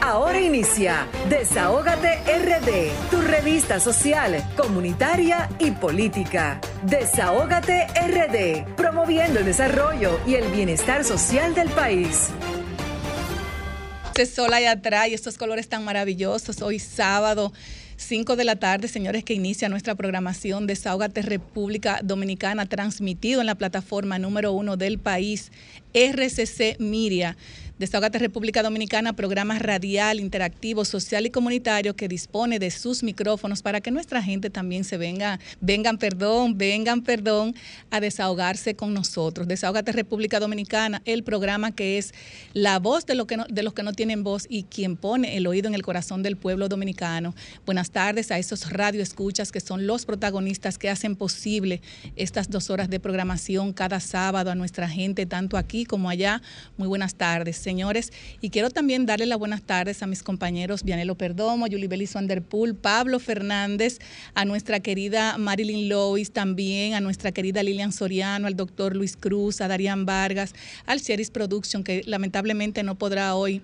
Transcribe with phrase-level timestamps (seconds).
[0.00, 6.60] Ahora inicia Desahógate RD, tu revista social, comunitaria y política.
[6.84, 12.30] Desahógate RD, promoviendo el desarrollo y el bienestar social del país.
[14.06, 16.62] Este sol allá atrás y estos colores tan maravillosos.
[16.62, 17.52] Hoy sábado
[17.98, 23.56] 5 de la tarde, señores, que inicia nuestra programación Desahógate República Dominicana, transmitido en la
[23.56, 25.52] plataforma número uno del país,
[25.94, 27.36] RCC Miria.
[27.78, 33.80] Desahogate República Dominicana, programa radial, interactivo, social y comunitario que dispone de sus micrófonos para
[33.80, 37.54] que nuestra gente también se venga, vengan, perdón, vengan, perdón,
[37.92, 39.46] a desahogarse con nosotros.
[39.46, 42.14] Desahogate República Dominicana, el programa que es
[42.52, 45.46] la voz de, lo que de los que no tienen voz y quien pone el
[45.46, 47.32] oído en el corazón del pueblo dominicano.
[47.64, 51.80] Buenas tardes a esos radioescuchas que son los protagonistas que hacen posible
[52.16, 56.42] estas dos horas de programación cada sábado a nuestra gente, tanto aquí como allá.
[56.76, 58.14] Muy buenas tardes señores.
[58.40, 63.18] Y quiero también darle las buenas tardes a mis compañeros Vianelo Perdomo, Yulibeli Wanderpool, Pablo
[63.18, 63.98] Fernández,
[64.34, 69.60] a nuestra querida Marilyn Lois, también a nuestra querida Lilian Soriano, al doctor Luis Cruz,
[69.60, 70.54] a Darían Vargas,
[70.86, 73.60] al Cheris Production, que lamentablemente no podrá hoy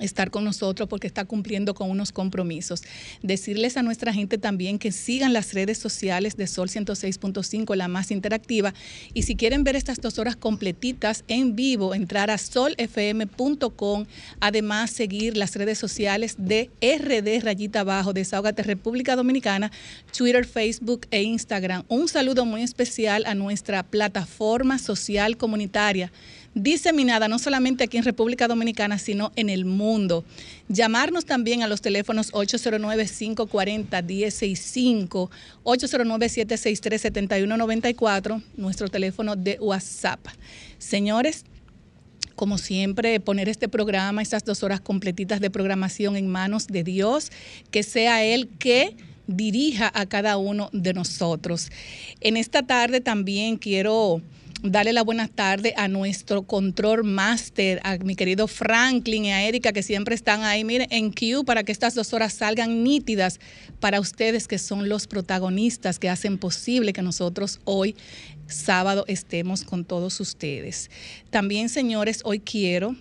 [0.00, 2.82] estar con nosotros porque está cumpliendo con unos compromisos.
[3.22, 8.10] Decirles a nuestra gente también que sigan las redes sociales de Sol 106.5, la más
[8.10, 8.74] interactiva.
[9.14, 14.06] Y si quieren ver estas dos horas completitas en vivo, entrar a solfm.com.
[14.40, 19.70] Además, seguir las redes sociales de RD Rayita Abajo, Desahogate República Dominicana,
[20.16, 21.84] Twitter, Facebook e Instagram.
[21.88, 26.12] Un saludo muy especial a nuestra plataforma social comunitaria
[26.54, 30.24] diseminada no solamente aquí en República Dominicana, sino en el mundo.
[30.68, 35.30] Llamarnos también a los teléfonos 809-540-165,
[35.64, 40.18] 809-763-7194, nuestro teléfono de WhatsApp.
[40.78, 41.44] Señores,
[42.34, 47.32] como siempre, poner este programa, estas dos horas completitas de programación en manos de Dios,
[47.70, 48.94] que sea Él que
[49.26, 51.70] dirija a cada uno de nosotros.
[52.20, 54.22] En esta tarde también quiero
[54.62, 59.72] darle la buenas tardes a nuestro control master, a mi querido Franklin y a Erika,
[59.72, 63.40] que siempre están ahí, miren, en Q para que estas dos horas salgan nítidas
[63.80, 67.94] para ustedes, que son los protagonistas que hacen posible que nosotros hoy,
[68.46, 70.90] sábado, estemos con todos ustedes.
[71.30, 72.96] También, señores, hoy quiero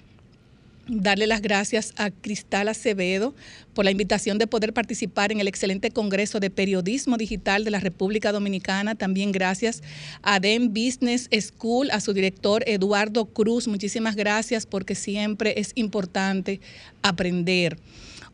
[0.88, 3.36] darle las gracias a Cristal Acevedo
[3.74, 7.80] por la invitación de poder participar en el excelente Congreso de Periodismo Digital de la
[7.80, 8.96] República Dominicana.
[8.96, 9.84] También gracias
[10.22, 13.68] a DEM Business School, a su director Eduardo Cruz.
[13.68, 16.62] Muchísimas gracias porque siempre es importante
[17.02, 17.78] aprender.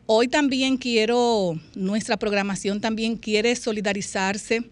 [0.06, 4.62] Hoy también quiero, nuestra programación también quiere solidarizarse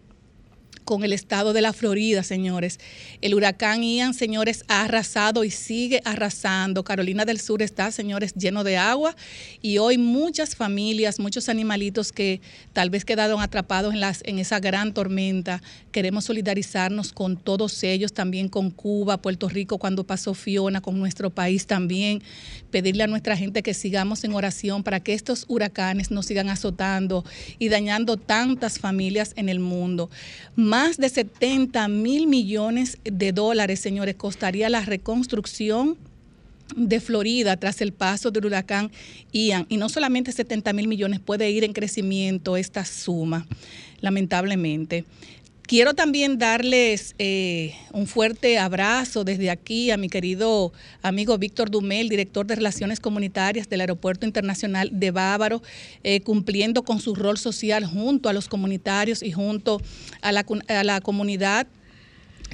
[0.84, 2.78] con el estado de la Florida, señores.
[3.20, 6.84] El huracán Ian, señores, ha arrasado y sigue arrasando.
[6.84, 9.16] Carolina del Sur está, señores, lleno de agua
[9.60, 12.41] y hoy muchas familias, muchos animalitos que
[12.72, 15.62] tal vez quedaron atrapados en, las, en esa gran tormenta.
[15.93, 21.31] Queremos solidarizarnos con todos ellos, también con Cuba, Puerto Rico, cuando pasó Fiona, con nuestro
[21.31, 22.22] país también.
[22.70, 27.25] Pedirle a nuestra gente que sigamos en oración para que estos huracanes no sigan azotando
[27.59, 30.10] y dañando tantas familias en el mundo
[30.72, 35.99] más de 70 mil millones de dólares, señores, costaría la reconstrucción
[36.75, 38.91] de Florida tras el paso del huracán
[39.32, 39.66] Ian.
[39.69, 43.47] Y no solamente 70 mil millones, puede ir en crecimiento esta suma,
[44.00, 45.05] lamentablemente.
[45.67, 52.09] Quiero también darles eh, un fuerte abrazo desde aquí a mi querido amigo Víctor Dumel,
[52.09, 55.62] director de Relaciones Comunitarias del Aeropuerto Internacional de Bávaro,
[56.03, 59.81] eh, cumpliendo con su rol social junto a los comunitarios y junto
[60.21, 61.69] a la, a la comunidad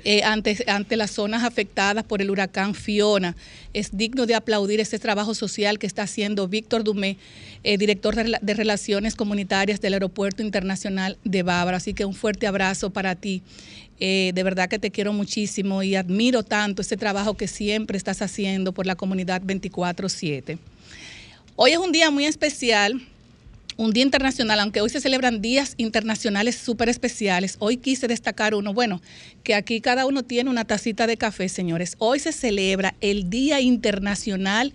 [0.04, 3.36] eh, ante, ante las zonas afectadas por el huracán Fiona.
[3.72, 7.16] Es digno de aplaudir ese trabajo social que está haciendo Víctor Dumé,
[7.64, 11.76] eh, director de, Relaciones Comunitarias del Aeropuerto Internacional de Bávaro.
[11.76, 13.42] Así que un fuerte abrazo para ti.
[14.00, 18.22] Eh, de verdad que te quiero muchísimo y admiro tanto ese trabajo que siempre estás
[18.22, 20.58] haciendo por la comunidad 24-7.
[21.56, 23.02] Hoy es un día muy especial
[23.78, 28.74] un día internacional, aunque hoy se celebran días internacionales súper especiales, hoy quise destacar uno,
[28.74, 29.00] bueno,
[29.44, 31.94] que aquí cada uno tiene una tacita de café, señores.
[31.98, 34.72] Hoy se celebra el Día Internacional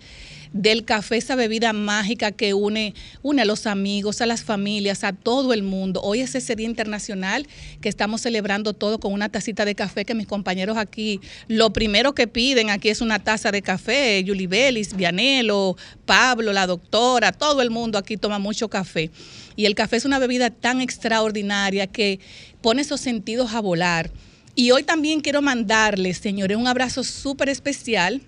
[0.54, 2.94] del café, esa bebida mágica que une,
[3.38, 6.00] a los amigos, a las familias, a todo el mundo.
[6.00, 7.46] Hoy es ese Día Internacional
[7.80, 12.14] que estamos celebrando todo con una tacita de café que mis compañeros aquí, lo primero
[12.14, 17.60] que piden aquí es una taza de café, Yuli Belis, Vianelo, Pablo, la doctora, todo
[17.60, 19.10] el mundo aquí toma mucho café.
[19.56, 22.20] Y el café es una bebida tan extraordinaria que
[22.62, 24.12] pone esos sentidos a volar.
[24.54, 28.22] Y hoy también quiero mandarles, señores, un abrazo súper especial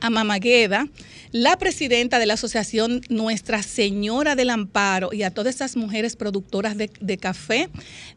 [0.00, 0.86] a Mamagueda,
[1.32, 6.76] la presidenta de la asociación Nuestra Señora del Amparo y a todas esas mujeres productoras
[6.76, 7.68] de, café,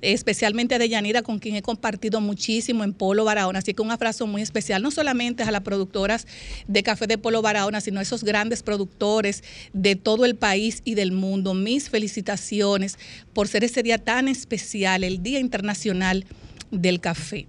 [0.02, 3.60] especialmente a Deyanira, con quien he compartido muchísimo en Polo Barahona.
[3.60, 6.26] Así que un abrazo muy especial, no solamente a las productoras
[6.68, 9.44] de café de Polo Barahona, sino a esos grandes productores
[9.74, 11.54] de todo el país y del mundo.
[11.54, 12.98] Mis felicitaciones
[13.34, 16.26] por ser ese día tan especial, el Día Internacional
[16.72, 17.46] del Café.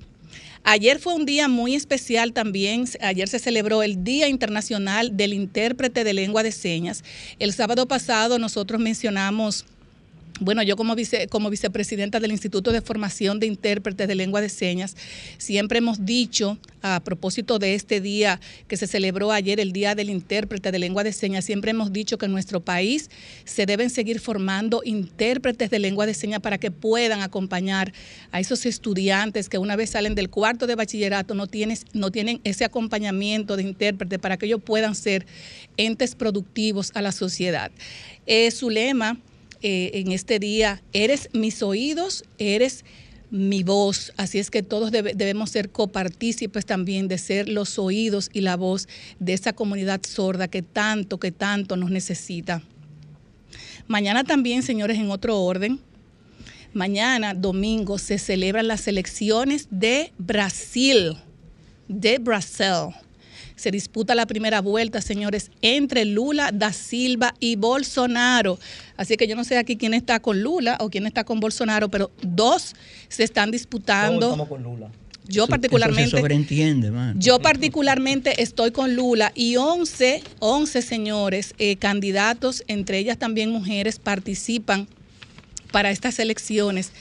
[0.66, 2.87] Ayer fue un día muy especial también.
[3.02, 7.05] Ayer se celebró el Día Internacional del Intérprete de Lengua de Señas.
[7.38, 9.66] El sábado pasado nosotros mencionamos
[10.40, 14.48] bueno, yo como, vice, como vicepresidenta del Instituto de Formación de Intérpretes de Lengua de
[14.48, 14.96] Señas,
[15.38, 20.10] siempre hemos dicho, a propósito de este día que se celebró ayer, el Día del
[20.10, 23.10] Intérprete de Lengua de Señas, siempre hemos dicho que en nuestro país
[23.44, 27.92] se deben seguir formando intérpretes de lengua de señas para que puedan acompañar
[28.32, 32.40] a esos estudiantes que una vez salen del cuarto de bachillerato no, tienes, no tienen
[32.42, 35.26] ese acompañamiento de intérprete para que ellos puedan ser
[35.76, 37.70] entes productivos a la sociedad.
[38.26, 39.19] Eh, su lema
[39.66, 42.84] eh, en este día, eres mis oídos, eres
[43.31, 44.12] mi voz.
[44.19, 48.88] Así es que todos debemos ser copartícipes también de ser los oídos y la voz
[49.20, 52.62] de esa comunidad sorda que tanto, que tanto nos necesita.
[53.87, 55.81] Mañana también, señores, en otro orden,
[56.75, 61.17] mañana, domingo, se celebran las elecciones de Brasil,
[61.88, 62.94] de Brasil
[63.56, 68.58] se disputa la primera vuelta, señores, entre Lula da Silva y Bolsonaro.
[68.96, 71.88] Así que yo no sé aquí quién está con Lula o quién está con Bolsonaro,
[71.88, 72.74] pero dos
[73.08, 74.26] se están disputando.
[74.26, 74.90] estamos con Lula.
[75.26, 76.10] Yo particularmente.
[76.10, 77.18] se sobreentiende, man.
[77.18, 83.98] Yo particularmente estoy con Lula y 11, 11 señores eh, candidatos, entre ellas también mujeres,
[83.98, 84.86] participan
[85.72, 86.92] para estas elecciones.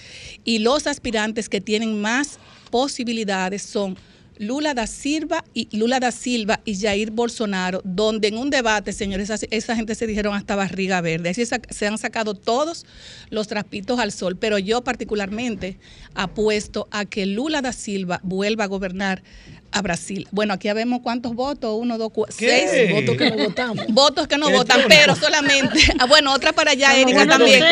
[0.46, 2.40] Y los aspirantes que tienen más
[2.72, 3.98] posibilidades son
[4.38, 9.30] Lula da Silva y Lula da Silva y Jair Bolsonaro, donde en un debate, señores,
[9.30, 11.30] esa, gente se dijeron hasta barriga verde.
[11.30, 12.86] Así se han sacado todos
[13.30, 15.78] los trapitos al sol, pero yo particularmente
[16.16, 19.24] apuesto a que Lula da Silva vuelva a gobernar
[19.74, 20.28] a Brasil.
[20.32, 23.86] Bueno, aquí vemos cuántos votos, uno, dos, cuatro, seis votos que no votamos.
[23.90, 25.80] Votos que no votan, pero solamente.
[26.00, 27.64] Ah, bueno, otra para allá, Erika también.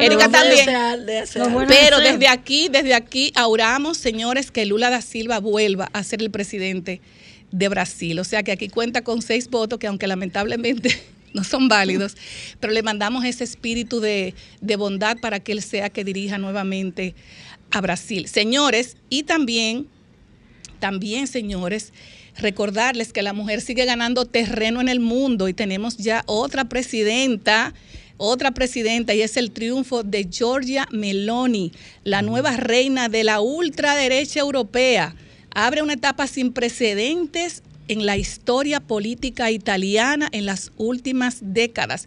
[0.00, 0.68] Erika también.
[1.66, 6.30] pero desde aquí, desde aquí, auramos, señores, que Lula da Silva vuelva a ser el
[6.30, 7.00] presidente
[7.50, 8.18] de Brasil.
[8.18, 11.00] O sea que aquí cuenta con seis votos que aunque lamentablemente
[11.32, 12.16] no son válidos,
[12.60, 17.14] pero le mandamos ese espíritu de, de bondad para que él sea que dirija nuevamente
[17.70, 18.28] a Brasil.
[18.28, 19.88] Señores, y también
[20.82, 21.92] también, señores,
[22.36, 27.72] recordarles que la mujer sigue ganando terreno en el mundo y tenemos ya otra presidenta
[28.16, 34.40] otra presidenta y es el triunfo de Giorgia Meloni, la nueva reina de la ultraderecha
[34.40, 35.14] europea.
[35.54, 42.06] Abre una etapa sin precedentes en la historia política italiana en las últimas décadas.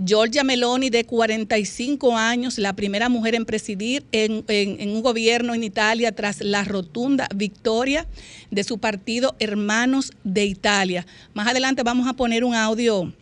[0.00, 4.44] Giorgia Meloni, de 45 años, la primera mujer en presidir en,
[4.88, 8.06] un gobierno en Italia tras la rotunda victoria
[8.52, 11.04] de su partido Hermanos de Italia.
[11.34, 13.12] Más adelante vamos a poner un audio.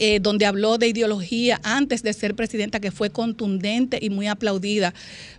[0.00, 4.94] Eh, donde habló de ideología antes de ser presidenta, que fue contundente y muy aplaudida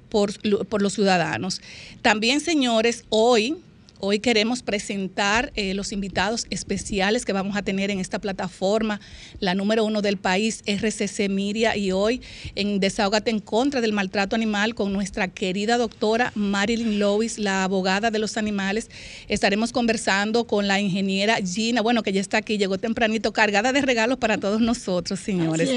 [0.10, 1.62] por los ciudadanos.
[2.02, 3.56] También, señores, hoy
[4.02, 9.02] Hoy queremos presentar eh, los invitados especiales que vamos a tener en esta plataforma,
[9.42, 12.22] la número uno del país, RCC Miria, y hoy
[12.56, 18.10] en Desahogate en contra del maltrato animal con nuestra querida doctora Marilyn Lois, la abogada
[18.10, 18.90] de los animales.
[19.28, 23.82] Estaremos conversando con la ingeniera Gina, bueno, que ya está aquí, llegó tempranito, cargada de
[23.82, 25.70] regalos para todos nosotros, señores.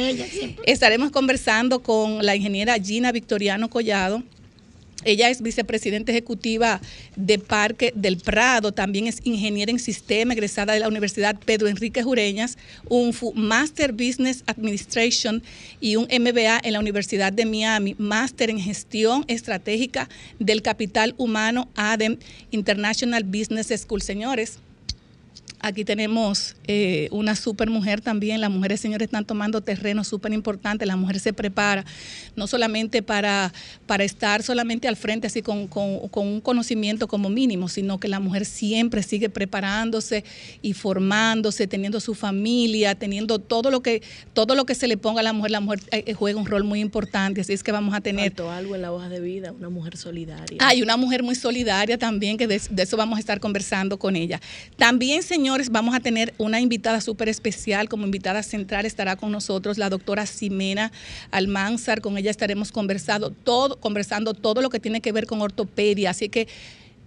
[0.64, 4.22] Estaremos conversando con la ingeniera Gina Victoriano Collado
[5.04, 6.80] ella es vicepresidenta ejecutiva
[7.16, 12.02] de Parque del Prado, también es ingeniera en sistema, egresada de la Universidad Pedro Enrique
[12.02, 15.42] Jureñas, un Master Business Administration
[15.80, 21.68] y un MBA en la Universidad de Miami, Máster en Gestión Estratégica del Capital Humano
[21.74, 22.18] ADEM
[22.50, 24.02] International Business School.
[24.02, 24.58] Señores,
[25.64, 28.40] Aquí tenemos eh, una super mujer también.
[28.40, 30.84] Las mujeres, señores, están tomando terreno súper importante.
[30.86, 31.84] La mujer se prepara
[32.34, 33.52] no solamente para,
[33.86, 38.44] para estar solamente al frente, así con, un conocimiento como mínimo, sino que la mujer
[38.44, 40.24] siempre sigue preparándose
[40.62, 44.02] y formándose, teniendo su familia, teniendo todo lo que,
[44.32, 45.52] todo lo que se le ponga a la mujer.
[45.52, 47.40] La mujer eh, eh, juega un rol muy importante.
[47.40, 48.32] Así es que vamos a tener.
[48.50, 50.58] algo en la hoja de vida, una mujer solidaria.
[50.58, 54.16] Hay una mujer muy solidaria también, que de, de eso vamos a estar conversando con
[54.16, 54.40] ella.
[54.76, 57.88] También, señor vamos a tener una invitada súper especial.
[57.88, 60.92] Como invitada central estará con nosotros la doctora Ximena
[61.30, 62.00] Almanzar.
[62.00, 66.10] Con ella estaremos conversando todo, conversando todo lo que tiene que ver con ortopedia.
[66.10, 66.48] Así que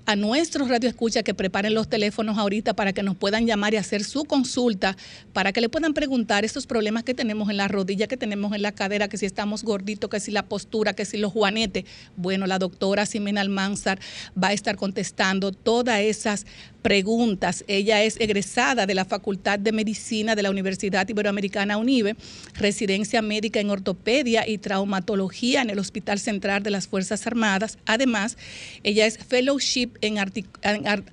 [0.06, 4.04] a nuestros radioescuchas que preparen los teléfonos ahorita para que nos puedan llamar y hacer
[4.04, 4.96] su consulta,
[5.34, 8.62] para que le puedan preguntar esos problemas que tenemos en la rodilla, que tenemos en
[8.62, 11.86] la cadera, que si estamos gorditos, que si la postura, que si los juanetes.
[12.18, 14.00] Bueno, la doctora Ximena Almanzar
[14.42, 16.46] va a estar contestando todas esas
[16.86, 17.66] preguntas.
[17.68, 22.16] Ella es egresada de la Facultad de Medicina de la Universidad Iberoamericana UNIBE,
[22.54, 27.80] residencia médica en ortopedia y traumatología en el Hospital Central de las Fuerzas Armadas.
[27.88, 28.38] Además,
[28.84, 30.20] ella es fellowship en,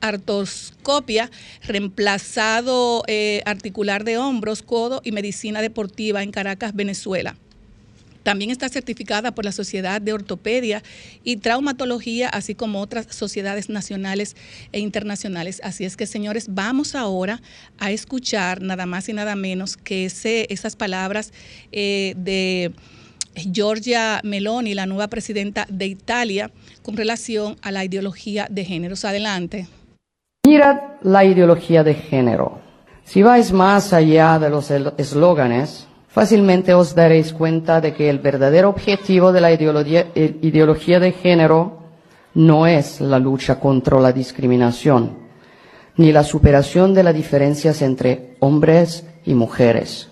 [0.02, 1.30] artoscopia,
[1.62, 7.34] reemplazado eh, articular de hombros, codo y medicina deportiva en Caracas, Venezuela.
[8.22, 10.82] También está certificada por la Sociedad de Ortopedia
[11.24, 14.36] y Traumatología, así como otras sociedades nacionales
[14.72, 15.60] e internacionales.
[15.64, 17.40] Así es que, señores, vamos ahora
[17.78, 21.32] a escuchar nada más y nada menos que ese, esas palabras
[21.72, 22.72] eh, de
[23.34, 26.50] Giorgia Meloni, la nueva presidenta de Italia,
[26.82, 29.04] con relación a la ideología de géneros.
[29.04, 29.66] Adelante.
[30.46, 32.60] Mirad la ideología de género.
[33.04, 38.68] Si vais más allá de los eslóganes, fácilmente os daréis cuenta de que el verdadero
[38.68, 41.78] objetivo de la eh, ideología, de género
[42.34, 45.16] no es la lucha contra la discriminación,
[45.96, 50.10] ni la superación de las diferencias entre hombres y mujeres.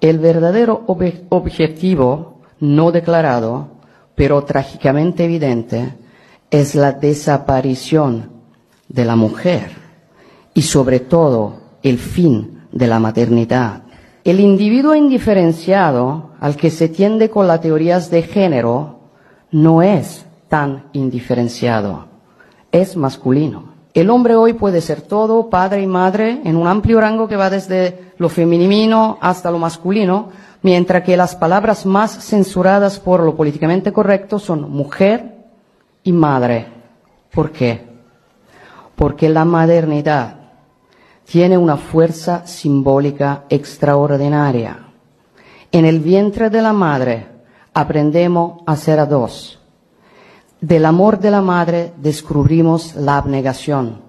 [0.00, 3.68] El verdadero objetivo no declarado,
[4.16, 5.94] pero trágicamente evidente,
[6.50, 8.30] es la desaparición
[8.88, 9.70] de la mujer
[10.54, 13.82] y sobre todo el fin de la maternidad.
[14.24, 19.00] El individuo indiferenciado al que se tiende con las teorías de género
[19.50, 22.06] no es tan indiferenciado,
[22.70, 23.70] es masculino.
[23.94, 27.50] El hombre hoy puede ser todo, padre y madre, en un amplio rango que va
[27.50, 30.28] desde lo femenino hasta lo masculino,
[30.62, 35.34] mientras que las palabras más censuradas por lo políticamente correcto son mujer
[36.04, 36.66] y madre.
[37.32, 37.88] ¿Por qué?
[38.96, 40.39] Porque la modernidad
[41.30, 44.78] tiene una fuerza simbólica extraordinaria.
[45.70, 47.28] En el vientre de la madre
[47.72, 49.60] aprendemos a ser a dos.
[50.60, 54.02] Del amor de la madre descubrimos la abnegación.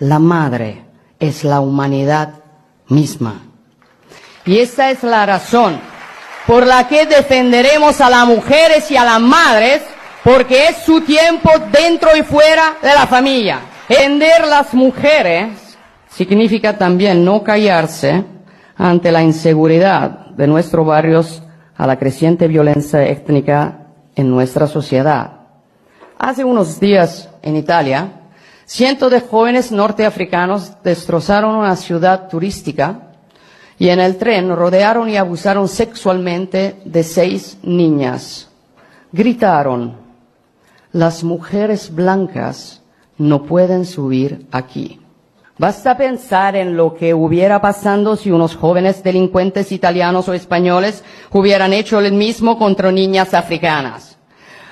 [0.00, 0.84] La madre
[1.18, 2.34] es la humanidad
[2.88, 3.40] misma.
[4.44, 5.80] Y esa es la razón
[6.46, 9.80] por la que defenderemos a las mujeres y a las madres,
[10.22, 13.60] porque es su tiempo dentro y fuera de la familia.
[13.88, 15.69] Defender las mujeres
[16.10, 18.24] significa también no callarse
[18.76, 21.42] ante la inseguridad de nuestros barrios
[21.76, 25.32] a la creciente violencia étnica en nuestra sociedad.
[26.18, 28.08] Hace unos días en Italia,
[28.66, 33.12] cientos de jóvenes norteafricanos destrozaron una ciudad turística
[33.78, 38.50] y en el tren rodearon y abusaron sexualmente de seis niñas.
[39.12, 39.96] Gritaron,
[40.92, 42.82] las mujeres blancas
[43.16, 45.00] no pueden subir aquí.
[45.60, 51.74] Basta pensar en lo que hubiera pasado si unos jóvenes delincuentes italianos o españoles hubieran
[51.74, 54.16] hecho el mismo contra niñas africanas.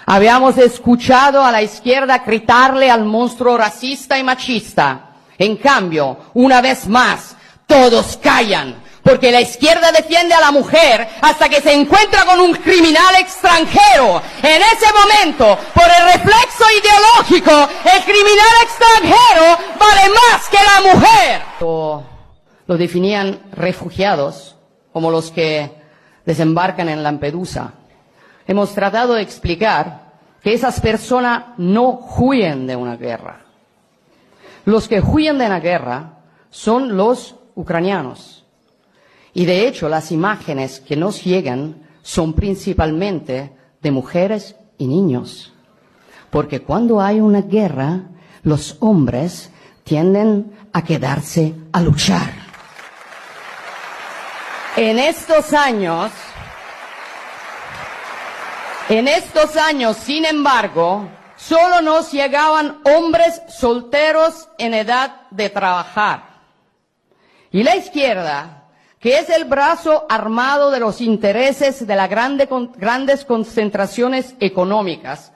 [0.07, 5.11] Habíamos escuchado a la izquierda gritarle al monstruo racista y machista.
[5.37, 11.49] En cambio, una vez más, todos callan porque la izquierda defiende a la mujer hasta
[11.49, 14.21] que se encuentra con un criminal extranjero.
[14.43, 21.43] En ese momento, por el reflexo ideológico, el criminal extranjero vale más que la mujer.
[21.61, 24.57] Lo, definían refugiados
[24.93, 25.71] como los que
[26.27, 27.73] desembarcan en Lampedusa.
[28.47, 30.09] Hemos tratado de explicar
[30.43, 33.41] que esas personas no huyen de una guerra.
[34.65, 36.19] Los que huyen de una guerra
[36.51, 38.38] son los ucranianos
[39.39, 45.53] y de hecho, las imágenes que nos llegan son principalmente de mujeres y niños.
[46.29, 48.01] Porque cuando hay una guerra,
[48.43, 49.53] los hombres
[49.85, 52.33] tienden a quedarse a luchar.
[54.75, 56.11] En estos años,
[58.89, 66.25] en estos años, sin embargo, solo nos llegaban hombres solteros en edad de trabajar.
[67.53, 68.58] Y la izquierda
[69.01, 75.33] que es el brazo armado de los intereses de las grandes concentraciones económicas,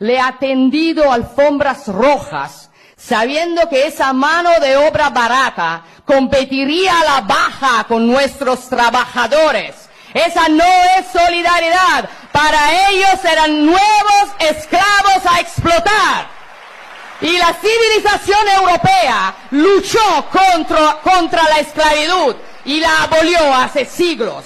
[0.00, 7.20] le ha tendido alfombras rojas, sabiendo que esa mano de obra barata competiría a la
[7.20, 9.88] baja con nuestros trabajadores.
[10.12, 10.64] Esa no
[10.98, 12.08] es solidaridad.
[12.32, 16.28] Para ellos eran nuevos esclavos a explotar.
[17.20, 24.44] Y la civilización europea luchó contra la esclavitud y la abolió hace siglos.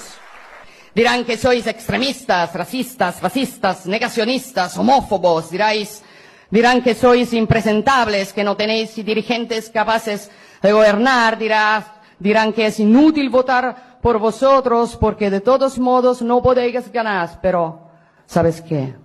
[0.93, 6.03] Dirán que sois extremistas, racistas, fascistas, negacionistas, homófobos, diráis
[6.51, 13.29] Dirán que sois impresentables, que no tenéis dirigentes capaces de gobernar, dirán que es inútil
[13.29, 17.39] votar por vosotros porque de todos modos no podéis ganar.
[17.41, 17.91] Pero,
[18.25, 18.95] ¿sabes qué?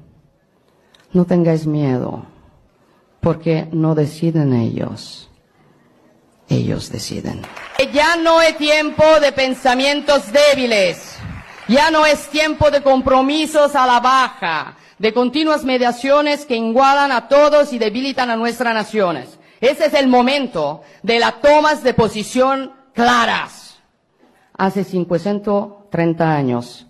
[1.12, 2.24] No tengáis miedo
[3.20, 5.28] porque no deciden ellos.
[6.54, 7.42] Ellos deciden.
[7.92, 11.18] Ya no es tiempo de pensamientos débiles.
[11.66, 17.26] Ya no es tiempo de compromisos a la baja de continuas mediaciones que igualan a
[17.26, 19.38] todos y debilitan a nuestras naciones.
[19.60, 23.82] Ese es el momento de las tomas de posición claras.
[24.56, 26.86] Hace 530 años,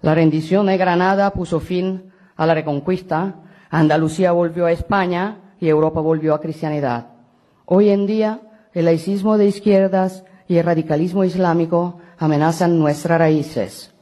[0.00, 3.34] la rendición de Granada puso fin a la reconquista,
[3.68, 7.08] Andalucía volvió a España y Europa volvió a cristianidad.
[7.66, 8.40] Hoy en día,
[8.74, 13.92] el laicismo de izquierdas y el radicalismo islámico amenazan nuestras raíces.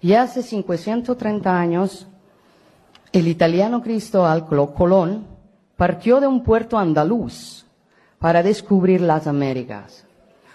[0.00, 2.06] Y hace 530 años,
[3.12, 5.26] el italiano Cristóbal Colón
[5.76, 7.66] partió de un puerto andaluz
[8.18, 10.04] para descubrir las Américas.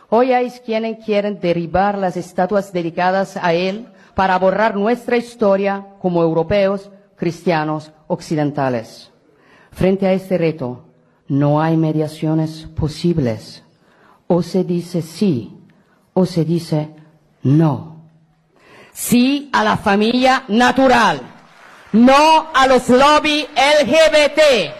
[0.09, 6.21] Hoy hay quienes quieren derribar las estatuas dedicadas a él para borrar nuestra historia como
[6.21, 9.11] europeos, cristianos, occidentales.
[9.71, 10.83] Frente a este reto,
[11.31, 13.63] no hay mediaciones posibles.
[14.27, 15.57] O se dice sí
[16.13, 16.89] o se dice
[17.43, 18.09] no.
[18.93, 21.31] Sí a la familia natural
[21.93, 24.73] no a los lobbies LGBT,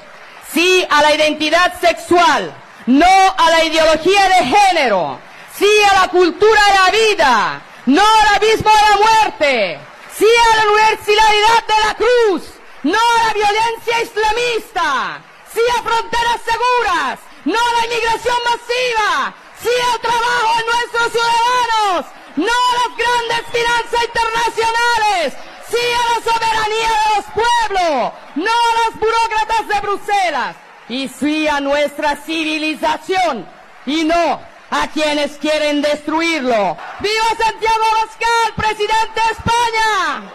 [0.51, 2.53] sí a la identidad sexual,
[2.88, 3.05] no
[3.38, 5.20] a la ideología de género,
[5.58, 9.79] sí a la cultura de la vida, no al abismo de la muerte,
[10.15, 12.43] sí a la universalidad de la cruz,
[12.84, 15.22] no a la violencia islamista,
[15.53, 22.05] sí a fronteras seguras, no a la inmigración masiva, sí al trabajo de nuestros ciudadanos,
[22.36, 25.34] no a las grandes finanzas internacionales,
[25.70, 30.55] sí a la soberanía de los pueblos, no a los burócratas de Bruselas,
[30.89, 33.48] y sí a nuestra civilización,
[33.86, 36.77] y no a quienes quieren destruirlo.
[37.00, 40.31] ¡Viva Santiago Abascal, presidente de España!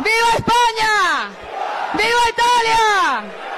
[0.00, 1.30] ¡Viva España!
[1.92, 3.53] ¡Viva Italia!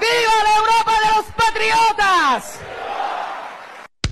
[0.00, 2.60] ¡Viva la Europa de los patriotas!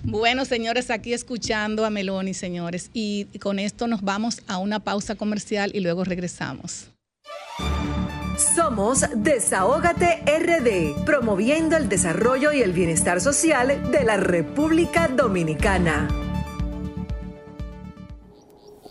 [0.03, 5.14] Bueno, señores, aquí escuchando a Meloni, señores, y con esto nos vamos a una pausa
[5.16, 6.90] comercial y luego regresamos.
[8.55, 16.27] Somos Desahógate RD, promoviendo el desarrollo y el bienestar social de la República Dominicana.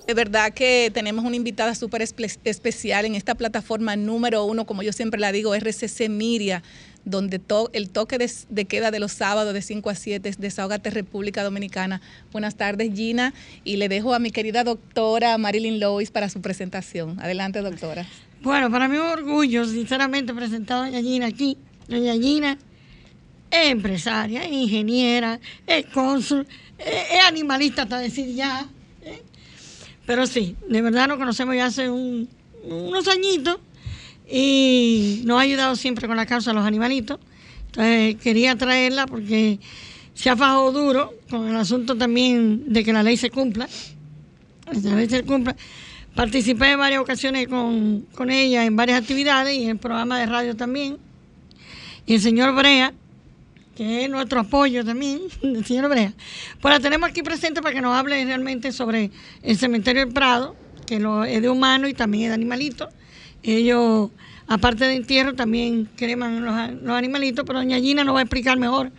[0.07, 4.93] De verdad que tenemos una invitada súper especial en esta plataforma número uno, como yo
[4.93, 6.63] siempre la digo, RCC Miria,
[7.03, 7.41] donde
[7.73, 11.99] el toque de, queda de los sábados de 5 a 7 es Desahogate República Dominicana.
[12.31, 13.33] Buenas tardes, Gina,
[13.65, 17.19] y le dejo a mi querida doctora Marilyn Lois para su presentación.
[17.19, 18.05] Adelante, doctora.
[18.41, 21.57] Bueno, para mí es un orgullo, sinceramente, presentar a Gina aquí.
[21.89, 22.57] Doña Gina
[23.51, 28.69] es empresaria, es ingeniera, es cónsul, es, animalista, hasta decir ya.
[30.07, 33.59] Pero sí, de verdad nos conocemos ya hace unos añitos
[34.29, 37.19] y nos ha ayudado siempre con la causa de los animalitos.
[37.67, 39.59] Entonces quería traerla porque
[40.13, 43.67] se ha fajado duro con el asunto también de que la ley se cumpla.
[44.81, 45.57] La ley se cumpla.
[46.15, 50.25] Participé en varias ocasiones con, con ella en varias actividades y en el programa de
[50.25, 50.97] radio también.
[52.05, 52.93] Y el señor Brea,
[53.77, 56.11] que es nuestro apoyo también, el señor Brea,
[56.59, 59.11] pues la tenemos aquí presente para que nos hable realmente sobre
[59.43, 60.55] el cementerio del Prado,
[60.87, 62.89] que lo, es de humano y también es de animalito.
[63.43, 64.09] Ellos,
[64.47, 68.57] aparte de entierro, también creman los, los animalitos, pero doña Gina nos va a explicar
[68.57, 68.91] mejor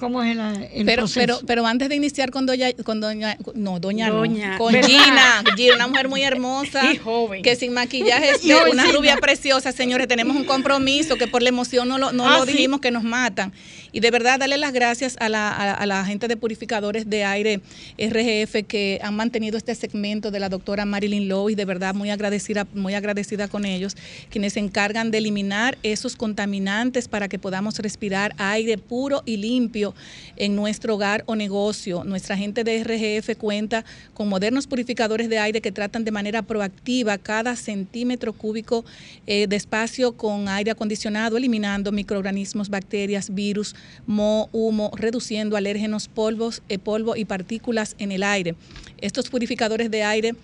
[0.00, 1.20] cómo es el, pero, proceso.
[1.20, 5.74] Pero, pero antes de iniciar con doña, con doña, no, doña, doña con Gina, Gina,
[5.76, 7.42] una mujer muy hermosa, y joven.
[7.42, 11.86] que sin maquillaje es una rubia preciosa, señores, tenemos un compromiso que por la emoción
[11.86, 13.52] no lo, no ah, lo dijimos que nos matan.
[13.92, 17.60] Y de verdad darle las gracias a la, a, la gente de purificadores de aire
[17.98, 22.10] RGF que han mantenido este segmento de la doctora Marilyn Lowe y de verdad muy
[22.10, 23.96] agradecida, muy agradecida con ellos,
[24.30, 29.89] quienes se encargan de eliminar esos contaminantes para que podamos respirar aire puro y limpio
[30.36, 32.04] en nuestro hogar o negocio.
[32.04, 37.18] Nuestra gente de RGF cuenta con modernos purificadores de aire que tratan de manera proactiva
[37.18, 38.84] cada centímetro cúbico
[39.26, 43.74] eh, de espacio con aire acondicionado, eliminando microorganismos, bacterias, virus,
[44.06, 48.54] mo, humo, reduciendo alérgenos, polvos, eh, polvo y partículas en el aire.
[49.00, 50.34] Estos purificadores de aire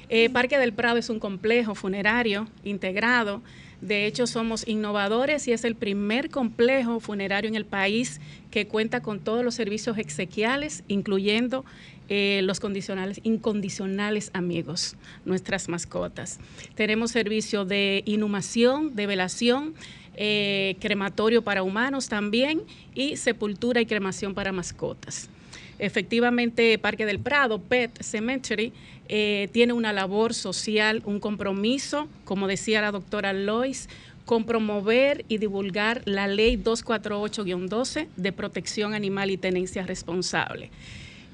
[0.09, 3.43] Eh, Parque del Prado es un complejo funerario integrado.
[3.81, 9.01] De hecho, somos innovadores y es el primer complejo funerario en el país que cuenta
[9.01, 11.65] con todos los servicios exequiales, incluyendo
[12.13, 16.41] eh, los condicionales, incondicionales amigos, nuestras mascotas.
[16.75, 19.75] Tenemos servicio de inhumación, de velación,
[20.17, 22.63] eh, crematorio para humanos también
[22.97, 25.31] y sepultura y cremación para mascotas.
[25.79, 28.73] Efectivamente, Parque del Prado, Pet Cemetery,
[29.09, 33.89] eh, tiene una labor social, un compromiso, como decía la doctora Lois,
[34.25, 40.71] con promover y divulgar la ley 248-12 de protección animal y tenencia responsable.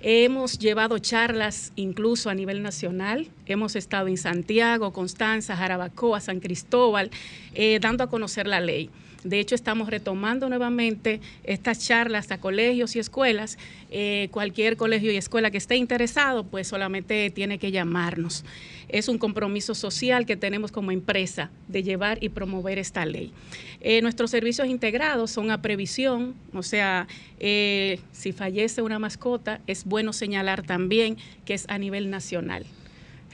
[0.09, 3.27] Hemos llevado charlas incluso a nivel nacional.
[3.45, 7.11] Hemos estado en Santiago, Constanza, Jarabacoa, San Cristóbal,
[7.55, 8.89] eh, dando a conocer la ley.
[9.27, 13.59] De hecho, estamos retomando nuevamente estas charlas a colegios y escuelas.
[13.91, 18.45] Eh, cualquier colegio y escuela que esté interesado, pues solamente tiene que llamarnos.
[18.89, 23.33] Es un compromiso social que tenemos como empresa de llevar y promover esta ley.
[23.81, 27.09] Eh, nuestros servicios integrados son a previsión, o sea,
[27.41, 32.65] eh, si fallece una mascota, es bueno señalar también que es a nivel nacional.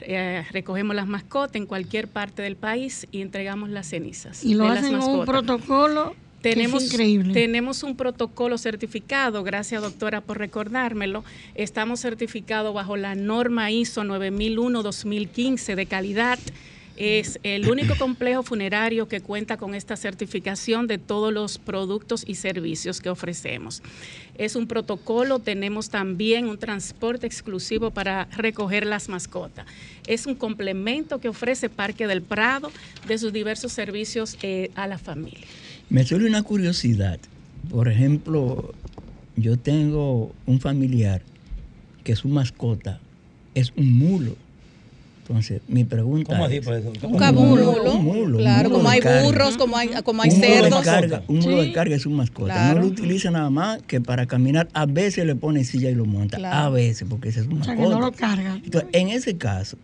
[0.05, 4.43] Eh, recogemos las mascotas en cualquier parte del país y entregamos las cenizas.
[4.43, 7.33] Y lo de las hacen con un protocolo Tenemos, que es increíble.
[7.33, 11.23] tenemos un protocolo certificado, gracias doctora por recordármelo.
[11.55, 16.39] Estamos certificados bajo la norma ISO 9001-2015 de calidad.
[16.95, 22.35] Es el único complejo funerario que cuenta con esta certificación de todos los productos y
[22.35, 23.81] servicios que ofrecemos.
[24.37, 29.65] Es un protocolo, tenemos también un transporte exclusivo para recoger las mascotas.
[30.05, 32.71] Es un complemento que ofrece Parque del Prado
[33.07, 35.47] de sus diversos servicios eh, a la familia.
[35.89, 37.19] Me suele una curiosidad.
[37.69, 38.73] Por ejemplo,
[39.35, 41.21] yo tengo un familiar
[42.03, 42.99] que su mascota
[43.55, 44.35] es un mulo.
[45.25, 46.65] Entonces, mi pregunta ¿Cómo así, es...
[46.65, 46.93] profesor?
[47.03, 47.71] un cabulo.
[47.93, 49.23] Un mulo, un claro, mulo como hay carga.
[49.23, 50.81] burros, como hay, como hay un mulo de cerdos.
[50.83, 52.53] carga, un mulo de carga es un mascota.
[52.53, 52.75] Claro.
[52.75, 54.67] No lo utiliza nada más que para caminar.
[54.73, 56.37] A veces le pone silla y lo monta.
[56.37, 56.55] Claro.
[56.57, 57.95] A veces, porque ese es un O sea, mascota.
[57.95, 58.61] que no lo cargan.
[58.65, 59.77] Entonces, en ese caso,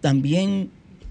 [0.00, 0.70] también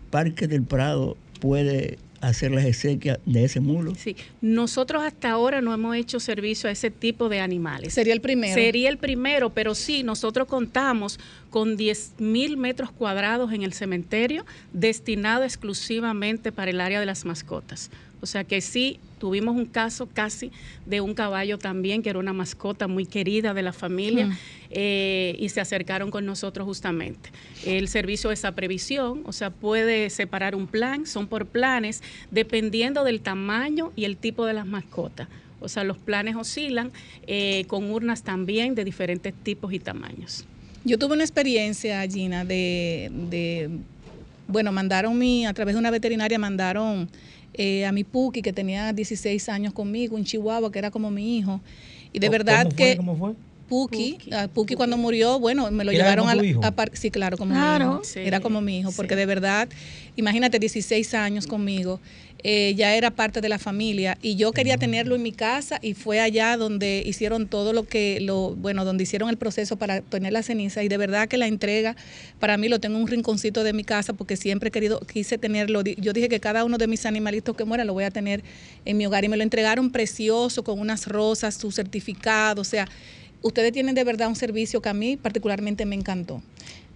[0.10, 3.93] Parque del Prado puede hacer las exequias de ese mulo.
[3.95, 7.93] Sí, nosotros hasta ahora no hemos hecho servicio a ese tipo de animales.
[7.93, 8.53] Sería el primero.
[8.53, 14.45] Sería el primero, pero sí, nosotros contamos con 10 mil metros cuadrados en el cementerio
[14.73, 17.89] destinado exclusivamente para el área de las mascotas.
[18.21, 20.51] O sea que sí, tuvimos un caso casi
[20.86, 24.38] de un caballo también, que era una mascota muy querida de la familia, Mm.
[24.71, 27.29] eh, y se acercaron con nosotros justamente.
[27.65, 32.01] El servicio es a previsión, o sea, puede separar un plan, son por planes,
[32.32, 35.27] dependiendo del tamaño y el tipo de las mascotas.
[35.62, 36.91] O sea, los planes oscilan
[37.27, 40.45] eh, con urnas también de diferentes tipos y tamaños.
[40.86, 43.69] Yo tuve una experiencia, Gina, de, de
[44.47, 47.10] bueno, mandaron mi, a través de una veterinaria mandaron
[47.61, 51.37] eh, a mi Puki, que tenía 16 años conmigo, un chihuahua que era como mi
[51.37, 51.59] hijo.
[52.13, 52.75] Y de ¿Cómo verdad fue?
[52.75, 53.33] que ¿Cómo fue?
[53.69, 54.13] Puki.
[54.13, 54.34] Puki.
[54.34, 56.65] A Puki cuando murió, bueno, me lo ¿Era llevaron como a, tu hijo?
[56.65, 57.86] a par- sí, claro, como Claro.
[57.88, 58.03] mi hijo.
[58.03, 59.19] Sí, Era como mi hijo, porque sí.
[59.19, 59.69] de verdad,
[60.15, 61.99] imagínate, 16 años conmigo,
[62.41, 65.93] eh, ya era parte de la familia y yo quería tenerlo en mi casa y
[65.93, 70.32] fue allá donde hicieron todo lo que, lo bueno, donde hicieron el proceso para tener
[70.32, 71.97] la ceniza y de verdad que la entrega,
[72.39, 75.38] para mí lo tengo en un rinconcito de mi casa porque siempre he querido, quise
[75.38, 78.12] tenerlo, Di- yo dije que cada uno de mis animalitos que mueran lo voy a
[78.12, 78.41] tener
[78.86, 82.88] en mi hogar y me lo entregaron precioso con unas rosas, su certificado, o sea,
[83.41, 86.41] ustedes tienen de verdad un servicio que a mí particularmente me encantó.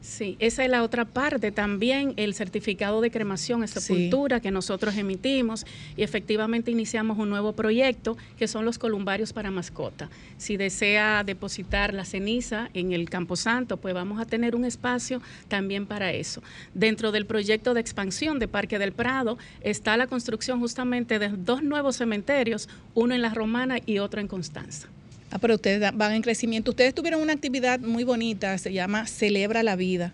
[0.01, 1.53] Sí, esa es la otra parte.
[1.53, 3.79] También el certificado de cremación y Sí.
[3.79, 9.49] sepultura que nosotros emitimos y efectivamente iniciamos un nuevo proyecto que son los columbarios para
[9.49, 10.09] mascota.
[10.37, 15.85] Si desea depositar la ceniza en el Camposanto, pues vamos a tener un espacio también
[15.85, 16.43] para eso.
[16.73, 21.63] Dentro del proyecto de expansión de Parque del Prado está la construcción justamente de dos
[21.63, 24.89] nuevos cementerios, uno en La Romana y otro en Constanza.
[25.33, 26.69] Ah, pero ustedes van en crecimiento.
[26.69, 30.13] Ustedes tuvieron una actividad muy bonita, se llama Celebra la Vida.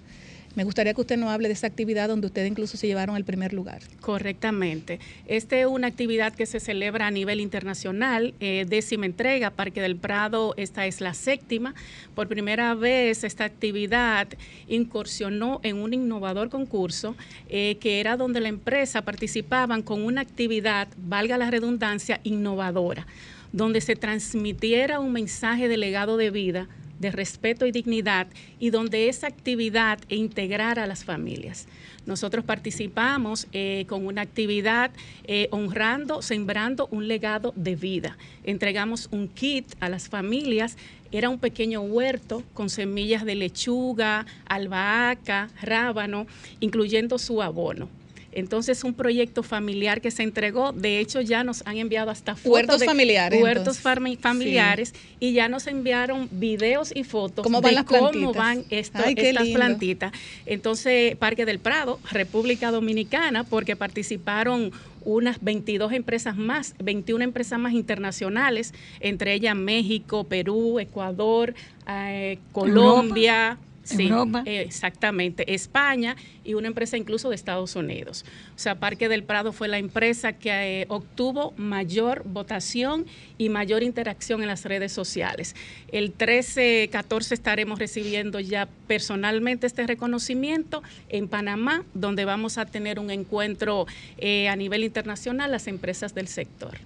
[0.55, 3.25] Me gustaría que usted nos hable de esa actividad donde ustedes incluso se llevaron el
[3.25, 3.81] primer lugar.
[3.99, 4.99] Correctamente.
[5.27, 9.97] Esta es una actividad que se celebra a nivel internacional, eh, décima entrega, Parque del
[9.97, 11.75] Prado, esta es la séptima.
[12.15, 14.29] Por primera vez esta actividad
[14.69, 17.17] incursionó en un innovador concurso
[17.49, 23.05] eh, que era donde la empresa participaban con una actividad, valga la redundancia, innovadora,
[23.51, 26.67] donde se transmitiera un mensaje de legado de vida
[26.99, 28.27] de respeto y dignidad
[28.59, 31.67] y donde esa actividad integrara a las familias.
[32.05, 34.91] Nosotros participamos eh, con una actividad
[35.25, 38.17] eh, honrando, sembrando un legado de vida.
[38.43, 40.77] Entregamos un kit a las familias.
[41.11, 46.27] Era un pequeño huerto con semillas de lechuga, albahaca, rábano,
[46.59, 47.89] incluyendo su abono.
[48.31, 52.51] Entonces, un proyecto familiar que se entregó, de hecho ya nos han enviado hasta fotos
[52.51, 54.21] Huertos de familiares, Huertos entonces.
[54.21, 58.35] familiares y ya nos enviaron videos y fotos ¿Cómo van de las cómo plantitas?
[58.35, 59.59] van esto- Ay, qué estas lindo.
[59.59, 60.11] plantitas.
[60.45, 64.71] Entonces, Parque del Prado, República Dominicana, porque participaron
[65.05, 71.53] unas 22 empresas más, 21 empresas más internacionales, entre ellas México, Perú, Ecuador,
[71.87, 73.57] eh, Colombia.
[73.83, 74.43] Sí, Europa.
[74.45, 78.23] exactamente, España y una empresa incluso de Estados Unidos.
[78.55, 83.05] O sea, Parque del Prado fue la empresa que eh, obtuvo mayor votación
[83.37, 85.55] y mayor interacción en las redes sociales.
[85.91, 93.09] El 13-14 estaremos recibiendo ya personalmente este reconocimiento en Panamá, donde vamos a tener un
[93.11, 93.87] encuentro
[94.17, 96.77] eh, a nivel internacional las empresas del sector.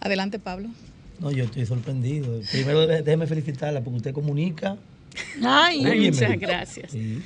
[0.00, 0.68] Adelante, Pablo.
[1.20, 2.40] No, yo estoy sorprendido.
[2.50, 4.76] Primero, dé- déjeme felicitarla porque usted comunica.
[5.44, 6.10] Ay, Óyeme.
[6.10, 6.90] Muchas gracias.
[6.92, 7.22] Sí.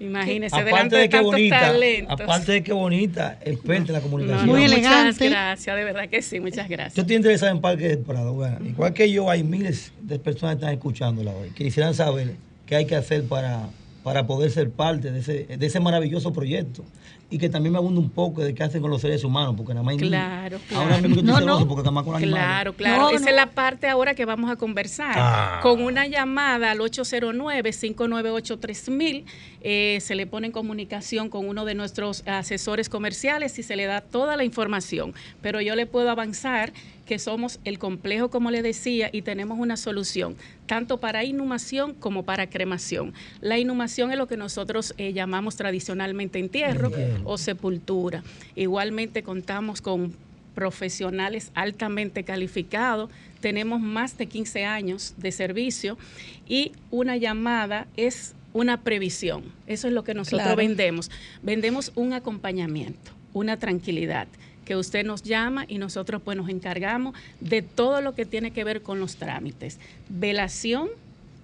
[0.00, 2.20] Imagínese, Aparte delante de de que tantos bonita, talentos.
[2.20, 4.46] aparte de que bonita, experta en la comunicación.
[4.46, 5.28] no, Muy muchas elegante.
[5.28, 6.98] gracias, de verdad que sí, muchas Yo gracias.
[6.98, 8.32] estoy interesado en Parque del Prado.
[8.32, 12.34] Bueno, igual que yo, hay miles de personas que están escuchándola hoy, que quisieran saber
[12.66, 13.68] qué hay que hacer para,
[14.02, 16.84] para poder ser parte de ese, de ese maravilloso proyecto.
[17.32, 19.72] Y que también me abunda un poco de qué hacen con los seres humanos, porque
[19.72, 20.10] nada más niños.
[20.10, 21.02] Claro, Ahora claro.
[21.02, 21.68] mismo estoy No, celoso no.
[21.68, 22.44] porque nada más con animales.
[22.44, 23.02] Claro, claro.
[23.02, 23.30] No, Esa no.
[23.30, 25.14] es la parte ahora que vamos a conversar.
[25.16, 25.60] Ah.
[25.62, 29.24] Con una llamada al 809-598-3000,
[29.62, 33.86] eh, se le pone en comunicación con uno de nuestros asesores comerciales y se le
[33.86, 35.14] da toda la información.
[35.40, 36.72] Pero yo le puedo avanzar
[37.06, 40.36] que somos el complejo, como le decía, y tenemos una solución,
[40.66, 43.12] tanto para inhumación como para cremación.
[43.40, 46.90] La inhumación es lo que nosotros eh, llamamos tradicionalmente entierro
[47.24, 48.22] o sepultura.
[48.54, 50.14] Igualmente contamos con
[50.54, 53.10] profesionales altamente calificados,
[53.40, 55.98] tenemos más de 15 años de servicio
[56.46, 59.44] y una llamada es una previsión.
[59.66, 60.56] Eso es lo que nosotros Claro.
[60.56, 61.10] vendemos.
[61.42, 64.28] Vendemos un acompañamiento, una tranquilidad
[64.64, 68.64] que usted nos llama y nosotros pues nos encargamos de todo lo que tiene que
[68.64, 69.78] ver con los trámites.
[70.08, 70.88] Velación,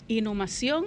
[0.08, 0.86] inhumación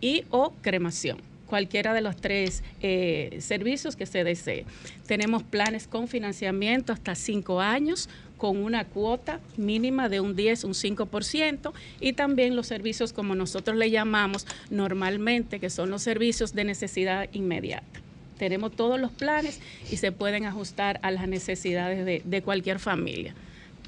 [0.00, 1.18] y o cremación.
[1.46, 4.64] Cualquiera de los tres eh, servicios que se desee.
[5.06, 10.72] Tenemos planes con financiamiento hasta cinco años, con una cuota mínima de un 10, un
[10.72, 16.64] 5%, y también los servicios como nosotros le llamamos normalmente, que son los servicios de
[16.64, 18.05] necesidad inmediata.
[18.38, 23.34] Tenemos todos los planes y se pueden ajustar a las necesidades de, de cualquier familia,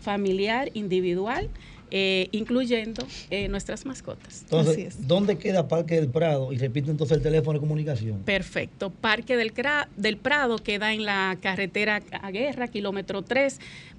[0.01, 1.49] familiar, individual,
[1.91, 4.43] eh, incluyendo eh, nuestras mascotas.
[4.43, 5.09] Entonces, Así es.
[5.09, 6.53] ¿dónde queda Parque del Prado?
[6.53, 8.19] Y repito entonces el teléfono de comunicación.
[8.27, 8.91] Perfecto.
[8.91, 9.55] Parque del,
[9.97, 13.59] del Prado queda en la carretera a Guerra, kilómetro 3,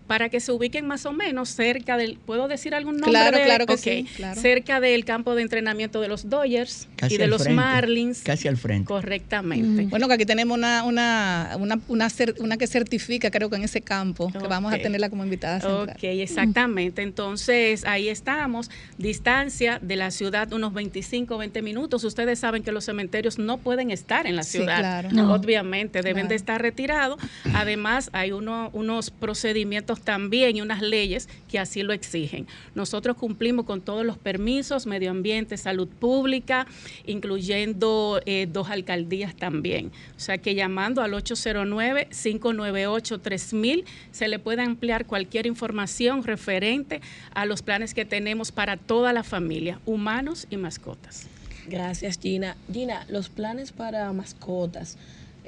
[0.09, 3.11] para que se ubiquen más o menos cerca del, ¿puedo decir algún nombre?
[3.11, 4.41] Claro, de- claro que Ok, sí, claro.
[4.41, 8.23] Cerca del campo de entrenamiento de los Dodgers Casi y de los frente, Marlins.
[8.23, 8.87] Casi al frente.
[8.87, 9.83] Correctamente.
[9.83, 13.63] Bueno, que aquí tenemos una, una, una, una, cer- una que certifica, creo que en
[13.65, 15.95] ese campo, que vamos a tenerla como invitada central.
[15.95, 17.03] Ok, exactamente.
[17.03, 18.71] Entonces, ahí estamos.
[18.97, 22.03] Distancia de la ciudad unos 25, 20 minutos.
[22.03, 24.79] Ustedes saben que los cementerios no pueden estar en la Sí, ciudad.
[24.79, 25.09] claro.
[25.11, 25.33] No.
[25.35, 26.29] Obviamente, deben Claro.
[26.29, 27.19] de estar retirados.
[27.53, 32.47] Además, hay uno- unos procedimientos también unas leyes que así lo exigen.
[32.75, 36.67] Nosotros cumplimos con todos los permisos, medio ambiente, salud pública,
[37.05, 39.91] incluyendo eh, dos alcaldías también.
[40.17, 46.99] O sea que llamando al 809-598-3000 se le puede ampliar cualquier información referente
[47.33, 51.27] a los planes que tenemos para toda la familia, humanos y mascotas.
[51.67, 52.57] Gracias, Gina.
[52.71, 54.97] Gina, los planes para mascotas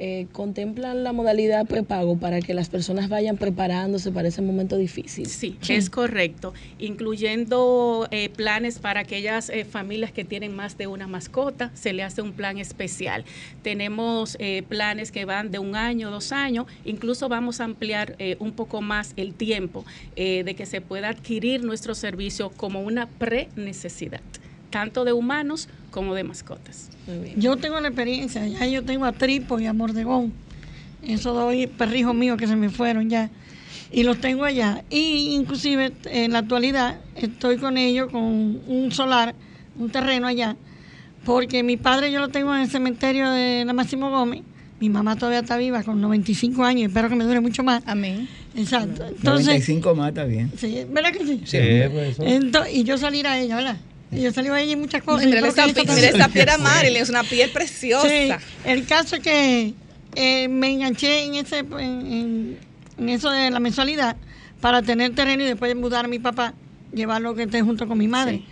[0.04, 5.28] eh, contemplan la modalidad prepago para que las personas vayan preparándose para ese momento difícil.
[5.28, 11.06] Sí, es correcto, incluyendo eh, planes para aquellas eh, familias que tienen más de una
[11.06, 13.26] mascota, se le hace un plan especial.
[13.62, 18.38] Tenemos eh, planes que van de un año, dos años, incluso vamos a ampliar eh,
[18.40, 19.86] un poco más el tiempo
[20.16, 24.22] de que se pueda adquirir nuestro servicio como una pre-necesidad,
[24.72, 26.90] tanto de humanos como de mascotas.
[27.38, 30.32] Yo tengo la experiencia, ya yo tengo a Tripo y a Mordegón,
[31.04, 33.30] esos dos perrijos míos que se me fueron ya,
[33.92, 34.84] y los tengo allá.
[34.90, 39.36] Y inclusive en la actualidad estoy con ellos con un solar,
[39.78, 40.56] un terreno allá,
[41.26, 44.42] porque mi padre yo lo tengo en el cementerio de la Máximo Gómez,
[44.80, 47.84] mi mamá todavía está viva con 95 años, espero que me dure mucho más.
[47.86, 48.28] Amén.
[48.56, 49.06] Exacto.
[49.06, 50.52] Entonces, 95 más está bien.
[50.58, 51.42] sí, ¿verdad que sí?
[51.46, 51.58] Sí,
[51.90, 52.26] profesor.
[52.26, 53.78] Ento- y yo salir a ella, ¿verdad?
[54.12, 55.22] Y yo salí a ella en muchas cosas.
[55.30, 58.08] Mira esa, esa piel a Marilyn, es una piel preciosa.
[58.10, 58.32] Sí,
[58.66, 59.74] el caso es que
[60.16, 62.58] eh, me enganché en ese en, en-
[62.98, 64.18] en eso de la mensualidad
[64.60, 66.54] para tener terreno y después mudar a mi papá,
[66.94, 68.38] llevarlo que esté junto con mi madre.
[68.40, 68.44] Sí.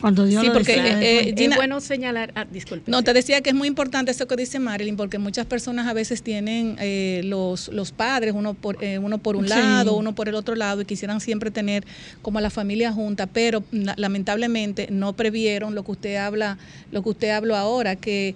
[0.00, 1.34] Cuando Dios Sí, lo porque, eh.
[1.36, 2.90] Gina- es bueno señalar, ah, disculpe.
[2.90, 5.92] No, te decía que es muy importante eso que dice Marilyn, porque muchas personas a
[5.92, 9.50] veces tienen eh, los, los padres, uno por, eh, uno por un Sí.
[9.50, 11.84] lado, uno por el otro lado, y quisieran siempre tener
[12.22, 16.58] como a la familia junta, pero lamentablemente no previeron lo que usted habla,
[16.92, 18.34] lo que usted habló ahora, que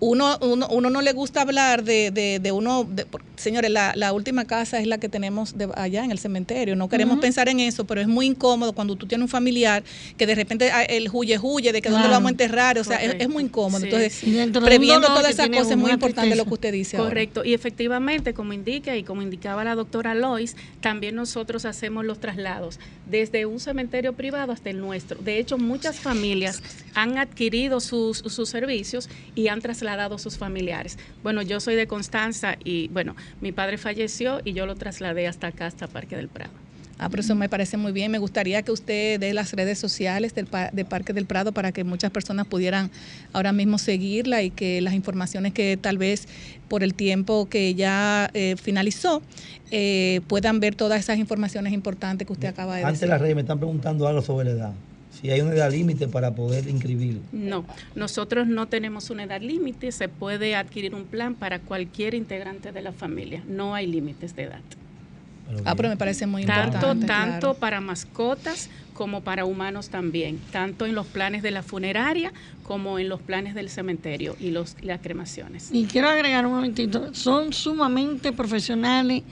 [0.00, 4.12] uno, uno, uno no le gusta hablar de, de, de uno, de- señores, la, la
[4.12, 6.76] última casa es la que tenemos de allá en el cementerio.
[6.76, 9.82] No queremos pensar en eso, pero es muy incómodo cuando tú tienes un familiar
[10.16, 12.84] que de repente ah, el huye huye de que dónde lo vamos a enterrar, o
[12.84, 13.80] sea, es, muy incómodo.
[13.80, 14.50] Sí, Entonces, sí.
[14.64, 17.08] Previendo todas esas cosas es muy importante lo que usted dice ahora.
[17.10, 22.20] Correcto, y efectivamente, como indica y como indicaba la doctora Lois, también nosotros hacemos los
[22.20, 22.78] traslados
[23.10, 25.18] desde un cementerio privado hasta el nuestro.
[25.20, 26.62] De hecho, muchas familias
[26.94, 30.98] han adquirido sus, sus servicios y han trasladado a sus familiares.
[31.22, 35.46] Bueno, yo soy de Constanza y bueno, mi padre falleció y yo lo trasladé hasta
[35.48, 36.52] acá, hasta Parque del Prado.
[37.00, 38.10] Ah, pero eso me parece muy bien.
[38.10, 41.70] Me gustaría que usted dé las redes sociales del pa- de Parque del Prado para
[41.70, 42.90] que muchas personas pudieran
[43.32, 46.26] ahora mismo seguirla y que las informaciones que tal vez
[46.68, 49.22] por el tiempo que ya eh, finalizó
[49.70, 53.08] eh, puedan ver todas esas informaciones importantes que usted acaba de Antes decir.
[53.10, 54.72] las redes me están preguntando algo sobre la edad.
[55.20, 57.20] Si hay una edad límite para poder inscribir.
[57.32, 62.70] No, nosotros no tenemos una edad límite, se puede adquirir un plan para cualquier integrante
[62.72, 64.60] de la familia, no hay límites de edad.
[65.64, 67.06] Ah, pero me parece muy Tanto, importante.
[67.06, 67.54] tanto claro.
[67.54, 72.32] para mascotas como para humanos también, tanto en los planes de la funeraria
[72.64, 75.70] como en los planes del cementerio y los, las cremaciones.
[75.72, 79.22] Y quiero agregar un momentito, son sumamente profesionales.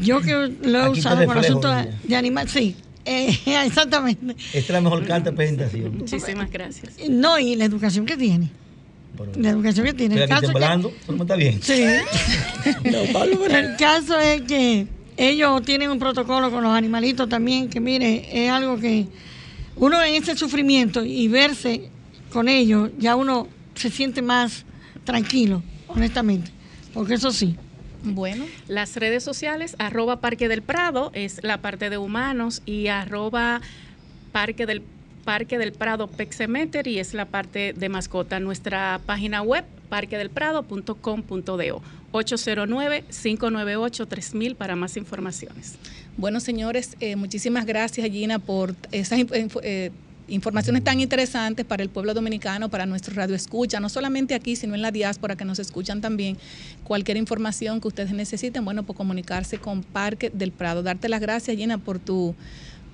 [0.00, 2.74] Yo que lo he Aquí usado con reflejo, asuntos de animales, sí,
[3.08, 4.36] eh, exactamente.
[4.38, 5.98] Esta es la mejor carta de presentación.
[5.98, 6.94] Muchísimas gracias.
[7.08, 8.50] No, y la educación que tiene.
[9.36, 10.14] La educación que tiene.
[10.14, 11.60] El aquí caso, que- está bien.
[11.62, 11.82] Sí.
[12.84, 18.50] el caso es que ellos tienen un protocolo con los animalitos también, que mire, es
[18.50, 19.06] algo que
[19.76, 21.90] uno en ese sufrimiento y verse
[22.30, 24.64] con ellos, ya uno se siente más
[25.04, 26.50] tranquilo, honestamente.
[26.94, 27.56] Porque eso sí.
[28.14, 33.60] Bueno, Las redes sociales, arroba Parque del Prado, es la parte de humanos, y arroba
[34.32, 34.82] Parque del,
[35.24, 38.40] Parque del Prado Pet Cemetery es la parte de mascota.
[38.40, 45.74] Nuestra página web, parquedelprado.com.do, 809-598-3000 para más informaciones.
[46.16, 49.20] Bueno, señores, eh, muchísimas gracias, Gina, por esas
[49.62, 49.90] eh,
[50.28, 54.74] informaciones tan interesantes para el pueblo dominicano, para nuestro radio escucha, no solamente aquí, sino
[54.74, 56.36] en la diáspora que nos escuchan también.
[56.84, 60.82] Cualquier información que ustedes necesiten, bueno, por comunicarse con Parque del Prado.
[60.82, 62.34] Darte las gracias, Gina, por tu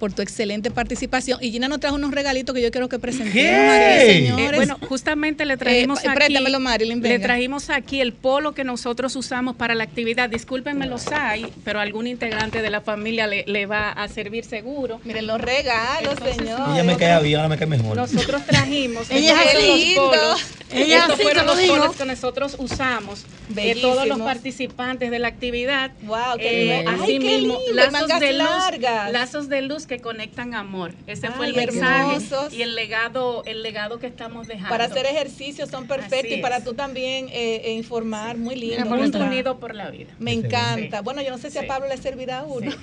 [0.04, 1.38] por tu excelente participación.
[1.42, 5.56] Y Gina nos trajo unos regalitos que yo quiero que presentemos Eh, bueno, justamente le
[5.56, 9.84] trajimos Eh, aquí, préstamelo, Marilyn, le trajimos aquí el polo que nosotros usamos para la
[9.84, 10.28] actividad.
[10.28, 15.00] Discúlpenme los hay, pero algún integrante de la familia le, le va a servir seguro.
[15.04, 16.60] Miren los regalos, señor.
[16.74, 17.96] Ella me cae bien, ahora me cae mejor.
[17.96, 20.10] Nosotros trajimos Ella es los Lindo.
[20.10, 20.44] polos.
[20.70, 21.76] Ella Estos así, fueron los digo.
[21.78, 23.24] polos que nosotros usamos.
[23.56, 25.92] eh, todos los participantes de la actividad.
[26.02, 26.90] Wow, qué Eh, lindo.
[27.02, 29.12] Ay, qué lindo, lazos mangas de luz, largas.
[29.12, 30.92] lazos de luz que conectan amor.
[31.06, 32.52] Ese fue el mensaje hermosos.
[32.52, 34.70] y el legado, el legado que estamos dejando.
[34.70, 38.84] Para hacer ejercicio son perfectos y para tú también eh, eh, informar, muy lindo.
[38.86, 40.12] Junto unido por la vida.
[40.18, 41.02] Me encanta.
[41.02, 41.66] Bueno, yo no sé si a.
[41.66, 42.70] Pablo le servirá uno.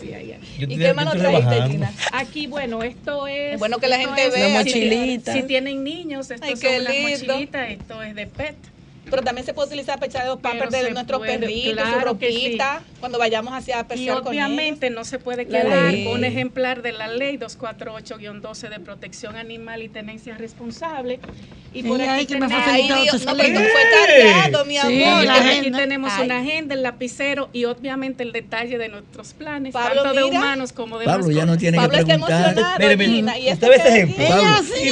[0.00, 0.40] Sí, ahí, ahí.
[0.58, 1.62] Yo ¿Y qué estoy trajiste.
[1.68, 1.92] Gina?
[2.12, 3.54] Aquí, bueno, esto es.
[3.54, 4.48] Es bueno que la gente vea.
[4.48, 5.32] si- mochilita.
[5.32, 8.56] Si, tienen niños, esto Ay, son mochilitas, esto es de PET.
[9.10, 12.30] Pero también se puede utilizar para echar los pampers de nuestros perritos, claro su que
[12.32, 12.44] sí.
[12.46, 14.22] ropita, cuando vayamos hacia Y con ellos.
[14.26, 19.36] obviamente no se puede La quedar con un ejemplar de la ley 248-12 de protección
[19.36, 21.20] animal y tenencia responsable.
[21.74, 23.60] Y por aquí es que me tenemos, Ay, facilitado Dios, tu no, pero salida.
[23.60, 25.22] esto fue cargado, mi Sí, amor.
[25.22, 25.78] y la por aquí agenda.
[25.78, 26.24] tenemos Ay.
[26.24, 30.38] una agenda, el lapicero y obviamente el detalle de nuestros planes, Pablo, tanto de mira.
[30.38, 32.40] humanos como de Pablo ya no tiene Pablo que está preguntar.
[32.52, 33.38] emocionado, Mire, mire, Gina.
[33.38, 33.94] ¿Y usted esto ve ese qué es?
[33.96, 34.26] ejemplo.
[34.28, 34.62] Pablo.
[34.62, 34.90] sí.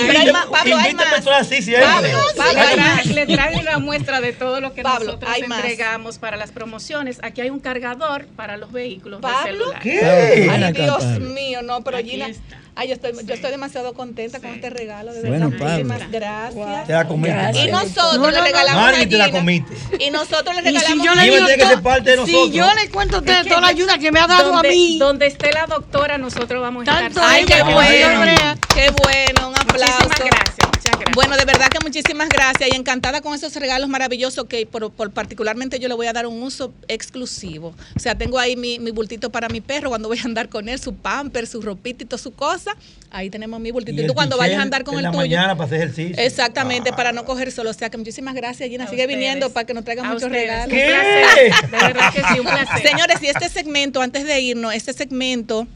[0.51, 1.07] Pablo, hay más.
[1.07, 1.87] personas así siempre.
[1.89, 3.05] Pablo, Pablo, Le hay más.
[3.07, 5.59] tra- le traigo una muestra de todo lo que Pablo, nosotros hay más.
[5.61, 7.19] entregamos para las promociones.
[7.23, 9.43] Aquí hay un cargador para los vehículos de ¿Pablo?
[9.65, 9.83] celular.
[9.83, 10.47] ¿Qué?
[10.49, 11.29] Ven Ay, Dios Pablo.
[11.31, 12.59] mío, no, pero Aquí Gina, está.
[12.77, 15.67] ay, yo estoy, yo estoy demasiado contenta con este regalo, de Bueno, verdad.
[15.79, 16.87] Muchísimas gracias.
[16.87, 17.31] Te la comiste.
[17.37, 17.67] Gracias.
[17.67, 18.45] Y nosotros No, le no.
[18.45, 19.75] regalamos Mari, te la comiste.
[19.99, 22.53] Y nosotros le Y si regalamos yo le digo que parte de si nosotros.
[22.53, 24.71] yo le cuento a ustedes Es toda la ayuda que me ha dado donde, a
[24.71, 27.25] mí, donde esté la doctora, nosotros vamos a tanto estar.
[27.29, 28.33] Ay, qué bueno,
[28.75, 30.05] qué bueno, un aplauso.
[30.05, 30.56] Muchísimas gracias,
[30.87, 31.15] muchas gracias.
[31.15, 35.11] Bueno, de verdad que muchísimas gracias y encantada con esos regalos maravillosos que por, por
[35.13, 37.75] particularmente yo le voy a dar un uso exclusivo.
[37.97, 40.69] O sea, tengo ahí mi, mi bultito para mi perro cuando voy a andar con
[40.69, 42.77] él, su pamper, su ropita y toda su cosa.
[43.11, 44.03] Ahí tenemos mi bultito.
[44.03, 45.23] Y, tú cuando vayas a andar con en el la tuyo.
[45.23, 46.17] mañana para hacer ejercicio.
[46.19, 46.97] Exactamente, Ah.
[46.97, 47.71] para no coger solo.
[47.71, 48.85] O sea, que muchísimas gracias, Gina.
[48.85, 49.19] A Sigue ustedes.
[49.19, 50.43] viniendo para que nos traigan A muchos ustedes.
[50.43, 50.67] regalos.
[50.67, 51.53] Un ¿Qué?
[51.53, 51.71] placer.
[51.71, 52.89] De verdad que sí, un placer.
[52.91, 55.67] Señores, y este segmento, antes de irnos, este segmento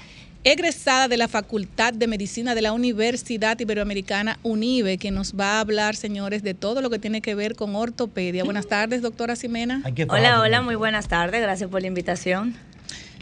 [0.44, 5.60] egresada de la Facultad de Medicina de la Universidad Iberoamericana UNIBE, que nos va a
[5.62, 8.44] hablar, señores, de todo lo que tiene que ver con ortopedia.
[8.44, 9.84] Buenas tardes, doctora Ximena.
[10.10, 12.56] Hola, hola, muy buenas tardes, gracias por la invitación.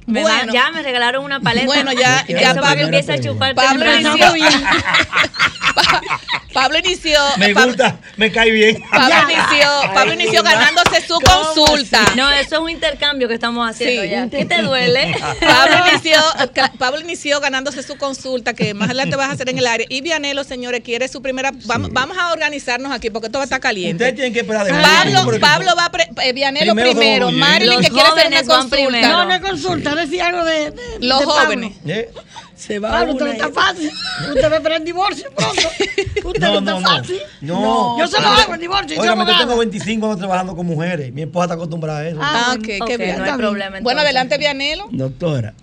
[0.09, 0.51] Me Bueno.
[0.53, 1.67] ya me regalaron una paleta.
[1.67, 4.33] Bueno, ya- ya Eso Pablo- empieza a chupar Pablo inició,
[5.75, 6.01] Pa-
[6.53, 8.77] Pablo inició, Me gusta, me cae bien.
[8.91, 12.01] Pablo inició, Pablo inició ganándose su consulta.
[12.15, 14.09] No, eso es un intercambio que estamos haciendo Sí.
[14.09, 14.27] ya.
[14.29, 15.15] ¿Qué te duele?
[15.39, 16.17] Pablo inició,
[16.79, 19.85] Pablo inició ganándose su consulta que más adelante vas a hacer en el área.
[19.89, 21.51] Y Vianelo, señores, quiere su primera.
[21.65, 24.03] Vamos, vamos a organizarnos aquí porque esto va a estar caliente.
[24.03, 25.91] Ustedes tienen que esperar de Pablo, Pablo va a.
[25.91, 28.75] pre- eh, Vianelo Primero Marilyn, que quiere hacer una consulta.
[28.75, 29.07] primero.
[29.07, 31.73] no, no es consulta, decía algo de, de- Los de jóvenes.
[31.85, 32.09] ¿Eh?
[32.55, 33.89] Se va Pablo, usted no está fácil.
[34.29, 35.61] Usted va a esperar el divorcio pronto.
[36.27, 36.97] Usted no, No, no, está no.
[36.97, 37.17] fácil.
[37.41, 37.99] No.
[37.99, 38.95] Yo se lo hago el divorcio.
[38.95, 39.55] yo Oiga, yo tengo abogada.
[39.59, 41.13] 25 años trabajando con mujeres.
[41.13, 42.19] Mi esposa está acostumbrada a eso.
[42.21, 42.75] Ah, bueno.
[42.83, 43.17] ok, qué bien.
[43.17, 43.79] no hay problema.
[43.81, 44.89] Bueno, adelante, Vianelo.
[44.91, 45.53] Doctora,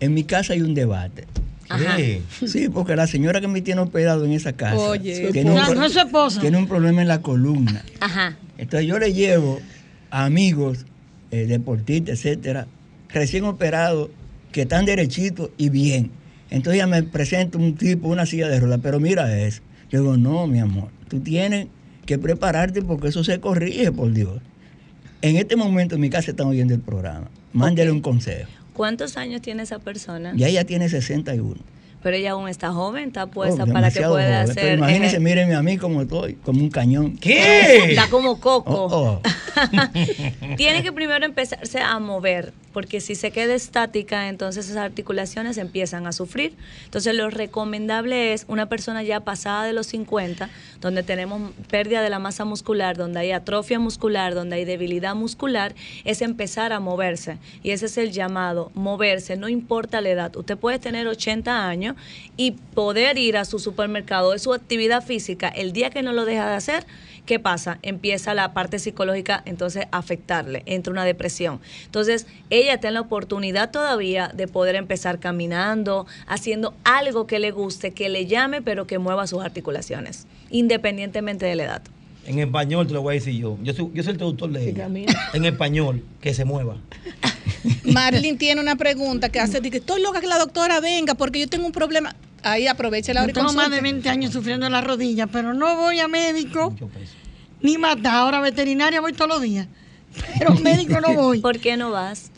[0.00, 1.26] en mi casa hay un debate.
[1.68, 1.96] Ajá.
[2.44, 5.30] Sí, porque la señora que me tiene operado en esa casa Oye.
[5.30, 6.40] tiene, un, No, no es su esposa.
[6.40, 7.84] tiene un problema en la columna.
[8.00, 8.36] Ajá.
[8.58, 9.60] Entonces yo le llevo
[10.10, 10.84] a amigos,
[11.30, 12.66] eh, deportistas, etcétera,
[13.12, 14.10] recién operados,
[14.52, 16.10] que están derechitos y bien.
[16.50, 19.62] Entonces ella me presenta un tipo, una silla de ruedas, pero mira eso.
[19.90, 21.68] Yo digo, no, mi amor, tú tienes
[22.06, 24.40] que prepararte porque eso se corrige, por Dios.
[25.22, 27.28] En este momento en mi casa están oyendo el programa.
[27.52, 28.48] Mándele un consejo.
[28.72, 30.32] ¿Cuántos años tiene esa persona?
[30.34, 31.56] Ya ella tiene 61.
[32.02, 34.54] Pero ella aún está joven, está puesta Oh, para que pueda joven.
[34.54, 34.78] Pero hacer.
[34.78, 37.18] imagínense, ejer- mírenme a mí como estoy, como un cañón.
[37.18, 37.90] ¿Qué?
[37.90, 38.72] Está como coco.
[38.90, 39.22] Oh, oh.
[40.56, 42.52] Tiene que primero empezarse a mover.
[42.72, 46.54] Porque si se queda estática, entonces esas articulaciones empiezan a sufrir.
[46.84, 50.50] Entonces lo recomendable es una persona ya pasada de los 50,
[50.80, 55.74] donde tenemos pérdida de la masa muscular, donde hay atrofia muscular, donde hay debilidad muscular,
[56.04, 57.38] es empezar a moverse.
[57.62, 60.36] Y ese es el llamado, moverse, no importa la edad.
[60.36, 61.96] Usted puede tener 80 años
[62.36, 66.24] y poder ir a su supermercado, es su actividad física, el día que no lo
[66.24, 66.86] deja de hacer,
[67.30, 67.78] ¿qué pasa?
[67.82, 71.60] Empieza la parte psicológica entonces a afectarle, entra una depresión.
[71.84, 77.92] Entonces, ella tiene la oportunidad todavía de poder empezar caminando, haciendo algo que le guste,
[77.92, 81.82] que le llame, pero que mueva sus articulaciones, independientemente de la edad.
[82.26, 83.56] En español te lo voy a decir yo.
[83.62, 84.88] Yo soy, yo soy el traductor de ella.
[85.32, 86.78] En español, que se mueva.
[87.84, 91.46] Marlene tiene una pregunta que hace, dice, estoy loca que la doctora venga porque yo
[91.46, 92.16] tengo un problema.
[92.42, 93.82] Ahí aproveche la hora tengo más de consulte.
[93.82, 96.74] 20 años sufriendo en la rodilla, pero no voy a médico
[97.62, 98.14] ni matar.
[98.14, 99.66] Ahora veterinaria voy todos los días.
[100.38, 101.38] Pero médico no voy.
[101.42, 102.30] ¿Por qué no vas?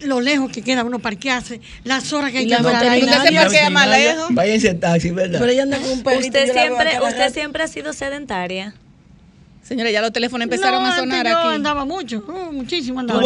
[0.00, 3.70] Lo lejos que queda uno parquearse, las horas que hay que veterinaria- Usted se parquea
[3.70, 4.26] más lejos.
[4.34, 5.38] Váyanse en taxi, ¿verdad?
[5.38, 6.26] Pero ella anda con un perrito.
[6.26, 8.74] Usted siempre, usted siempre ha sido sedentaria.
[9.62, 11.54] Señora, ya los teléfonos empezaron No, a sonar antes yo aquí.
[11.54, 13.20] andaba mucho, uh, muchísimo andaba.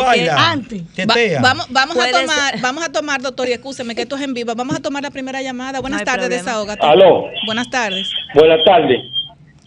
[0.51, 0.83] Antes.
[1.09, 2.61] Va- vamos, vamos a tomar, ser.
[2.61, 4.53] vamos a tomar, doctor, y escúcheme que esto es en vivo.
[4.57, 5.81] Vamos a tomar la primera llamada.
[5.81, 6.85] Buenas No tardes, desahógate.
[6.85, 7.27] Aló.
[7.47, 8.09] Buenas tardes.
[8.35, 8.99] Buenas tardes.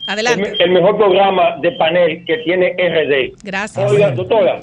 [0.07, 0.51] El, Adelante.
[0.57, 3.33] me- el mejor programa de panel que tiene RD.
[3.43, 3.91] Gracias.
[3.91, 4.61] Oiga, doctora,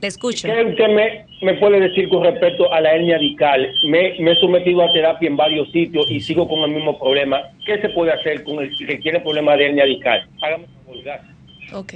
[0.00, 0.46] Le escucho.
[0.46, 3.68] ¿qué usted me, me puede decir con respecto a la hernia discal?
[3.88, 7.42] Me, me he sometido a terapia en varios sitios y sigo con el mismo problema.
[7.66, 10.26] ¿Qué se puede hacer con el que tiene problema de hernia discal?
[10.42, 10.66] Hágame
[11.02, 11.34] gracias.
[11.74, 11.94] Ok.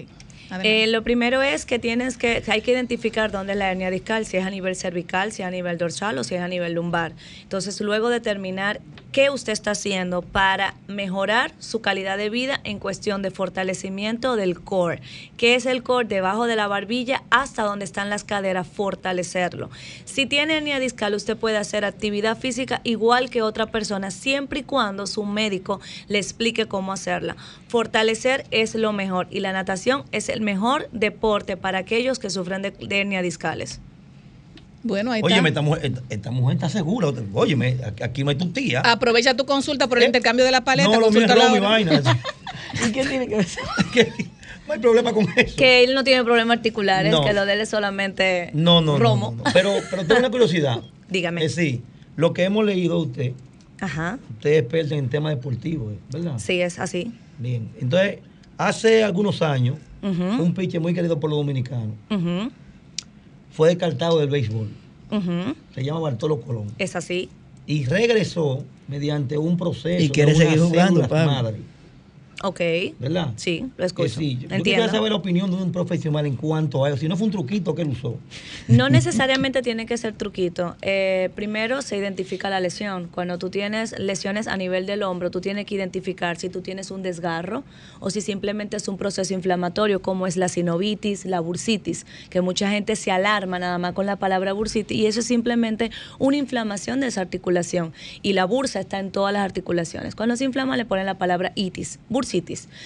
[0.64, 4.24] Eh, lo primero es que tienes que, hay que identificar dónde es la hernia discal,
[4.26, 6.72] si es a nivel cervical, si es a nivel dorsal o si es a nivel
[6.72, 7.12] lumbar.
[7.42, 8.80] Entonces, luego determinar
[9.12, 14.60] qué usted está haciendo para mejorar su calidad de vida en cuestión de fortalecimiento del
[14.60, 15.00] core.
[15.36, 16.06] ¿Qué es el core?
[16.06, 19.70] Debajo de la barbilla hasta donde están las caderas, fortalecerlo.
[20.04, 24.64] Si tiene hernia discal, usted puede hacer actividad física igual que otra persona, siempre y
[24.64, 27.36] cuando su médico le explique cómo hacerla.
[27.68, 32.62] Fortalecer es lo mejor y la natación es el mejor deporte para aquellos que sufren
[32.62, 33.80] de, de hernia discales.
[34.82, 35.60] Bueno, ahí Óyeme, está.
[35.60, 37.08] esta mujer, esta, esta mujer está segura.
[37.34, 38.80] Óyeme, aquí- no hay tu tía.
[38.80, 40.88] Aprovecha tu consulta por el Eh, intercambio de la paleta.
[40.88, 42.00] no, lo mío es vaina.
[42.88, 43.46] ¿Y qué tiene que ver?
[44.66, 45.56] No hay problema con eso.
[45.56, 47.24] Que él no tiene problemas articulares, No.
[47.24, 49.32] que lo de él es solamente No, no, romo.
[49.36, 49.50] no, no.
[49.52, 50.80] Pero, pero tengo una curiosidad.
[51.08, 51.44] Dígame.
[51.44, 51.82] Es decir,
[52.14, 53.32] lo que hemos leído de usted,
[53.80, 54.20] Ajá.
[54.30, 56.38] usted es experta en temas deportivos, ¿verdad?
[56.38, 57.10] Sí, es así.
[57.38, 57.68] Bien.
[57.80, 58.18] Entonces,
[58.58, 62.52] hace algunos años, un pitcher muy querido por los dominicanos Ujú,
[63.60, 64.68] fue descartado del béisbol.
[65.74, 66.68] Se llama Bartolo Colón.
[66.78, 67.28] Es así.
[67.66, 70.02] Y regresó mediante un proceso.
[70.02, 71.30] Y quiere seguir jugando, Pablo.
[71.30, 71.58] madre,
[72.42, 72.60] Ok.
[72.98, 73.32] ¿Verdad?
[73.36, 74.08] Sí, lo escucho.
[74.08, 74.38] sí.
[74.40, 74.88] Yo Entiendo.
[74.88, 76.96] saber la opinión de un profesional en cuanto a eso.
[76.96, 78.16] Si no fue un truquito que él usó.
[78.66, 80.76] No necesariamente tiene que ser truquito.
[80.80, 83.08] Eh, primero se identifica la lesión.
[83.12, 86.90] Cuando tú tienes lesiones a nivel del hombro, tú tienes que identificar si tú tienes
[86.90, 87.62] un desgarro
[87.98, 92.70] o si simplemente es un proceso inflamatorio como es la sinovitis, la bursitis, que mucha
[92.70, 97.00] gente se alarma nada más con la palabra bursitis y eso es simplemente una inflamación
[97.00, 97.92] de esa articulación.
[98.22, 100.14] Y la bursa está en todas las articulaciones.
[100.14, 101.98] Cuando se inflama le ponen la palabra itis,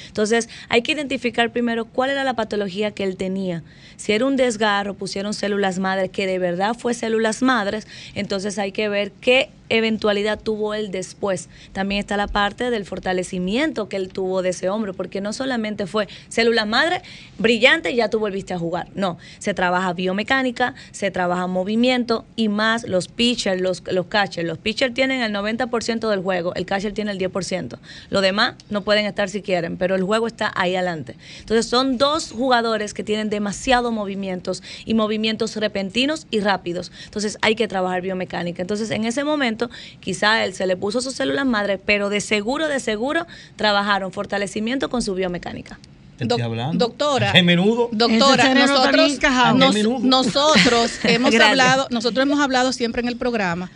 [0.07, 3.63] Entonces hay que identificar primero cuál era la patología que él tenía.
[3.97, 8.73] Si era un desgarro, pusieron células madres, que de verdad fue células madres, entonces hay
[8.73, 11.49] que ver qué eventualidad tuvo él después.
[11.73, 15.87] También está la parte del fortalecimiento que él tuvo de ese hombro, porque no solamente
[15.87, 17.03] fue células madre
[17.39, 18.89] brillante ya tú volviste a jugar.
[18.95, 24.47] No, se trabaja biomecánica, se trabaja movimiento y más los pitchers, los, los catchers.
[24.47, 27.79] Los pitchers tienen el 90% del juego, el catcher tiene el 10%.
[28.11, 31.17] Los demás no pueden estar si quieren, pero el juego está ahí adelante.
[31.41, 36.93] Entonces son dos jugadores que tienen demasiados movimientos y movimientos repentinos y rápidos.
[37.05, 38.63] Entonces hay que trabajar biomecánica.
[38.63, 39.54] Entonces en ese momento
[40.01, 43.27] quizá él se le puso sus células madre, pero de seguro, de seguro
[43.57, 45.79] trabajaron fortalecimiento con su biomecánica.
[46.17, 46.87] Te Doc- estoy hablando.
[46.87, 47.31] doctora.
[47.31, 47.89] ¿A qué menudo?
[47.91, 49.19] Doctora, nosotros,
[49.55, 53.71] nos- nosotros hemos hablado, nosotros hemos hablado siempre en el programa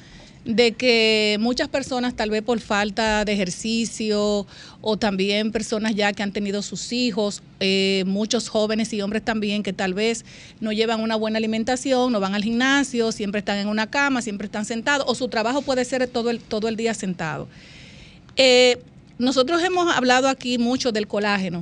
[0.49, 4.47] de que muchas personas tal vez por falta de ejercicio
[4.81, 9.63] o también personas ya que han tenido sus hijos, eh, muchos jóvenes y hombres también
[9.63, 10.25] que tal vez
[10.61, 14.47] no llevan una buena alimentación, no van al gimnasio, siempre están en una cama, siempre
[14.47, 17.47] están sentados o su trabajo puede ser todo el, todo el día sentado.
[18.37, 18.79] Eh,
[19.19, 21.61] nosotros hemos hablado aquí mucho del colágeno.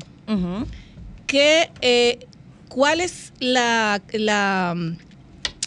[1.27, 2.21] Que, eh,
[2.69, 4.77] ¿cuál es la, la,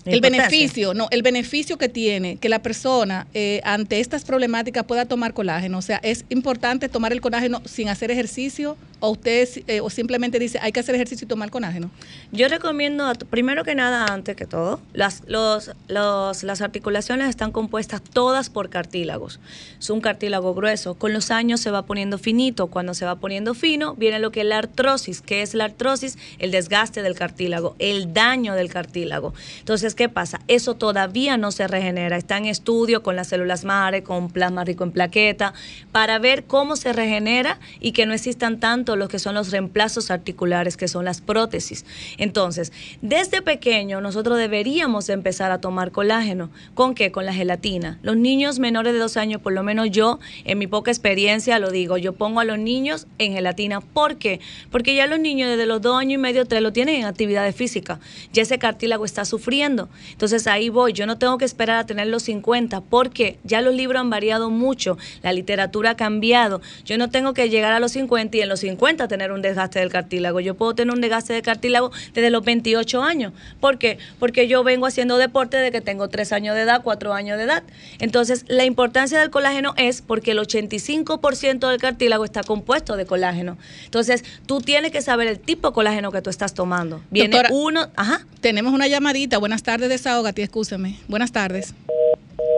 [0.05, 5.05] El beneficio, no, el beneficio que tiene que la persona eh, ante estas problemáticas pueda
[5.05, 5.77] tomar colágeno.
[5.77, 10.39] O sea, es importante tomar el colágeno sin hacer ejercicio o usted eh, o simplemente
[10.39, 11.89] dice hay que hacer ejercicio y tomar colágeno.
[12.31, 18.01] Yo recomiendo, primero que nada, antes que todo, las, los, los- las articulaciones están compuestas
[18.01, 19.39] todas por cartílagos.
[19.79, 20.95] Es un cartílago grueso.
[20.95, 22.67] Con los años se va poniendo finito.
[22.67, 25.21] Cuando se va poniendo fino, viene lo que es la artrosis.
[25.21, 26.17] ¿Qué es la artrosis?
[26.39, 29.33] El desgaste del cartílago, el daño del cartílago.
[29.59, 30.41] Entonces, ¿qué pasa?
[30.47, 32.17] Eso todavía no se regenera.
[32.17, 35.53] Está en estudio con las células madre, con plasma rico en plaqueta,
[35.91, 40.11] para ver cómo se regenera y que no existan tanto los que son los reemplazos
[40.11, 41.85] articulares, que son las prótesis.
[42.17, 46.49] Entonces, desde pequeño nosotros deberíamos empezar a tomar colágeno.
[46.73, 47.11] ¿Con qué?
[47.11, 47.99] Con la gelatina.
[48.01, 51.71] Los niños menores de dos años, por lo menos yo, en mi poca experiencia, lo
[51.71, 53.81] digo, yo pongo a los niños en gelatina.
[53.81, 54.39] ¿Por qué?
[54.71, 57.51] Porque ya los niños desde los dos años y medio, tres, lo tienen en actividad
[57.53, 57.99] física.
[58.33, 59.78] Ya ese cartílago está sufriendo.
[60.11, 60.91] Entonces ahí voy.
[60.91, 64.49] Yo no tengo que esperar a tener los 50 porque ya los libros han variado
[64.49, 64.97] mucho.
[65.21, 66.61] La literatura ha cambiado.
[66.83, 69.79] Yo no tengo que llegar a los 50 y en los 50 tener un desgaste
[69.79, 70.39] del cartílago.
[70.39, 73.33] Yo puedo tener un desgaste de cartílago desde los 28 años.
[73.59, 73.99] ¿Por qué?
[74.19, 77.43] Porque yo vengo haciendo deporte desde que tengo 3 años de edad, 4 años de
[77.43, 77.63] edad.
[77.99, 83.57] Entonces, la importancia del colágeno es porque el 85% del cartílago está compuesto de colágeno.
[83.85, 87.01] Entonces, tú tienes que saber el tipo de colágeno que tú estás tomando.
[87.09, 88.25] Viene Doctora, uno, ajá.
[88.41, 89.37] Tenemos una llamadita.
[89.37, 90.95] Buenas tardes, desahógate, escúchame.
[91.07, 91.75] Buenas tardes.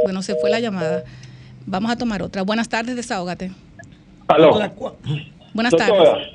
[0.04, 1.04] Bueno, se fue la llamada.
[1.66, 2.44] Vamos a tomar otra.
[2.44, 3.52] Buenas tardes, desahógate.
[4.28, 4.54] Aló.
[5.54, 6.28] Buenas Doctora, tardes.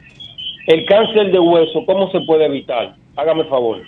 [0.67, 2.95] el cáncer de hueso, ¿cómo se puede evitar?
[3.17, 3.83] Hágame el favor.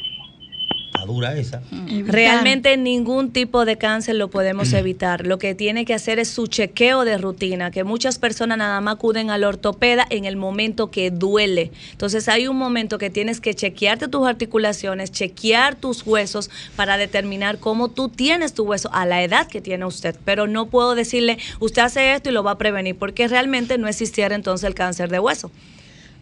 [1.06, 1.62] Dura esa.
[2.06, 5.26] Realmente ningún tipo de cáncer lo podemos evitar.
[5.26, 8.94] Lo que tiene que hacer es su chequeo de rutina, que muchas personas nada más
[8.94, 11.72] acuden al ortopeda en el momento que duele.
[11.92, 17.58] Entonces hay un momento que tienes que chequearte tus articulaciones, chequear tus huesos para determinar
[17.58, 20.16] cómo tú tienes tu hueso a la edad que tiene usted.
[20.24, 23.88] Pero no puedo decirle, usted hace esto y lo va a prevenir, porque realmente no
[23.88, 25.50] existiera entonces el cáncer de hueso.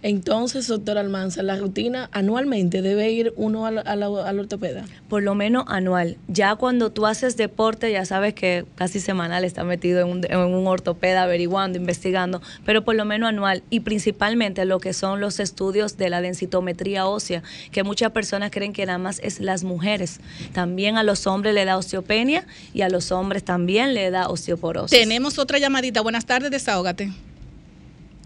[0.08, 4.84] Entonces, doctor Almanza, la rutina anualmente debe ir uno al, al, al ortopeda.
[5.08, 6.16] Por lo menos anual.
[6.28, 10.38] Ya cuando tú haces deporte, ya sabes que casi semanal está metido en un, en
[10.38, 13.64] un ortopeda averiguando, investigando, pero por lo menos anual.
[13.68, 17.42] Y principalmente lo que son los estudios de la densitometría ósea,
[17.72, 20.20] que muchas personas creen que nada más es las mujeres.
[20.52, 24.96] También a los hombres le da osteopenia y a los hombres también le da osteoporosis.
[24.96, 26.00] Tenemos otra llamadita.
[26.00, 27.10] Buenas tardes, desahógate.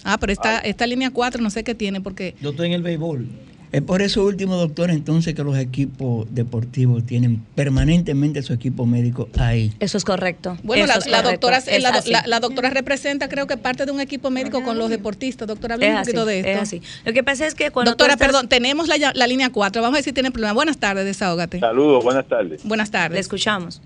[0.05, 2.35] Ah, pero esta, esta línea 4 no sé qué tiene porque...
[2.41, 3.27] Yo estoy en el béisbol.
[3.73, 9.29] Es por eso último, doctor, entonces que los equipos deportivos tienen permanentemente su equipo médico
[9.39, 9.73] ahí.
[9.79, 10.57] Eso es correcto.
[10.65, 11.31] Bueno, la, es la correcto.
[11.47, 12.11] doctora, Es la, así.
[12.11, 15.47] la- la doctora representa, creo que parte de un equipo médico con los deportistas.
[15.47, 16.51] Doctora, hable un poquito de esto.
[16.51, 16.83] es así.
[17.05, 19.83] Lo que pasa es que cuando Doctora, estás- perdón, tenemos la, línea 4.
[19.83, 20.53] Vamos a ver si tiene problema.
[20.53, 21.61] Buenas tardes, desahógate.
[21.61, 22.65] Saludos, buenas tardes.
[22.65, 23.15] Buenas tardes.
[23.15, 23.81] Le escuchamos.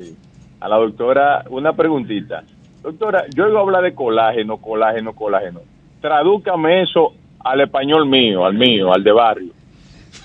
[0.61, 2.43] A la doctora, una preguntita.
[2.83, 5.61] Doctora, yo oigo hablar de colágeno, colágeno, colágeno.
[6.05, 9.53] Tradúcame eso al español mío, al mío, al de barrio.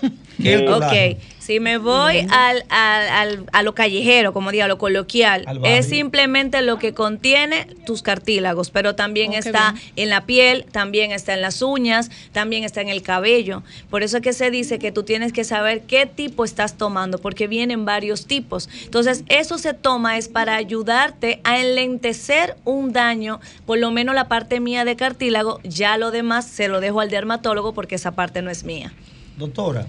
[0.42, 1.18] Eh, Ok,
[1.50, 5.88] si me voy al, al- al- a lo callejero, como diga, a lo coloquial, es
[5.88, 11.34] simplemente lo que contiene tus cartílagos, pero también Oh, está en la piel, también está
[11.34, 13.64] en las uñas, también está en el cabello.
[13.90, 17.18] Por eso es que se dice que tú tienes que saber qué tipo estás tomando,
[17.18, 18.70] porque vienen varios tipos.
[18.84, 24.28] Entonces, eso se toma es para ayudarte a enlentecer un daño, por lo menos la
[24.28, 28.44] parte mía de cartílago, ya lo demás se lo dejo al dermatólogo porque esa parte
[28.44, 28.94] no es mía.
[29.36, 29.88] Doctora,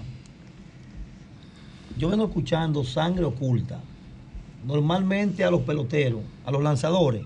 [2.01, 3.79] yo vengo escuchando sangre oculta.
[4.65, 7.21] Normalmente a los peloteros, a los lanzadores,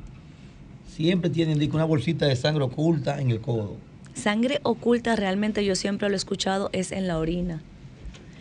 [0.94, 3.78] siempre tienen digo, una bolsita de sangre oculta en el codo.
[4.14, 7.62] Sangre oculta realmente yo siempre lo he escuchado es en la orina.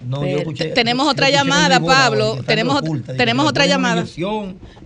[0.09, 0.69] No, Pero- yo escuché.
[0.71, 2.25] tenemos yo otra llamada, Pablo.
[2.25, 4.05] ahora, Tenemos oculta, tenemos otra llamada.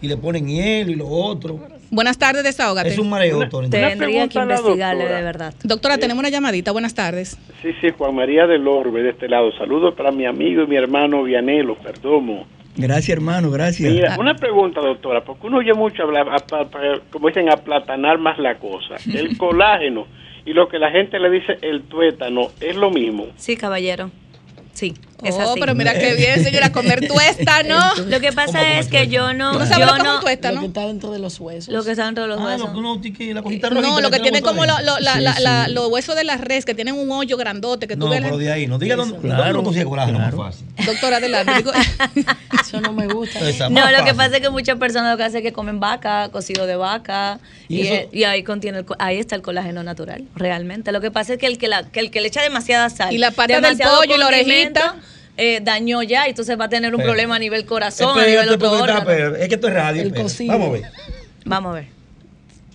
[0.03, 1.59] Y le ponen hielo y lo otro.
[1.91, 2.91] Buenas tardes, desahógate.
[2.91, 3.69] Es un mareo, doctor.
[3.69, 5.17] Tendría que investigarle doctora.
[5.17, 5.55] de verdad.
[5.65, 6.73] Doctora, tenemos una llamadita.
[6.73, 7.39] Buenas tardes.
[7.63, 9.51] Sí, sí, Juan María del Orbe, de este lado.
[9.57, 12.47] Saludos para mi amigo y mi hermano Vianelo, Perdomo.
[12.77, 13.93] Gracias, hermano, gracias.
[13.93, 16.27] Mira, una pregunta, doctora, porque uno oye mucho hablar,
[17.11, 18.97] como dicen, aplatanar más la cosa.
[19.13, 20.07] El colágeno
[20.45, 23.27] y lo que la gente le dice el tuétano, ¿es lo mismo?
[23.37, 24.11] Sí, caballero.
[24.73, 25.61] Sí, es Oh, así.
[25.61, 27.79] pero mira qué bien, señora, comer tuéstano.
[28.07, 30.15] Lo que pasa es que yo no, ¿Tú no yo sabes lo que es no,
[30.17, 30.55] un tuétano?
[30.57, 31.75] Lo que está dentro de los huesos.
[31.75, 32.73] lo que está dentro de los Ah, huesos.
[32.75, 35.35] lo tiene, la cosita No, lo que tiene tiene como lo- lo- la- Sí, la-
[35.35, 35.43] sí.
[35.43, 38.21] la- los huesos de la res que tienen un hoyo grandote que tú No, ves.
[38.23, 40.37] pero de ahí, no diga dónde, Claro, dónde consigue colágeno claro.
[40.37, 40.67] más fácil.
[40.87, 41.53] Doctora, adelante.
[41.57, 41.73] Digo-
[42.61, 43.41] Eso no me gusta.
[43.49, 45.81] Esa, No, lo que pasa es que muchas personas lo que hacen es que comen
[45.81, 47.39] vaca, cocido de vaca,
[47.69, 47.95] ¿Y y, eso?
[47.95, 50.93] eh, y ahí contiene ahí está el colágeno natural, realmente.
[50.93, 53.13] Lo que pasa es que el que, la- que el que le echa demasiada sal,
[53.15, 54.97] Y la pata del pollo y la orejita.
[55.39, 58.27] Eh, dañó ya, y entonces va a tener un Pero- problema a nivel corazón, a
[58.27, 59.05] nivel otro órgano.
[59.07, 60.03] pero es que esto es radio.
[60.03, 60.23] El espera.
[60.25, 60.53] cocido.
[60.53, 60.83] Vamos a ver.
[61.47, 61.99] Vamos a ver.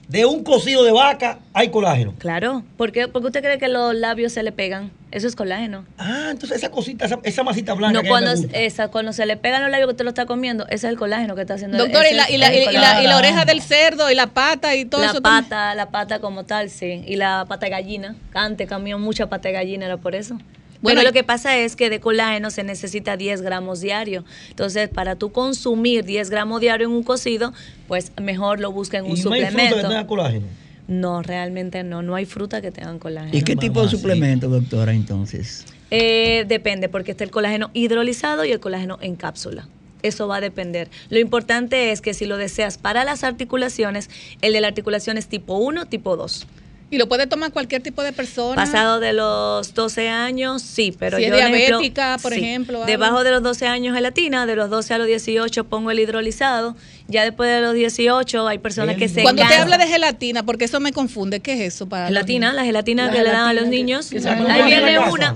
[0.08, 2.14] De un cocido de vaca hay colágeno.
[2.20, 2.64] Claro.
[2.78, 4.92] ¿Por qué, ¿Por qué usted cree que los labios se le pegan?
[5.12, 5.86] Eso es colágeno.
[5.98, 7.94] Ah, entonces esa cosita, esa, esa masita blanca.
[7.94, 10.66] No, que cuando, esa, cuando se le pegan los labios que usted lo está comiendo,
[10.66, 11.78] ese es el colágeno que está haciendo.
[11.78, 14.28] Doctor, y la, y, la, el y, la, y la oreja del cerdo y la
[14.28, 15.22] pata y todo la eso.
[15.22, 15.46] también.
[15.46, 17.04] pata, la pata como tal, sí.
[17.08, 18.16] Y la pata de gallina.
[18.34, 20.38] Antes comió mucha pata de gallina, era por eso.
[20.84, 24.26] Bueno, lo que pasa es que de colágeno se necesita 10 gramos diario.
[24.50, 27.54] Entonces, para tú consumir 10 gramos diario en un cocido,
[27.88, 29.88] pues mejor lo busca en un y no hay fruta que suplemento.
[29.88, 30.46] tenga colágeno.
[30.90, 32.02] No, realmente no.
[32.02, 33.36] No hay fruta que tengan colágeno.
[33.36, 35.66] ¿Y qué tipo de suplemento, doctora, entonces?
[35.90, 39.68] Eh, depende, porque está el colágeno hidrolizado y el colágeno en cápsula.
[40.02, 40.90] Eso va a depender.
[41.10, 44.10] Lo importante es que si lo deseas para las articulaciones,
[44.42, 46.46] el de la articulación es tipo 1, tipo 2.
[46.94, 48.56] Y lo puede tomar cualquier tipo de persona.
[48.56, 52.40] Pasado de los 12 años, sí, pero Si es yo, por ejemplo, diabética, por sí.
[52.40, 52.86] ejemplo, algo.
[52.86, 56.76] Debajo de los 12 años gelatina, de los 12 a los 18 pongo el hidrolizado.
[57.08, 59.74] Ya después de los 18 hay personas que se Cuando usted cansan.
[59.74, 62.56] habla de gelatina, porque eso me confunde, ¿qué es eso para los Gelatina, niños?
[62.58, 64.10] la gelatina La que le dan a los que- niños.
[64.12, 65.36] que Ahí viene una.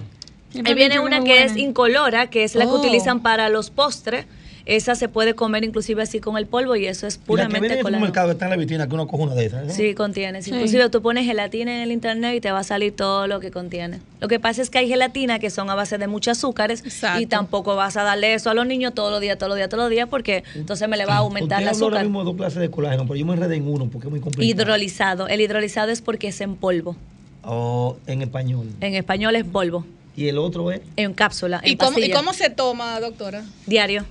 [0.64, 2.80] Ahí viene una que es incolora, que es la que Oh.
[2.80, 4.26] utilizan para los postres.
[4.68, 7.26] Esa se puede comer inclusive así con el polvo y eso es Y la que
[7.26, 9.66] puramente viene supermercado está en la vitrina que uno coge una de esas.
[9.66, 9.74] ¿no?
[9.74, 10.42] Sí, contiene.
[10.42, 10.52] Sí.
[10.52, 13.50] Inclusive tú pones gelatina en el internet y te va a salir todo lo que
[13.50, 14.02] contiene.
[14.20, 16.84] Lo que pasa es que hay gelatina que son a base de muchos azúcares
[17.18, 19.70] y tampoco vas a darle eso a los niños todos los días, todos los días,
[19.70, 22.04] todos los días, porque entonces me le va a aumentar ahora azúcar.
[22.04, 24.20] mismo de dos clases de colágeno, pero yo me enredé en uno porque es muy
[24.20, 24.64] complicado.
[24.64, 25.30] Hidrolizado.
[25.30, 26.98] El hidrolizado es porque es en polvo.
[27.42, 28.68] O en español.
[28.82, 29.86] En español es polvo.
[30.18, 30.82] Y el otro es.
[30.98, 31.62] En cápsula.
[31.64, 33.46] En ¿Y cómo, ¿Y cómo se toma, doctora?
[33.66, 34.04] Diario.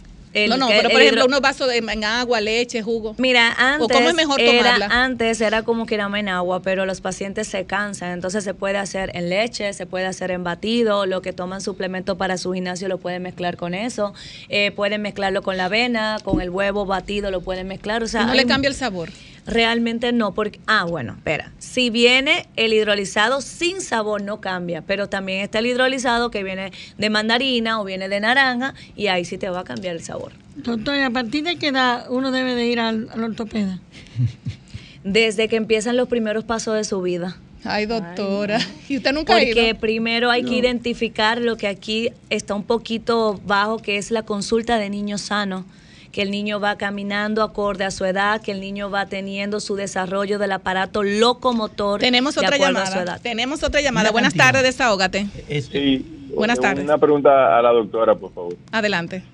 [0.45, 3.14] El no, no, pero por ejemplo, hidro- unos vasos de, en agua, leche, jugo.
[3.18, 4.87] Mira, antes, ¿O cómo es mejor era, tomarla?
[4.91, 8.78] antes era como que era en agua, pero los pacientes se cansan, entonces se puede
[8.78, 12.89] hacer en leche, se puede hacer en batido, lo que toman suplemento para su gimnasio
[12.89, 14.14] lo pueden mezclar con eso,
[14.49, 18.22] eh, pueden mezclarlo con la avena, con el huevo batido lo pueden mezclar, o sea,
[18.22, 19.11] ¿Y no hay- le cambia el sabor?
[19.47, 25.09] Realmente no, porque, ah, bueno, espera, si viene el hidrolizado sin sabor no cambia, pero
[25.09, 29.38] también está el hidrolizado que viene de mandarina o viene de naranja y ahí sí
[29.38, 30.32] te va a cambiar el sabor.
[30.57, 33.78] Doctor, ¿y ¿a partir de qué edad uno debe de ir al, al ortopeda?
[35.05, 37.36] Desde que empiezan los primeros pasos de su vida.
[37.64, 38.59] Ay, doctora.
[38.88, 39.78] ¿Y usted nunca ha Porque ido?
[39.78, 40.49] primero hay No.
[40.51, 45.18] que identificar lo que aquí está un poquito bajo, que es la consulta de niño
[45.18, 45.64] sano.
[46.16, 49.76] Que el niño va caminando acorde a su edad, que el niño va teniendo su
[49.76, 52.00] desarrollo del aparato locomotor.
[52.00, 53.12] Tenemos de otra acuerdo a su llamada.
[53.16, 53.20] edad.
[53.22, 54.04] Tenemos otra llamada.
[54.04, 55.26] Una Buenas tardes, desahógate.
[55.60, 56.84] Sí, Buenas eh, tardes.
[56.84, 58.54] Una pregunta a la doctora, por favor.
[58.72, 59.24] Adelante.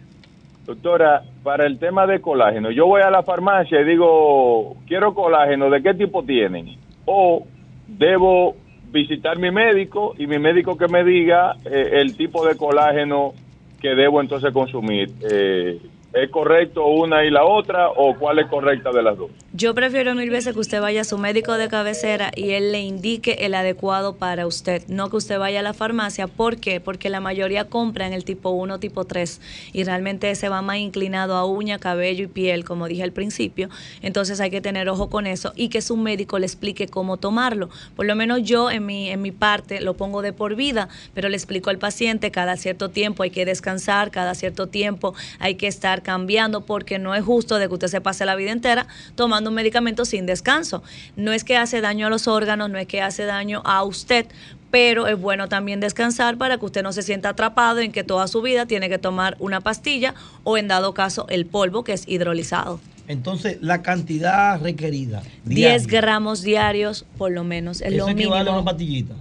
[0.66, 5.70] Doctora, para el tema de colágeno, yo voy a la farmacia y digo, quiero colágeno,
[5.70, 6.78] ¿de qué tipo tienen?
[7.04, 7.46] O
[7.86, 8.56] debo
[8.90, 13.34] visitar mi médico y mi médico que me diga eh, el tipo de colágeno
[13.80, 15.12] que debo entonces consumir.
[15.30, 15.80] Eh,
[16.12, 19.30] ¿Es correcto una y la otra o cuál es correcta de las dos?
[19.54, 22.80] Yo prefiero mil veces que usted vaya a su médico de cabecera y él le
[22.80, 26.26] indique el adecuado para usted, no que usted vaya a la farmacia.
[26.26, 26.80] ¿Por qué?
[26.80, 29.42] Porque la mayoría compran el tipo 1, tipo 3
[29.74, 33.68] y realmente se va más inclinado a uña, cabello y piel, como dije al principio.
[34.00, 37.68] Entonces hay que tener ojo con eso y que su médico le explique cómo tomarlo.
[37.94, 41.28] Por lo menos yo en mi, en mi parte lo pongo de por vida, pero
[41.28, 45.66] le explico al paciente cada cierto tiempo hay que descansar, cada cierto tiempo hay que
[45.66, 49.41] estar cambiando porque no es justo de que usted se pase la vida entera tomando
[49.50, 50.82] un medicamento sin descanso.
[51.16, 54.26] No es que hace daño a los órganos, no es que hace daño a usted,
[54.70, 58.26] pero es bueno también descansar para que usted no se sienta atrapado en que toda
[58.26, 60.14] su vida tiene que tomar una pastilla
[60.44, 62.80] o en dado caso el polvo que es hidrolizado.
[63.08, 65.22] Entonces, la cantidad requerida.
[65.44, 65.54] 10
[65.86, 68.34] diaria, gramos diarios por lo menos, es lo Eso mínimo.
[68.34, 69.14] una pastillita.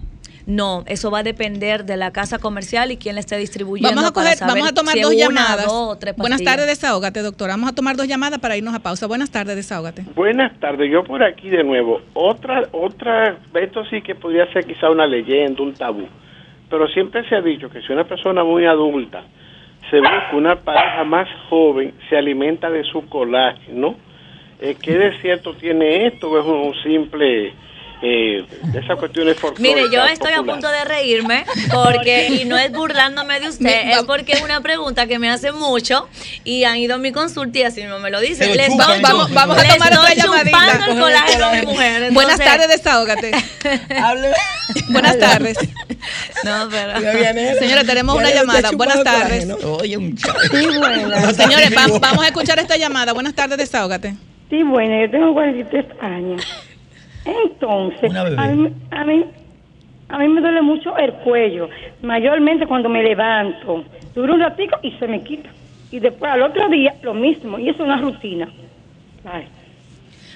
[0.46, 3.90] No, eso va a depender de la casa comercial y quién le esté distribuyendo.
[3.96, 5.66] Vamos a, para coger, saber vamos a tomar si dos una, llamadas.
[5.66, 7.54] dos o tres Buenas tardes, desahógate, doctora.
[7.54, 9.08] Vamos a tomar dos llamadas para irnos a pausa.
[9.08, 10.04] Buenas tardes, desahógate.
[10.16, 12.02] Buenas tardes, yo por aquí de nuevo.
[12.14, 16.08] Otra, otra, esto sí que podría ser quizá una leyenda, un tabú,
[16.70, 19.24] pero siempre se ha dicho que si una persona muy adulta
[19.90, 23.96] se busca una pareja más joven, se alimenta de su colágeno,
[24.62, 27.54] eh, ¿qué de cierto tiene esto es un simple,
[28.02, 32.72] eh, de esas cuestiones Mire, yo estoy a punto de reírme porque, y no es
[32.72, 36.08] burlándome de usted, es porque es una pregunta que me hace mucho
[36.44, 38.56] y han ido a mi consulta y así mismo me lo dicen.
[38.56, 39.02] Les doy-.
[39.02, 40.86] Vamos, vamos a tomar otra llamadita.
[40.90, 42.12] el colágeno a mi mujer.
[42.12, 43.32] Buenas tardes, desahógate.
[44.90, 45.58] Buenas tardes.
[46.44, 47.60] No, pero.
[47.60, 48.72] Señora, tenemos una llamada.
[48.72, 49.48] Buenas tardes.
[49.64, 50.34] Oye, muchacho.
[50.52, 51.34] Sí, buena.
[51.34, 53.14] Señores, va- vamos a escuchar esta llamada.
[53.14, 54.16] Buenas tardes, desahógate.
[54.50, 55.06] Sí, buena.
[55.06, 56.42] Yo tengo 43 años.
[57.26, 58.36] Entonces, Una bebé.
[58.40, 59.26] a mí, a mí,
[60.10, 61.70] A mí me duele mucho el cuello,
[62.02, 63.86] mayormente cuando me levanto.
[64.14, 65.50] Dura un ratico y se me quita.
[65.90, 68.50] Y después al otro día lo mismo, y es una rutina.
[69.24, 69.48] Ay.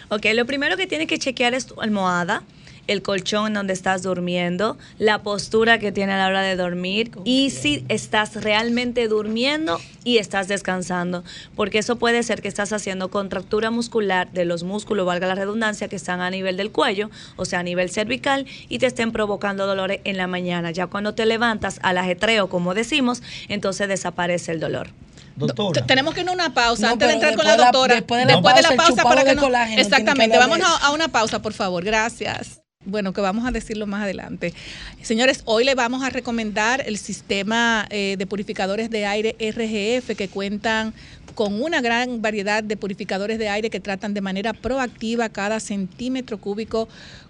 [0.07, 2.43] Ok, lo primero que tiene que chequear es tu almohada,
[2.87, 7.11] el colchón en donde estás durmiendo, la postura que tiene a la hora de dormir
[7.23, 11.23] y si estás realmente durmiendo y estás descansando,
[11.55, 15.87] porque eso puede ser que estás haciendo contractura muscular de los músculos, valga la redundancia,
[15.87, 19.65] que están a nivel del cuello, o sea, a nivel cervical y te estén provocando
[19.65, 20.71] dolores en la mañana.
[20.71, 24.89] Ya cuando te levantas al ajetreo, como decimos, entonces desaparece el dolor.
[25.37, 25.85] Doctora.
[25.85, 27.95] Tenemos que ir a una pausa No, antes de entrar con la de la- doctora.
[27.95, 28.41] después de la
[28.77, 30.37] pausa, para que no- Exactamente.
[30.37, 30.65] eso.
[30.81, 31.83] a una pausa, por favor.
[31.83, 32.61] Gracias.
[32.85, 34.53] Bueno, que vamos a decirlo más adelante.
[35.01, 40.27] Señores, hoy le vamos a recomendar el sistema eh, de purificadores de aire RGF que
[40.27, 40.93] cuentan
[41.33, 46.37] con una gran variedad de purificadores de aire que tratan de manera proactiva cada centímetro
[46.39, 46.87] cúbico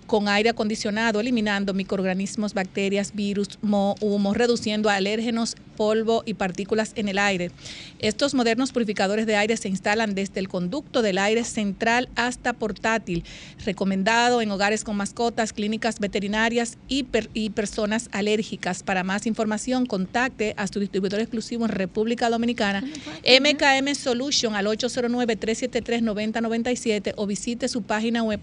[0.07, 7.09] con aire acondicionado, eliminando microorganismos, bacterias, virus, mo- humo, reduciendo alérgenos, polvo y partículas en
[7.09, 7.51] el aire.
[7.99, 13.23] Estos modernos purificadores de aire se instalan desde el conducto del aire central hasta portátil,
[13.65, 18.83] recomendado en hogares con mascotas, clínicas veterinarias y, per- y personas alérgicas.
[18.83, 22.83] Para más información, contacte a su distribuidor exclusivo en República Dominicana,
[23.25, 28.39] MKM Solution al 809-373-9097 o visite su página web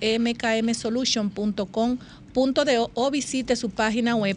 [0.00, 4.36] www.mkmsolution.com.do o visite su página web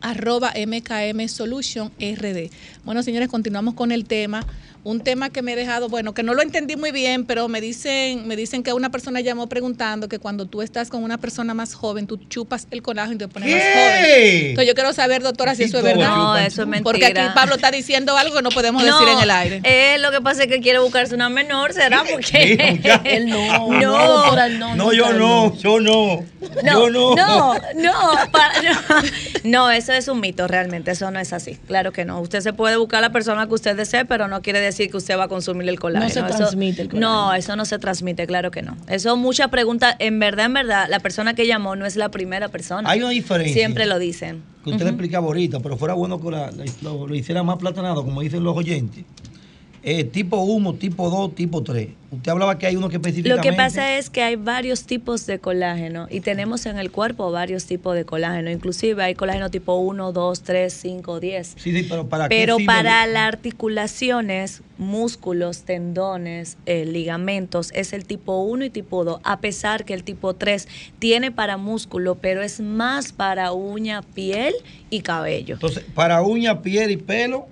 [0.00, 2.50] arroba MKM Solution RD.
[2.84, 4.46] Bueno, señores, continuamos con el tema.
[4.84, 7.60] Un tema que me he dejado, bueno, que no lo entendí muy bien, pero me
[7.60, 11.52] dicen, me dicen que una persona llamó preguntando que cuando tú estás con una persona
[11.52, 13.72] más joven, tú chupas el colágeno y te pones más ¿Qué?
[13.74, 14.46] joven.
[14.50, 16.08] Entonces yo quiero saber, doctora, si eso es verdad.
[16.08, 17.34] No, eso es Porque aquí mentira.
[17.34, 19.60] Pablo está diciendo algo que no podemos No, decir en el aire.
[19.64, 22.04] eh, lo que pasa es que quiere buscarse una menor, ¿será?
[22.10, 23.80] Porque Él no, No.
[23.80, 24.76] no, doctora, no.
[24.76, 26.24] No, yo no, yo no.
[26.62, 27.14] No, yo no.
[27.16, 27.92] no, no,
[28.30, 29.02] pa- no.
[29.44, 31.58] No, eso es un mito realmente, eso no es así.
[31.66, 32.20] Claro que no.
[32.20, 34.96] Usted se puede buscar a la persona que usted desee, pero no quiere decir que
[34.96, 36.06] usted va a consumir el colágeno.
[36.08, 37.26] No se Eso- transmite el colágeno.
[37.28, 38.76] No, eso no se transmite, claro que no.
[38.88, 42.48] Eso muchas preguntas, en verdad, en verdad, la persona que llamó no es la primera
[42.48, 42.88] persona.
[42.88, 43.54] Hay una diferencia.
[43.54, 44.42] Siempre lo dicen.
[44.64, 47.56] que usted le explicaba ahorita, pero fuera bueno que la- la- lo, lo hiciera más
[47.56, 49.04] platanado, como dicen los oyentes.
[49.90, 51.88] Eh, tipo 1, tipo 2, tipo 3.
[52.10, 53.48] Usted hablaba que hay uno que Lo específicamente...
[53.48, 57.64] que pasa es que hay varios tipos de colágeno y tenemos en el cuerpo varios
[57.64, 58.50] tipos de colágeno.
[58.50, 61.54] Inclusive hay colágeno tipo 1, 2, 3, 5, 10.
[61.56, 62.66] Sí, sí, pero para qué Pero sirve?
[62.66, 69.40] para las articulaciones, músculos, tendones, eh, ligamentos, es el tipo 1 y tipo 2, a
[69.40, 70.68] pesar que el tipo 3
[70.98, 74.52] tiene para músculo, pero es más para uña, piel
[74.90, 75.54] y cabello.
[75.54, 77.46] Entonces, para uña, piel y pelo,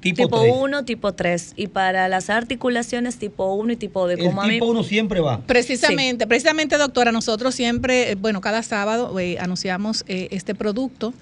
[0.00, 0.54] tipo, Tipo 3.
[0.56, 1.52] 1, tipo 3.
[1.56, 4.18] Y para las articulaciones, tipo 1 y tipo 2.
[4.18, 5.40] El Como a mí- tipo 1 siempre va.
[5.42, 11.12] Precisamente, precisamente, doctora, nosotros siempre, eh, bueno, cada sábado eh, anunciamos eh, este producto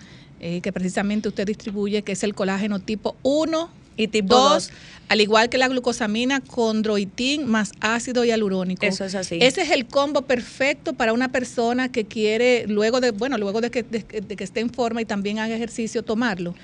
[0.40, 4.70] eh, que precisamente usted distribuye, que es el colágeno tipo 1 y tipo 2, dos.
[5.08, 8.84] Al igual que la glucosamina, condroitín más ácido hialurónico.
[8.84, 9.38] Eso es así.
[9.40, 13.70] Ese es el combo perfecto para una persona que quiere, luego de, bueno, luego de
[13.70, 16.54] que, de, de que esté en forma y también haga ejercicio, tomarlo.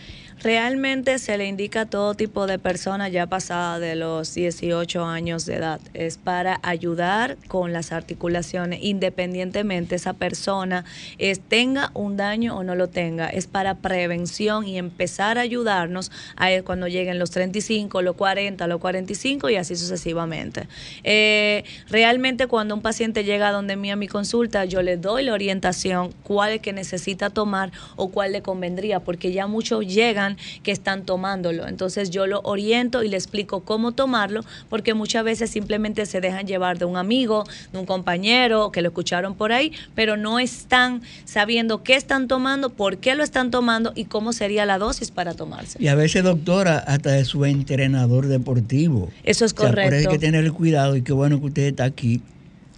[0.42, 5.47] Realmente se le indica a todo tipo de personas ya pasada de los 18 años
[5.47, 5.80] de edad.
[5.95, 10.84] Es para ayudar con las articulaciones, independientemente esa persona
[11.18, 13.28] es, tenga un daño o no lo tenga.
[13.28, 18.66] Es para prevención y empezar a ayudarnos a él cuando lleguen los 35, los 40,
[18.66, 20.66] los 45 y así sucesivamente.
[21.05, 25.32] Eh, realmente cuando un paciente llega donde mí a mi consulta, yo le doy la
[25.32, 30.72] orientación cuál es que necesita tomar o cuál le convendría, porque ya muchos llegan que
[30.72, 31.68] están tomándolo.
[31.68, 36.49] Entonces yo lo oriento y le explico cómo tomarlo, porque muchas veces simplemente se dejan
[36.49, 41.03] llevar de un amigo, de un compañero, que lo escucharon por ahí, pero no están
[41.24, 45.35] sabiendo qué están tomando, por qué lo están tomando y cómo sería la dosis para
[45.35, 45.78] tomarse.
[45.80, 49.11] Y a veces, doctora, hasta de su entrenador deportivo.
[49.25, 50.11] Eso es O sea, por eso hay correcto.
[50.11, 52.20] que tener cuidado y qué bueno que usted está aquí,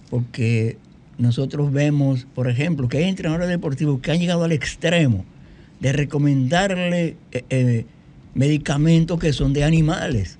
[0.09, 0.77] porque
[1.17, 5.25] nosotros vemos, por ejemplo, que hay entrenadores deportivos que han llegado al extremo
[5.79, 7.85] de recomendarle eh, eh,
[8.33, 10.37] medicamentos que son de animales.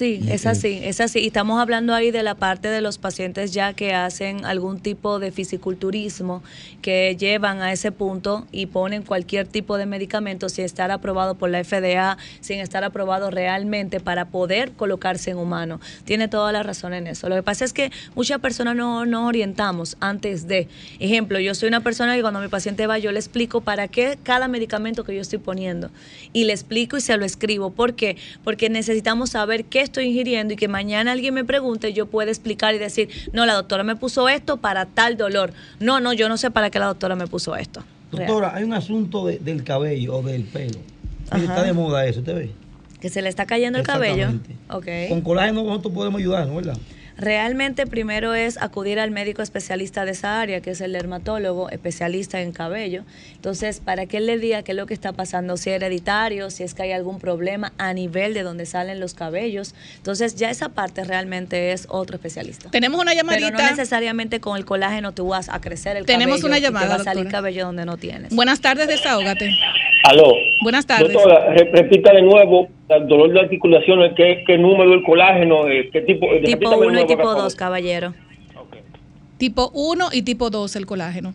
[0.00, 1.18] Sí, Y, es eh, así, es así.
[1.18, 5.18] Y estamos hablando ahí de la parte de los pacientes ya que hacen algún tipo
[5.18, 6.42] de fisiculturismo,
[6.80, 11.50] que llevan a ese punto y ponen cualquier tipo de medicamento sin estar aprobado por
[11.50, 15.82] la FDA, sin estar aprobado realmente para poder colocarse en humano.
[16.06, 17.28] Tiene toda la razón en eso.
[17.28, 20.66] Lo que pasa es que muchas personas no nos orientamos antes de.
[20.98, 24.18] Ejemplo, yo soy una persona que cuando mi paciente va, yo le explico para qué
[24.22, 25.90] cada medicamento que yo estoy poniendo.
[26.32, 27.68] Y le explico y se lo escribo.
[27.68, 28.16] ¿Por qué?
[28.44, 32.74] Porque necesitamos saber qué estoy ingiriendo y que mañana alguien me pregunte, yo pueda explicar
[32.74, 35.52] y decir, no, la doctora me puso esto para tal dolor.
[35.78, 37.82] No, no, yo no sé para qué la doctora me puso esto.
[38.12, 38.26] Real.
[38.26, 40.78] Doctora, hay un asunto de- del cabello o del pelo.
[41.30, 41.42] Ajá.
[41.42, 42.50] Está de moda eso, ¿usted ve?
[43.00, 44.28] Que se le está cayendo el cabello.
[44.68, 44.86] Ok.
[45.08, 46.76] Con colágeno nosotros podemos ayudar, ¿no verdad?
[47.20, 52.40] Realmente primero es acudir al médico especialista de esa área, que es el dermatólogo, especialista
[52.40, 53.04] en cabello.
[53.34, 56.48] Entonces, para que él le diga qué es lo que está pasando, si es hereditario,
[56.48, 59.74] si es que hay algún problema a nivel de donde salen los cabellos.
[59.98, 62.70] Entonces, ya esa parte realmente es otro especialista.
[62.70, 63.50] Tenemos una Pero llamadita.
[63.64, 66.66] no necesariamente con el colágeno tú vas a crecer el Tenemos cabello una y te
[66.68, 67.38] llamada, va a salir doctora.
[67.38, 68.34] cabello donde no tienes.
[68.34, 69.50] Buenas tardes, desahógate.
[70.04, 70.32] Aló.
[70.62, 71.12] Buenas tardes.
[71.12, 75.90] Doctora, re- repita de nuevo el dolor de articulaciones, qué, qué número del colágeno, eh,
[75.92, 76.26] qué tipo.
[76.26, 77.42] eh, Tipo repítame de 1 y tipo por favor.
[77.44, 78.14] 2, caballero.
[79.38, 81.32] Tipo 1 y tipo 2 el colágeno.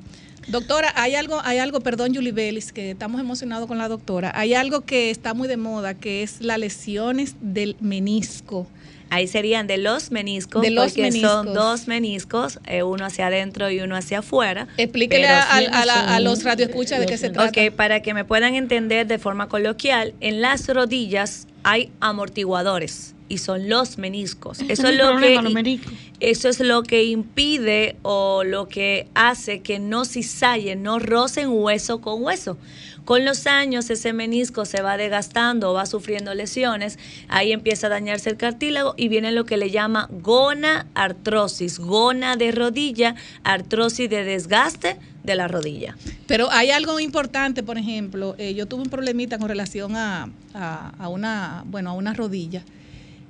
[0.48, 4.32] Doctora, hay algo, hay algo, perdón, Julie Bellis, que estamos emocionados con la doctora.
[4.36, 8.68] Hay algo que está muy de moda, que es las lesiones del menisco.
[9.10, 11.54] Ahí serían de los meniscos, De los porque son meniscos.
[11.54, 14.68] dos meniscos, eh, uno hacia adentro y uno hacia afuera.
[14.78, 17.50] Explíquele a, a- sí a la- a los radioescuchas de qué se trata.
[17.68, 23.38] Ok, para que me puedan entender de forma coloquial, en las rodillas hay amortiguadores y
[23.40, 24.60] son los meniscos.
[24.68, 25.94] Eso es lo problema, que los meniscos.
[26.20, 32.02] eso es lo que impide o lo que hace que no cisallen, no rocen hueso
[32.02, 32.58] con hueso.
[33.06, 36.98] Con los años ese menisco se va desgastando, va sufriendo lesiones,
[37.28, 42.36] ahí empieza a dañarse el cartílago y viene lo que le llama gona artrosis, gona
[42.36, 45.96] de rodilla, artrosis de desgaste de la rodilla.
[46.26, 51.08] Pero hay algo importante, por ejemplo, eh, yo tuve un problemita con relación a, a-
[51.08, 52.64] una, bueno, a una rodilla.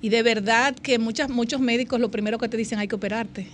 [0.01, 3.47] Y de verdad que muchas, muchos médicos lo primero que te dicen hay que operarte.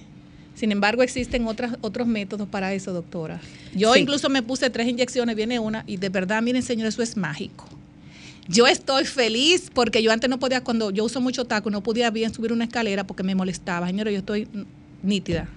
[0.61, 3.41] Sin embargo, existen otras, otros métodos para eso, doctora.
[3.73, 4.01] Yo Sí.
[4.01, 7.67] incluso me puse tres inyecciones, viene una, y de verdad, miren, señor, eso es mágico.
[8.47, 12.11] Yo estoy feliz porque yo antes no podía, cuando yo uso mucho taco, no podía
[12.11, 13.87] bien subir una escalera porque me molestaba.
[13.87, 14.47] Señora, yo estoy
[15.01, 15.47] nítida.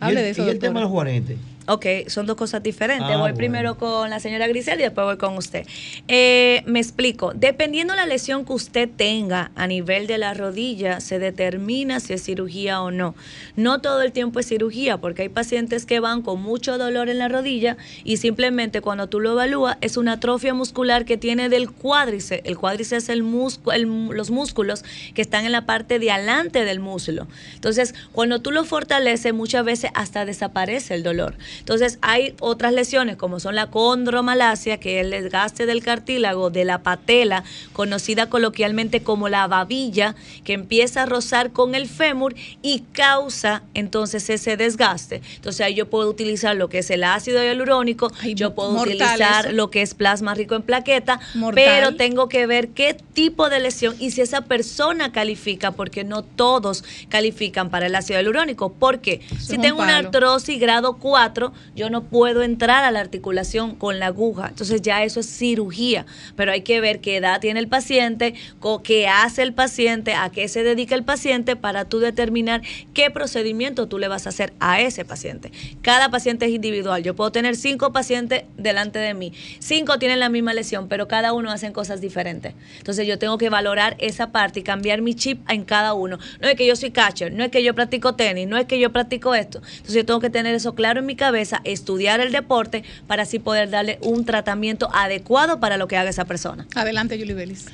[0.00, 0.68] Y Hable el- de eso, Y el doctora.
[0.70, 1.38] tema de los juanetes.
[1.66, 3.06] Ok, son dos cosas diferentes.
[3.08, 3.36] Ah, voy bueno.
[3.36, 5.66] primero con la señora Grisel y después voy con usted.
[6.08, 7.32] Eh, me explico.
[7.34, 12.22] Dependiendo la lesión que usted tenga a nivel de la rodilla, se determina si es
[12.22, 13.14] cirugía o no.
[13.56, 17.18] No todo el tiempo es cirugía, porque hay pacientes que van con mucho dolor en
[17.18, 21.70] la rodilla y simplemente cuando tú lo evalúas es una atrofia muscular que tiene del
[21.70, 22.42] cuádriceps.
[22.44, 24.84] El cuádriceps es el músculo, los músculos
[25.14, 27.26] que están en la parte de adelante del músculo.
[27.54, 31.36] Entonces, cuando tú lo fortaleces, muchas veces hasta desaparece el dolor.
[31.58, 36.64] Entonces, hay otras lesiones como son la condromalacia, que es el desgaste del cartílago de
[36.64, 42.80] la patela, conocida coloquialmente como la babilla, que empieza a rozar con el fémur y
[42.92, 45.22] causa entonces ese desgaste.
[45.36, 49.54] Entonces, ahí yo puedo utilizar lo que es el ácido hialurónico, yo puedo utilizar eso.
[49.54, 51.64] lo que es plasma rico en plaqueta, Mortal.
[51.64, 56.22] pero tengo que ver qué tipo de lesión y si esa persona califica, porque no
[56.22, 58.72] todos califican para el ácido hialurónico.
[58.72, 59.20] ¿Por qué?
[59.32, 61.43] es Si un tengo una artrosis grado 4,
[61.74, 64.48] yo no puedo entrar a la articulación con la aguja.
[64.48, 68.34] Entonces ya eso es cirugía, pero hay que ver qué edad tiene el paciente,
[68.82, 73.88] qué hace el paciente, a qué se dedica el paciente para tú determinar qué procedimiento
[73.88, 75.52] tú le vas a hacer a ese paciente.
[75.82, 77.02] Cada paciente es individual.
[77.02, 79.32] Yo puedo tener cinco pacientes delante de mí.
[79.58, 82.54] Cinco tienen la misma lesión, pero cada uno hacen cosas diferentes.
[82.78, 86.18] Entonces yo tengo que valorar esa parte y cambiar mi chip en cada uno.
[86.40, 88.78] No es que yo soy catcher, no es que yo practico tenis, no es que
[88.78, 89.58] yo practico esto.
[89.58, 93.38] Entonces yo tengo que tener eso claro en mi cabeza, estudiar el deporte para así
[93.38, 96.66] poder darle un tratamiento adecuado para lo que haga esa persona.
[96.74, 97.66] Adelante, Julie Bellis.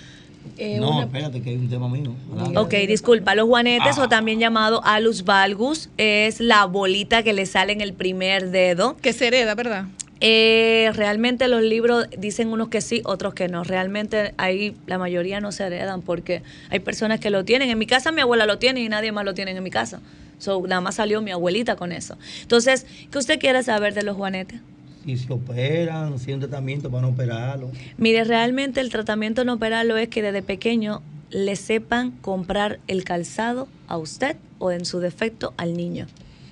[0.78, 2.14] no, espérate, que hay un tema mío.
[2.56, 4.04] Ok, disculpa, los juanetes Ah.
[4.04, 8.96] o también llamado alus valgus es la bolita que le sale en el primer dedo.
[8.98, 9.84] Que se hereda, ¿verdad?
[10.20, 13.64] Eh, realmente los libros dicen unos que sí, otros que no.
[13.64, 17.70] Realmente ahí la mayoría no se heredan porque hay personas que lo tienen.
[17.70, 20.00] En mi casa mi abuela lo tiene y nadie más lo tiene en mi casa.
[20.38, 22.16] So, nada más salió mi abuelita con eso.
[22.42, 24.60] Entonces, ¿qué usted quiere saber de los juanetes?
[25.04, 27.70] Si se operan, si hay un tratamiento para no operarlo.
[27.96, 33.68] Mire, realmente el tratamiento no operarlo es que desde pequeño le sepan comprar el calzado
[33.86, 36.06] a usted o en su defecto al niño.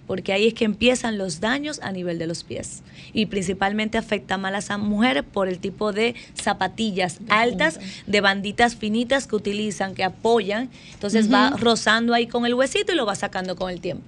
[0.08, 2.82] Porque ahí es que empiezan los daños a nivel de los pies.
[3.12, 8.74] Y principalmente afecta más a las mujeres por el tipo de zapatillas altas, de banditas
[8.74, 10.70] finitas que utilizan, que apoyan.
[10.94, 14.02] Entonces va rozando ahí con el huesito y lo va sacando con el tiempo.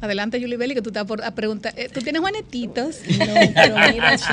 [0.00, 1.72] Adelante, Julie Belli, que tú estás por a preguntar.
[1.76, 2.96] eh, ¿Tú tienes juanetitos?
[3.18, 4.32] No, pero mira, sí.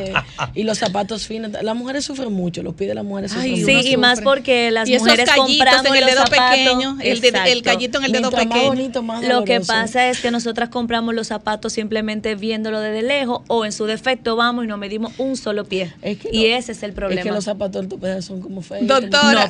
[0.00, 0.12] eh,
[0.54, 1.52] y los zapatos finos.
[1.62, 3.66] Las mujeres sufren mucho, los pies de las mujeres sufren Ay, mucho.
[3.82, 6.56] Sí, y más porque las Y esos mujeres compramos en el los dedo zapatos.
[6.58, 8.64] pequeño, el de- el callito en el dedo más pequeño.
[8.66, 13.40] bonito, más Lo que pasa es que nosotras compramos los zapatos simplemente viéndolo desde lejos
[13.48, 15.92] o en su defecto vamos y nos medimos un solo pie.
[16.32, 17.20] y ese es el problema.
[17.20, 18.82] Es que los zapatos ortopédicos son como feos.
[18.82, 19.00] No,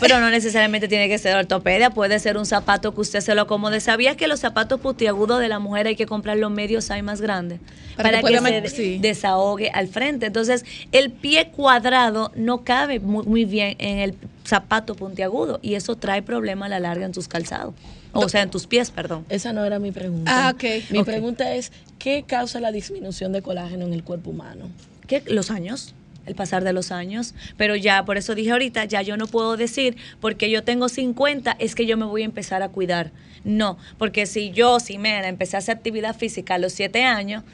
[0.00, 3.42] pero no necesariamente tiene que ser ortopedia, puede ser un zapato que usted se lo
[3.42, 3.80] acomode.
[3.80, 7.20] ¿Sabías que los zapatos putiagudos de la mujer hay que comprar los medios hay más
[7.20, 7.60] grandes?
[7.96, 8.98] Para Para, que se sí.
[8.98, 10.26] desahogue al frente.
[10.26, 15.96] Entonces, el pie cuadrado no cabe muy, muy bien en el zapato puntiagudo y eso
[15.96, 17.74] trae problemas a la larga en tus calzados.
[18.12, 19.26] O sea, en tus pies, perdón.
[19.28, 20.48] Esa no era mi pregunta.
[20.48, 20.90] Ah, ok.
[20.90, 24.70] Mi pregunta es, ¿qué causa la disminución de colágeno en el cuerpo humano?
[25.06, 25.22] ¿Qué?
[25.26, 25.94] Los años,
[26.26, 27.34] el pasar de los años.
[27.56, 31.56] Pero ya, por eso dije ahorita, ya yo no puedo decir, porque yo tengo 50,
[31.58, 33.12] es que yo me voy a empezar a cuidar.
[33.44, 37.44] No, porque si yo, si me empecé a hacer actividad física a los 7 años,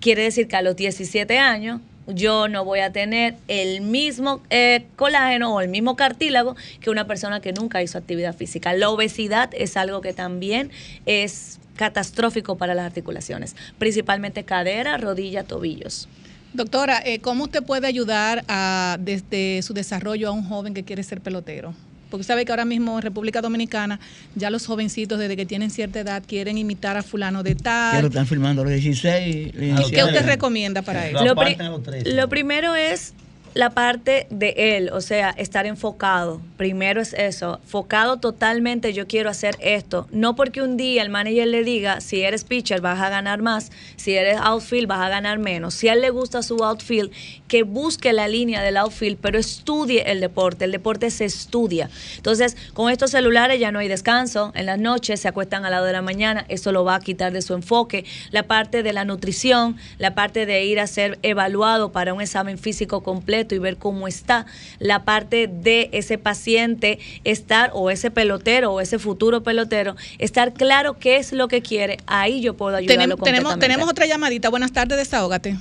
[0.00, 4.86] quiere decir que a los 17 años yo no voy a tener el mismo eh,
[4.96, 8.72] colágeno o el mismo cartílago que una persona que nunca hizo actividad física.
[8.74, 10.70] La obesidad es algo que también
[11.06, 16.08] es catastrófico para las articulaciones, principalmente cadera, rodilla, tobillos.
[16.54, 21.02] Doctora, eh, ¿cómo usted puede ayudar a, desde su desarrollo a un joven que quiere
[21.02, 21.74] ser pelotero?
[22.10, 23.98] Porque sabe que ahora mismo en República Dominicana
[24.36, 27.62] ya los jovencitos desde que tienen cierta edad quieren imitar a fulano de Que lo
[27.64, 28.04] tal.
[28.06, 29.46] están filmando a los 16.
[29.52, 31.24] ¿Y qué usted recomienda para eso?
[31.24, 31.56] Lo, pri-
[32.04, 33.14] lo primero es
[33.54, 36.40] la parte de él, o sea, estar enfocado.
[36.56, 40.08] Primero es eso, enfocado totalmente, yo quiero hacer esto.
[40.10, 43.70] No porque un día el manager le diga, si eres pitcher vas a ganar más,
[43.94, 45.74] si eres outfield vas a ganar menos.
[45.74, 47.12] Si a él le gusta su outfield,
[47.46, 50.64] que busque la línea del outfield, pero estudie el deporte.
[50.64, 51.88] El deporte se estudia.
[52.16, 54.50] Entonces, con estos celulares ya no hay descanso.
[54.56, 57.32] En las noches se acuestan al lado de la mañana, eso lo va a quitar
[57.32, 58.04] de su enfoque.
[58.32, 62.58] La parte de la nutrición, la parte de ir a ser evaluado para un examen
[62.58, 64.46] físico completo y ver cómo está.
[64.78, 70.98] La parte de ese paciente estar, o ese pelotero, o ese futuro pelotero, estar claro
[70.98, 71.98] qué es lo que quiere.
[72.06, 73.66] Ahí yo puedo ayudarlo Tenemos, tenemos, completamente.
[73.66, 74.48] tenemos otra llamadita.
[74.50, 75.56] Buenas tardes, desahógate.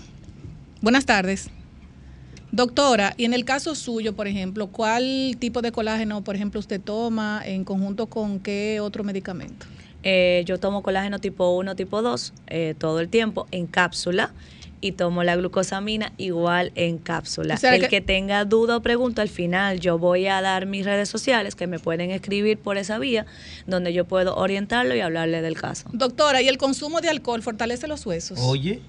[0.82, 1.50] Buenas tardes.
[2.52, 6.80] Doctora, y en el caso suyo, por ejemplo, ¿cuál tipo de colágeno, por ejemplo, usted
[6.80, 9.66] toma en conjunto con qué otro medicamento?
[10.04, 14.34] Eh, yo tomo colágeno tipo 1, tipo 2 eh, todo el tiempo en cápsula
[14.84, 17.54] y tomo la glucosamina igual en cápsula.
[17.56, 18.02] O sea, el que- que...
[18.02, 21.80] tenga duda o pregunta, al final yo voy a dar mis redes sociales que me
[21.80, 23.26] pueden escribir por esa vía,
[23.66, 25.90] donde yo puedo orientarlo y hablarle del caso.
[25.94, 28.38] Doctora, ¿y el consumo de alcohol fortalece los huesos?
[28.42, 28.82] Oye.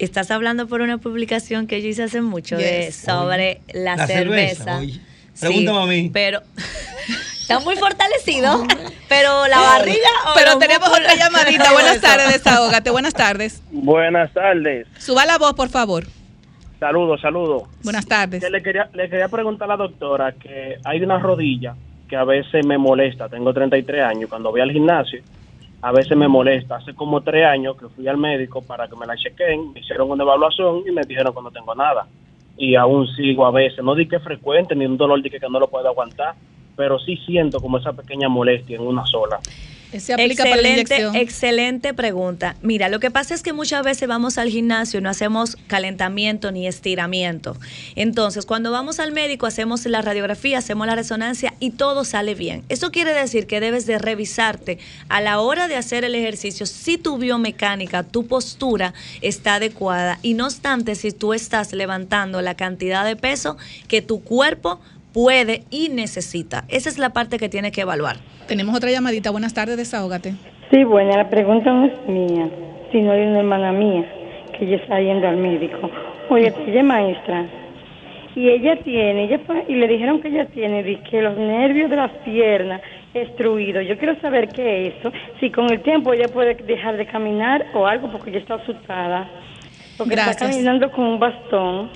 [0.00, 4.64] Estás hablando por una publicación que yo hice hace mucho de sobre la, La cerveza,
[4.80, 4.98] cerveza.
[5.40, 6.10] Pregúntame a mí.
[6.12, 6.40] Pero
[7.40, 8.64] está muy fortalecido,
[9.08, 11.72] pero la barriga Pero tenemos otra llamadita.
[11.72, 12.90] Buenas tardes, desahógate.
[12.90, 13.62] Buenas tardes.
[13.70, 14.86] Buenas tardes.
[14.98, 16.04] Suba la voz, por favor.
[16.80, 17.62] Saludos, saludos.
[17.82, 18.42] Buenas tardes.
[18.42, 21.74] Que le quería, le quería preguntar a la doctora que hay una rodilla
[22.08, 23.28] que a veces me molesta.
[23.28, 24.28] Tengo 33 años.
[24.28, 25.22] Cuando voy al gimnasio,
[25.80, 26.76] a veces me molesta.
[26.76, 29.72] Hace como tres años que fui al médico para que me la chequen.
[29.72, 32.06] Me hicieron una evaluación y me dijeron que no tengo nada.
[32.56, 33.84] Y aún sigo a veces.
[33.84, 36.34] No di que frecuente ni un dolor de que no lo puedo aguantar.
[36.76, 39.38] Pero sí siento como esa pequeña molestia en una sola.
[40.00, 41.16] Se aplica para la excelente, inyección.
[41.16, 42.56] excelente pregunta.
[42.62, 46.50] Mira, lo que pasa es que muchas veces vamos al gimnasio y no hacemos calentamiento
[46.52, 47.56] ni estiramiento.
[47.94, 52.64] Entonces, cuando vamos al médico, hacemos la radiografía, hacemos la resonancia y todo sale bien.
[52.68, 54.78] Eso quiere decir que debes de revisarte
[55.08, 60.34] a la hora de hacer el ejercicio si tu biomecánica, tu postura está adecuada y
[60.34, 63.56] no obstante si tú estás levantando la cantidad de peso
[63.88, 64.80] que tu cuerpo
[65.12, 66.64] puede y necesita.
[66.68, 68.18] Esa es la parte que tienes que evaluar.
[68.46, 69.30] Tenemos otra llamadita.
[69.30, 70.34] Buenas tardes, desahógate.
[70.70, 72.48] Sí, bueno, la pregunta no es mía,
[72.92, 74.04] sino de una hermana mía
[74.58, 75.90] que ella está yendo al médico.
[76.28, 77.46] Oye, ella es maestra
[78.34, 82.10] y ella tiene, ella y le dijeron que ella tiene que los nervios de las
[82.24, 82.80] piernas
[83.12, 83.86] destruidos.
[83.86, 87.66] Yo quiero saber qué es eso, si con el tiempo ella puede dejar de caminar
[87.74, 89.28] o algo porque ella está asustada,
[89.96, 90.50] porque está Gracias.
[90.50, 91.90] caminando con un bastón.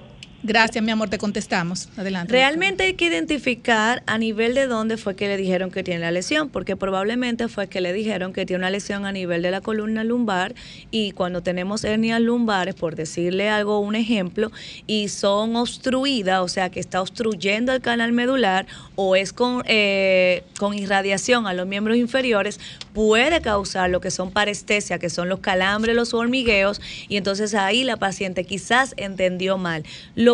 [0.44, 1.88] Gracias, mi amor, te contestamos.
[1.96, 2.32] Adelante.
[2.32, 6.12] Realmente hay que identificar a nivel de dónde fue que le dijeron que tiene la
[6.12, 9.60] lesión, porque probablemente fue que le dijeron que tiene una lesión a nivel de la
[9.60, 10.54] columna lumbar
[10.92, 14.52] y cuando tenemos hernias lumbares, por decirle algo, un ejemplo,
[14.86, 20.44] y son obstruidas, o sea que está obstruyendo el canal medular o es con, eh,
[20.56, 22.60] con irradiación a los miembros inferiores,
[22.92, 27.82] puede causar lo que son parestesia, que son los calambres, los hormigueos, y entonces ahí
[27.82, 29.82] la paciente quizás entendió mal.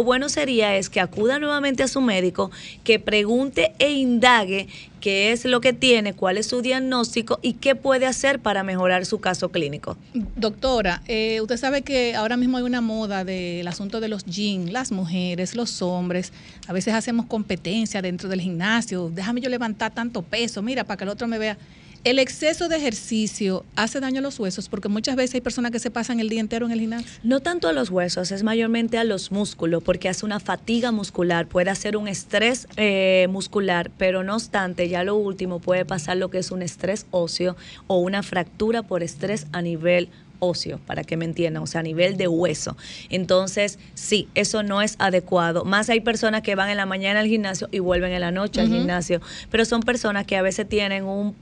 [0.03, 2.51] Bueno sería es que acuda nuevamente a su médico,
[2.82, 4.68] que pregunte e indague
[5.01, 9.05] qué es lo que tiene, cuál es su diagnóstico y qué puede hacer para mejorar
[9.05, 9.99] su caso clínico.
[10.34, 14.72] Doctora, eh, usted sabe que ahora mismo hay una moda del asunto de los jeans,
[14.72, 16.32] las mujeres, los hombres.
[16.66, 19.11] A veces hacemos competencia dentro del gimnasio.
[19.14, 21.59] Déjame yo levantar tanto peso, mira, para que el otro me vea.
[22.05, 25.78] El exceso de ejercicio hace daño a los huesos porque muchas veces hay personas que
[25.78, 27.09] se pasan el día entero en el gimnasio.
[27.22, 31.46] No tanto a los huesos, es mayormente a los músculos, porque hace una fatiga muscular,
[31.46, 36.28] puede hacer un estrés eh, muscular, pero no obstante, ya lo último puede pasar lo
[36.28, 41.16] que es un estrés óseo o una fractura por estrés a nivel óseo, para que
[41.16, 42.76] me entiendan, o sea, a nivel de hueso.
[43.09, 45.64] Entonces, sí, eso no es adecuado.
[45.64, 48.61] Más hay personas que van en la mañana al gimnasio y vuelven en la noche
[48.61, 51.34] al gimnasio, pero son personas que a veces tienen un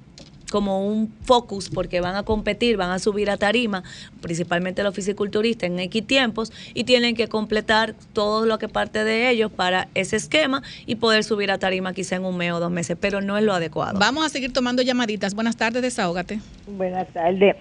[0.52, 3.82] como un focus porque van a competir, van a subir a tarima,
[4.20, 9.30] principalmente los fisiculturistas en X tiempos y tienen que completar todo lo que parte de
[9.30, 12.70] ellos para ese esquema y poder subir a tarima quizá en un mes o dos
[12.70, 13.98] meses, pero no es lo adecuado.
[13.98, 15.34] Vamos a seguir tomando llamaditas.
[15.34, 16.40] Buenas tardes, desahógate.
[16.66, 17.56] Buenas tardes.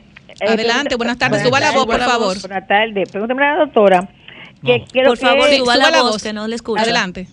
[0.45, 1.43] Adelante, buenas tardes.
[1.43, 2.41] Suba la voz, por favor.
[2.41, 3.09] Buenas tardes.
[3.09, 4.09] Pregúntame a la doctora.
[4.65, 6.81] Que quiero Por favor, que, suba la voz, que no le escucho.
[6.81, 7.27] Adelante.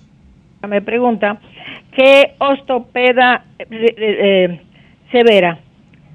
[0.66, 1.40] Me pregunta,
[1.94, 4.60] ¿qué ostopeda eh, eh,
[5.10, 5.59] severa?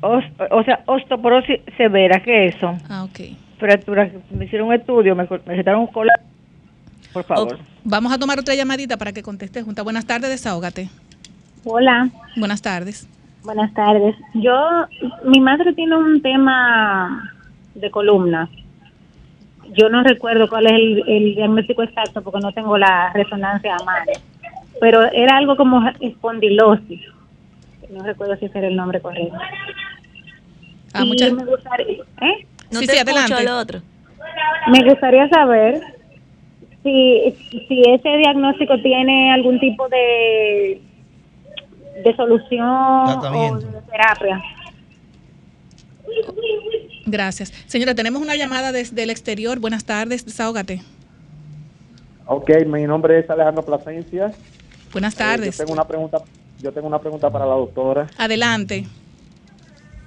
[0.02, 2.76] Os- o sea, osteoporosis severa, ¿qué es eso?
[2.90, 3.20] Ah, ok.
[3.57, 6.11] Fractura, me hicieron un estudio, me, me recetaron un cola.
[7.14, 7.57] Por favor.
[7.84, 9.84] Vamos a tomar otra llamadita para que conteste junta.
[9.84, 10.90] Buenas tardes, desahógate.
[11.64, 13.07] Hola, Buenas tardes.
[13.44, 14.15] buenas tardes.
[14.34, 14.53] Yo,
[15.26, 17.32] mi madre tiene un tema
[17.76, 18.49] de columna.
[19.78, 23.84] Yo no recuerdo cuál es el, el diagnóstico exacto porque no tengo la resonancia a
[23.86, 24.11] mano.
[24.82, 27.02] Pero era algo como espondilosis.
[27.94, 29.38] No recuerdo si ese era el nombre correcto.
[30.94, 31.88] Ah, y muchas- me gustaría,
[32.22, 32.45] ¿eh?
[32.72, 33.34] No Sí, te sí, escucho adelante.
[33.36, 33.82] al otro.
[34.72, 35.82] Me gustaría saber
[36.84, 37.36] si,
[37.68, 40.82] si ese diagnóstico tiene algún tipo de,
[42.03, 44.41] de solución o de terapia.
[47.06, 47.52] Gracias.
[47.68, 49.60] Señora, tenemos una llamada desde el exterior.
[49.60, 50.82] Buenas tardes, desahógate.
[52.26, 54.32] Ok, mi nombre es Alejandro Plasencia.
[54.91, 55.57] Buenas Eh, tardes.
[55.57, 56.20] yo tengo una pregunta,
[56.64, 58.07] yo tengo una pregunta para la doctora.
[58.18, 58.85] Adelante.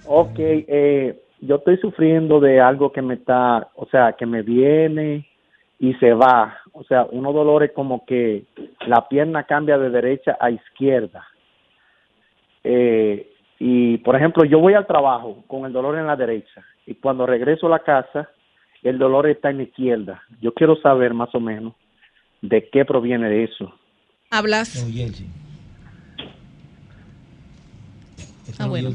[0.07, 5.29] Ok, eh, yo estoy sufriendo de algo que me está, o sea, que me viene
[5.79, 6.57] y se va.
[6.73, 8.45] O sea, unos dolores como que
[8.87, 11.27] la pierna cambia de derecha a izquierda.
[12.65, 16.95] Eh, y, por ejemplo, yo voy al trabajo con el dolor en la derecha y
[16.95, 18.31] cuando regreso a la casa,
[18.83, 20.23] el dolor está en la izquierda.
[20.41, 21.75] Yo quiero saber más o menos
[22.41, 23.75] de qué proviene de eso.
[24.31, 24.85] Hablas.
[28.59, 28.91] Ah, bueno.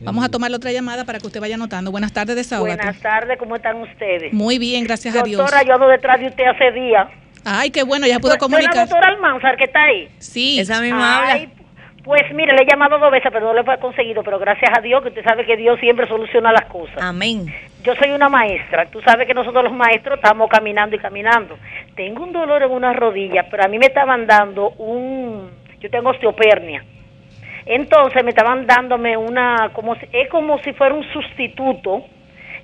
[0.00, 1.90] Vamos a tomar la otra llamada para que usted vaya anotando.
[1.90, 2.76] Buenas tardes, desahógate.
[2.76, 4.32] Buenas tardes, ¿cómo están ustedes?
[4.32, 5.38] Muy bien, gracias a Dios.
[5.38, 7.08] Doctora, yo ando detrás de usted hace días.
[7.44, 8.88] Ay, qué bueno, ya pudo ¿Fue- fue la comunicar.
[8.88, 10.08] doctora Almanzar que está ahí?
[10.18, 10.58] Sí.
[10.60, 11.48] Esa misma Ay,
[12.04, 14.22] Pues mire, le he llamado dos veces, pero no lo he conseguido.
[14.22, 16.98] Pero gracias a Dios, que usted sabe que Dios siempre soluciona las cosas.
[17.00, 17.52] Amén.
[17.82, 18.86] Yo soy una maestra.
[18.86, 21.58] Tú sabes que nosotros los maestros estamos caminando y caminando.
[21.96, 25.50] Tengo un dolor en una rodilla, pero a mí me estaban dando un...
[25.80, 26.84] Yo tengo osteopernia.
[27.66, 29.70] Entonces me estaban dándome una...
[29.72, 32.04] como si- Es como si fuera un sustituto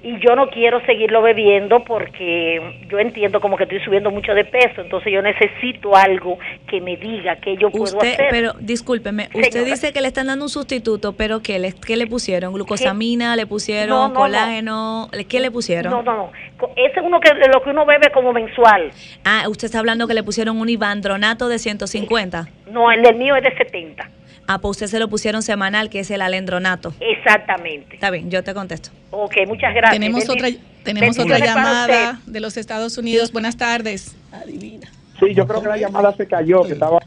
[0.04, 2.60] y yo no quiero seguirlo bebiendo porque
[2.90, 6.96] yo entiendo como que estoy subiendo mucho de peso, entonces yo necesito algo que me
[6.96, 8.26] diga que yo puedo Usted, hacer.
[8.30, 12.08] pero discúlpeme, usted dice que le están dando un sustituto, pero ¿qué le, qué le
[12.08, 12.52] pusieron?
[12.52, 13.36] ¿Glucosamina?
[13.36, 14.20] ¿Le pusieron No, no, no.
[14.20, 15.08] colágeno?
[15.28, 15.92] ¿Qué le pusieron?
[15.92, 16.32] No, no, no.
[16.74, 18.90] Ese es uno que lo que uno bebe como mensual.
[19.24, 22.48] Ah, usted está hablando que le pusieron un ibandronato de 150.
[22.72, 24.08] No, el del mío es de 70.
[24.46, 26.92] Ah, pues usted se lo pusieron semanal, que es el alendronato.
[27.00, 27.94] Exactamente.
[27.94, 28.90] Está bien, yo te contesto.
[29.10, 29.92] Ok, muchas gracias.
[29.92, 30.48] Tenemos otra,
[30.82, 33.32] tenemos otra llamada de los Estados Unidos.
[33.32, 34.16] Buenas tardes.
[34.32, 34.88] Adivina.
[35.20, 36.98] Sí, yo creo que la llamada se cayó, que estaba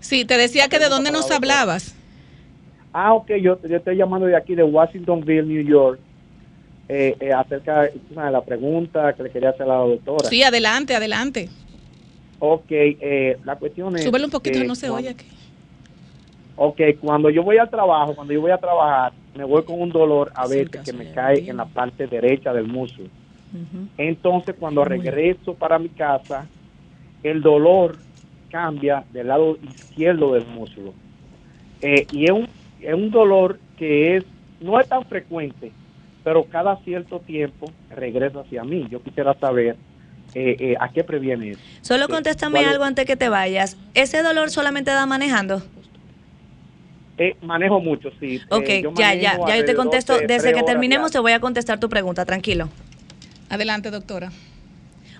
[0.00, 1.94] Sí, te decía que de dónde nos hablabas.
[2.92, 6.00] Ah, ok, yo, yo estoy llamando de aquí, de Washingtonville, New York,
[6.88, 7.92] eh, eh, acerca de
[8.30, 10.28] la pregunta que le quería hacer a la doctora.
[10.30, 11.50] Sí, adelante, adelante.
[12.38, 14.04] Ok, eh, la cuestión es...
[14.04, 15.26] Súbele un poquito, que no se cuando- oye aquí.
[16.60, 19.90] Ok, cuando yo voy al trabajo, cuando yo voy a trabajar, me voy con un
[19.90, 23.04] dolor a veces que me cae en la parte derecha del muslo.
[23.96, 26.46] Entonces, cuando regreso para mi casa,
[27.22, 27.96] el dolor
[28.50, 30.94] cambia del lado izquierdo del muslo.
[31.80, 32.48] Eh, y es un,
[32.80, 34.24] es un dolor que es
[34.60, 35.70] no es tan frecuente,
[36.24, 38.84] pero cada cierto tiempo regresa hacia mí.
[38.90, 39.76] Yo quisiera saber
[40.34, 41.60] eh, eh, a qué previene eso.
[41.82, 43.76] Solo Eh, contéstame algo antes que te vayas.
[43.94, 45.62] ¿Ese dolor solamente da manejando?
[47.18, 48.40] Eh, manejo mucho, sí.
[48.48, 50.14] Ok, Eh, yo ya, ya, ya yo te contesto.
[50.14, 52.68] de Desde tres que terminemos te voy a contestar tu pregunta, tranquilo.
[53.48, 54.30] Adelante, doctora.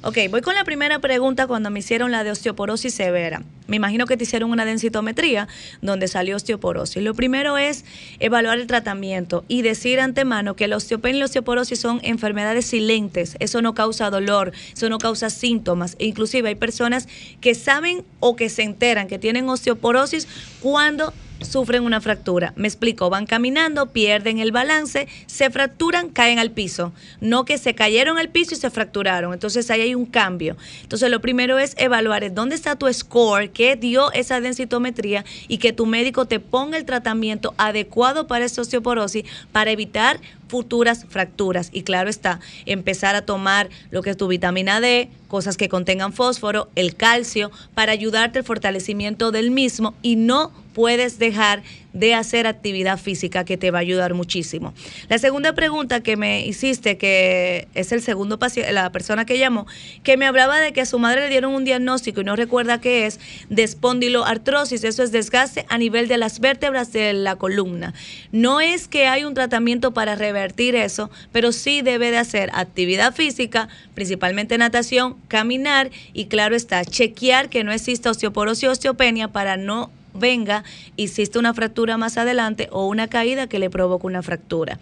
[0.02, 3.42] Ok, voy con la primera pregunta cuando me hicieron la de osteoporosis severa.
[3.66, 5.48] Me imagino que te hicieron una densitometría
[5.82, 7.02] donde salió osteoporosis.
[7.02, 7.84] Lo primero es
[8.20, 13.36] evaluar el tratamiento y decir antemano que la osteopenia y la osteoporosis son enfermedades silentes.
[13.40, 15.96] Eso no causa dolor, eso no causa síntomas.
[15.98, 17.08] E inclusive hay personas
[17.40, 20.28] que saben o que se enteran que tienen osteoporosis
[20.62, 22.52] cuando sufren una fractura.
[22.56, 26.92] Me explico, van caminando, pierden el balance, se fracturan, caen al piso.
[27.20, 29.32] No que se cayeron al piso y se fracturaron.
[29.32, 30.56] Entonces ahí hay un cambio.
[30.82, 35.72] Entonces lo primero es evaluar dónde está tu score, qué dio esa densitometría y que
[35.72, 41.70] tu médico te ponga el tratamiento adecuado para esa osteoporosis para evitar futuras fracturas.
[41.72, 46.12] Y claro está, empezar a tomar lo que es tu vitamina D, cosas que contengan
[46.12, 51.62] fósforo, el calcio, para ayudarte al fortalecimiento del mismo y no puedes dejar
[51.92, 54.74] de hacer actividad física que te va a ayudar muchísimo.
[55.08, 58.38] La segunda pregunta que me hiciste, que es el segundo
[58.72, 59.66] la persona que llamó,
[60.02, 62.80] que me hablaba de que a su madre le dieron un diagnóstico y no recuerda
[62.80, 67.94] qué es, de espondiloartrosis, eso es desgaste a nivel de las vértebras de la columna.
[68.32, 73.14] No es que hay un tratamiento para revertir eso, pero sí debe de hacer actividad
[73.14, 79.56] física, principalmente natación, caminar y claro está, chequear que no exista osteoporosis o osteopenia para
[79.56, 80.64] no venga,
[80.96, 84.78] hiciste una fractura más adelante o una caída que le provoca una fractura.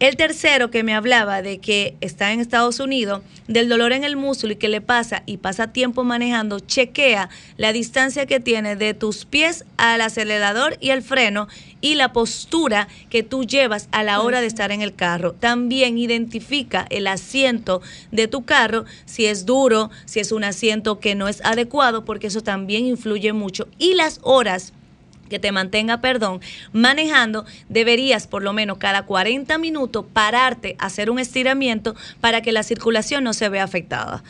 [0.00, 4.16] El tercero que me hablaba de que está en Estados Unidos, del dolor en el
[4.16, 8.92] músculo y que le pasa y pasa tiempo manejando, chequea la distancia que tiene de
[8.94, 11.46] tus pies al acelerador y al freno
[11.80, 15.32] y la postura que tú llevas a la hora de estar en el carro.
[15.32, 17.80] También identifica el asiento
[18.10, 22.26] de tu carro, si es duro, si es un asiento que no es adecuado, porque
[22.26, 23.68] eso también influye mucho.
[23.78, 24.72] Y las horas
[25.34, 26.40] que te mantenga, perdón,
[26.72, 32.62] manejando, deberías por lo menos cada 40 minutos pararte, hacer un estiramiento para que la
[32.62, 34.22] circulación no se vea afectada.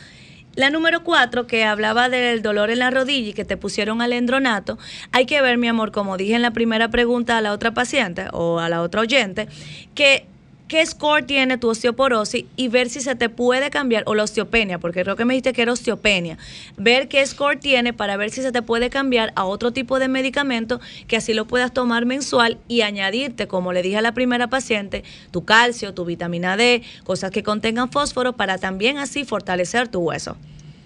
[0.55, 4.79] La número cuatro, que hablaba del dolor en la rodilla y que te pusieron alendronato,
[5.11, 8.25] hay que ver, mi amor, como dije en la primera pregunta a la otra paciente
[8.31, 9.47] o a la otra oyente,
[9.93, 10.25] que
[10.67, 14.79] qué score tiene tu osteoporosis y ver si se te puede cambiar, o la osteopenia,
[14.79, 16.37] porque creo que me dijiste que era osteopenia,
[16.77, 20.07] ver qué score tiene para ver si se te puede cambiar a otro tipo de
[20.07, 24.47] medicamento que así lo puedas tomar mensual y añadirte, como le dije a la primera
[24.47, 29.99] paciente, tu calcio, tu vitamina D, cosas que contengan fósforo para también así fortalecer tu
[29.99, 30.37] hueso.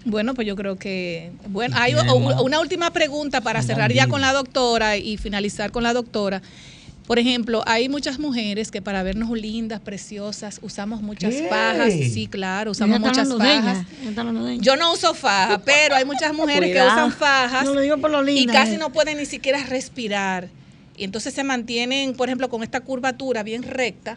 [0.04, 4.32] Bueno, pues yo creo que, bueno, hay una última pregunta para cerrar ya con la
[4.32, 6.40] doctora y finalizar con la doctora.
[7.10, 11.92] Por ejemplo, hay muchas mujeres que para vernos lindas, preciosas, usamos muchas fajas.
[11.92, 13.84] Sí, claro, usamos muchas fajas.
[14.60, 17.66] Yo no uso faja, pero hay muchas mujeres que usan fajas
[18.28, 20.50] y casi no pueden ni siquiera respirar.
[20.96, 24.16] Y entonces se mantienen, por ejemplo, con esta curvatura bien recta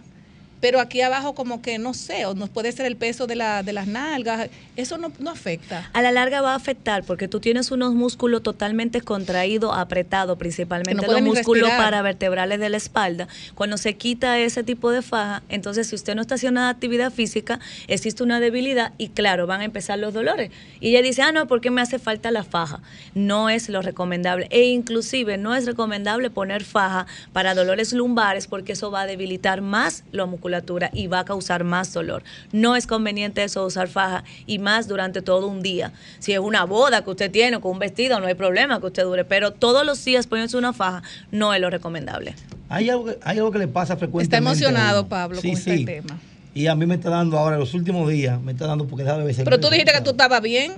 [0.63, 3.63] pero aquí abajo como que no sé, o nos puede ser el peso de, la,
[3.63, 5.89] de las nalgas, eso no, no, afecta.
[5.91, 11.05] A la larga va a afectar porque tú tienes unos músculos totalmente contraídos, apretados, principalmente
[11.05, 13.27] los músculos paravertebrales de la espalda.
[13.55, 17.59] Cuando se quita ese tipo de faja, entonces si usted no está haciendo actividad física,
[17.89, 20.49] existe una debilidad y claro, van a empezar los dolores.
[20.79, 22.79] Y ella dice, ah, no, ¿por qué me hace falta la faja?
[23.15, 24.47] No es lo recomendable.
[24.49, 29.59] E inclusive no es recomendable poner faja para dolores lumbares porque eso va a debilitar
[29.59, 30.52] más los músculos
[30.93, 32.23] y va a causar más dolor.
[32.51, 35.91] No es conveniente eso usar faja y más durante todo un día.
[36.19, 39.03] Si es una boda que usted tiene con un vestido, no hay problema que usted
[39.03, 41.01] dure, pero todos los días poniéndose una faja
[41.31, 42.35] no es lo recomendable.
[42.69, 44.35] Hay algo, hay algo que le pasa frecuentemente.
[44.35, 46.19] Está emocionado Pablo con este tema.
[46.55, 49.33] Y a mí me está dando ahora, los últimos días, me está dando porque debe
[49.33, 49.43] ser.
[49.43, 50.73] Pero tú dijiste que tú estabas bien.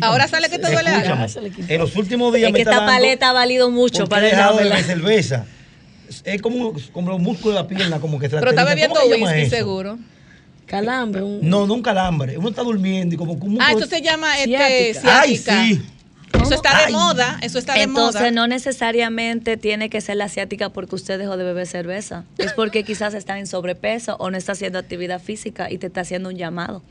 [0.00, 1.26] ahora sale que te duele algo.
[1.68, 5.46] En los últimos días es que esta paleta ha valido mucho para el de cerveza
[6.24, 9.98] es como, como los músculos de la pierna, como que Pero está bebiendo whisky, seguro.
[10.66, 11.22] Calambre.
[11.42, 12.36] No, no un calambre.
[12.38, 15.20] Uno está durmiendo y como Ah, eso se llama este, ciática.
[15.20, 15.82] Ay, sí.
[16.42, 18.06] Eso está de moda, eso está de moda.
[18.08, 22.24] Entonces no necesariamente tiene que ser la asiática porque usted dejó de beber cerveza.
[22.36, 26.02] Es porque quizás está en sobrepeso o no está haciendo actividad física y te está
[26.02, 26.82] haciendo un llamado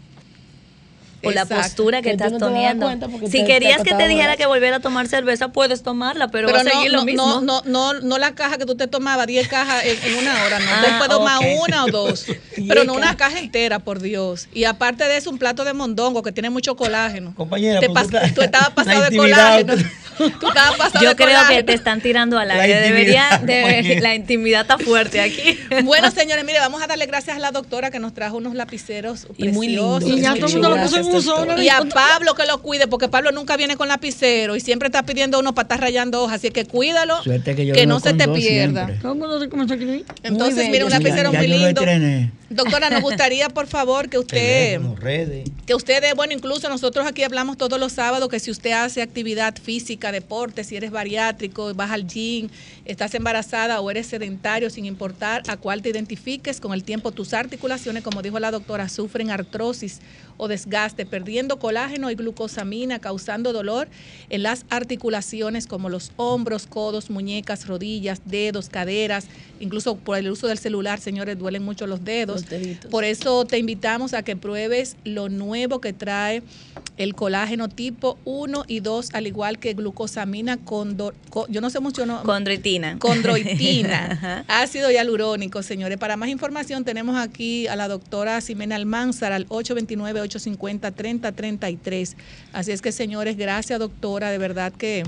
[1.26, 2.90] o la postura que, estás teniendo.
[3.30, 6.64] Si querías que te dijera que volviera a tomar cerveza, puedes tomarla, pero, va a
[6.64, 7.42] seguir no, lo mismo.
[7.42, 10.66] No, no, no, la caja que tú te tomabas, 10 cajas en, una hora, no.
[10.70, 12.26] Ah, puedes tomar una o dos,
[12.68, 14.48] pero no una caja entera, por Dios.
[14.54, 17.34] Y aparte de eso, un plato de mondongo que tiene mucho colágeno.
[17.36, 19.74] Compañera, pues tú, estabas pasado de colágeno.
[21.02, 22.82] Yo creo que te están tirando al aire.
[22.82, 25.60] Debería, de, la intimidad está fuerte aquí.
[25.84, 29.28] Bueno, señores, mire, vamos a darle gracias a la doctora que nos trajo unos lapiceros
[29.38, 30.04] y muy lindos.
[30.06, 31.06] Y ya todo el mundo lo puso en
[31.58, 35.04] Y a Pablo que lo cuide, porque Pablo nunca viene con lapicero y siempre está
[35.04, 36.36] pidiendo uno para estar rayando hojas.
[36.36, 38.90] Así que cuídalo, que, no se te pierda.
[39.02, 41.82] ¿Cómo no se Entonces, mire, un lapicero muy lindo.
[42.50, 44.80] Doctora, nos gustaría, por favor, que usted...
[45.66, 49.56] Que ustedes, bueno, incluso nosotros aquí hablamos todos los sábados que si usted hace actividad
[49.56, 52.50] física, deporte, si eres bariátrico, vas al gym,
[52.86, 57.34] estás embarazada o eres sedentario, sin importar a cuál te identifiques, con el tiempo tus
[57.34, 60.00] articulaciones, como dijo la doctora, sufren artrosis
[60.38, 63.88] o desgaste, perdiendo colágeno y glucosamina, causando dolor
[64.30, 69.28] en las articulaciones como los hombros, codos, muñecas, rodillas, dedos, caderas,
[69.66, 72.46] incluso por el uso del celular, señores, duelen mucho los dedos.
[72.90, 76.44] Por eso te invitamos a que pruebes lo nuevo que trae
[76.98, 80.98] el colágeno tipo 1 y 2, al igual que glucosamina con,
[81.50, 82.24] yo no sé mucho, no.
[82.24, 83.00] Condroitina.
[83.00, 84.46] Condroitina.
[84.48, 85.98] ácido hialurónico, señores.
[85.98, 92.16] Para más información tenemos aquí a la doctora Ximena Almanzar al 829-850-3033.
[92.54, 94.30] Así es que, señores, gracias, doctora.
[94.30, 95.04] De verdad que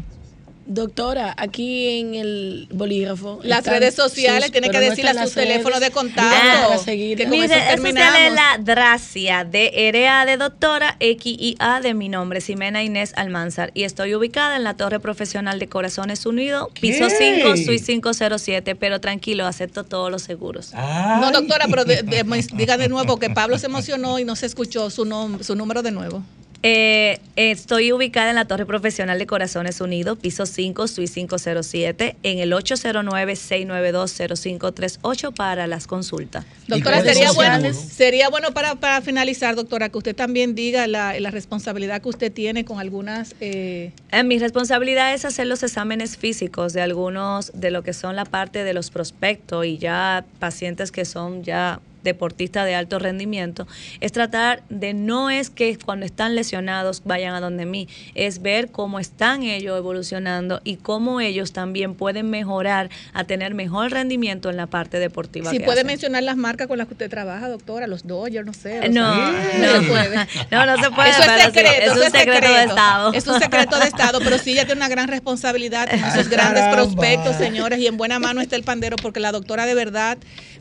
[0.69, 3.39] Doctora, aquí en el bolígrafo.
[3.43, 6.25] Las redes sociales, tiene que decirle a su teléfono de contacto.
[6.29, 8.19] Ah, que con eso terminamos.
[8.19, 13.71] es la Dracia de EREA de doctora, XIA de mi nombre, Ximena Inés Almanzar.
[13.75, 18.75] Y estoy ubicada en la Torre Profesional de Corazones Unidos, piso 5, Suite 507.
[18.75, 20.73] Pero tranquilo, acepto todos los seguros.
[20.73, 25.05] No, doctora, pero diga de nuevo que Pablo se emocionó y no se escuchó su,
[25.41, 26.23] su número de nuevo.
[26.69, 32.39] Eh, estoy ubicada en la Torre Profesional de Corazones Unidos, piso 5, Suite 507, en
[32.39, 36.43] el 809-692-0538 para las consultas.
[36.67, 41.31] Doctora, sería bueno, sería bueno para, para, finalizar, doctora, que usted también diga la, la
[41.31, 43.33] responsabilidad que usted tiene con algunas...
[43.39, 43.93] Eh...
[44.11, 48.25] Eh, mi responsabilidad es hacer los exámenes físicos de algunos, de lo que son la
[48.25, 53.67] parte de los prospectos y ya pacientes que son ya deportista de alto rendimiento,
[53.99, 58.71] es tratar de no es que cuando están lesionados vayan a donde mí, es ver
[58.71, 64.57] cómo están ellos evolucionando y cómo ellos también pueden mejorar a tener mejor rendimiento en
[64.57, 65.51] la parte deportiva.
[65.51, 68.89] Si puede mencionar las marcas con las que usted trabaja, doctora, los Dodgers, no sé.
[68.89, 70.17] No, no, se puede.
[70.51, 71.09] No, no se puede.
[71.09, 73.13] Eso es secreto, es un secreto, de Estado.
[73.13, 76.63] Es un secreto de Estado, pero sí ella tiene una gran responsabilidad en esos grandes
[76.73, 80.17] prospectos, señores, y en buena mano está el pandero porque la doctora de verdad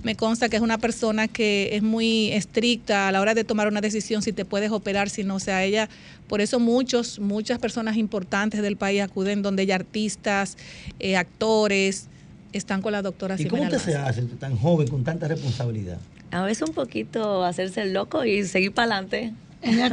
[0.06, 3.66] me consta que es una persona que es muy estricta a la hora de tomar
[3.66, 5.34] una decisión si te puedes operar, si no.
[5.34, 5.88] O sea, ella,
[6.28, 10.58] por eso muchos, muchas personas importantes del país acuden donde hay artistas,
[11.00, 12.06] eh, actores,
[12.52, 15.98] están con la doctora ¿Y cómo te se hace tan joven, con tanta responsabilidad?
[16.30, 19.32] A veces un poquito hacerse el loco y seguir para adelante.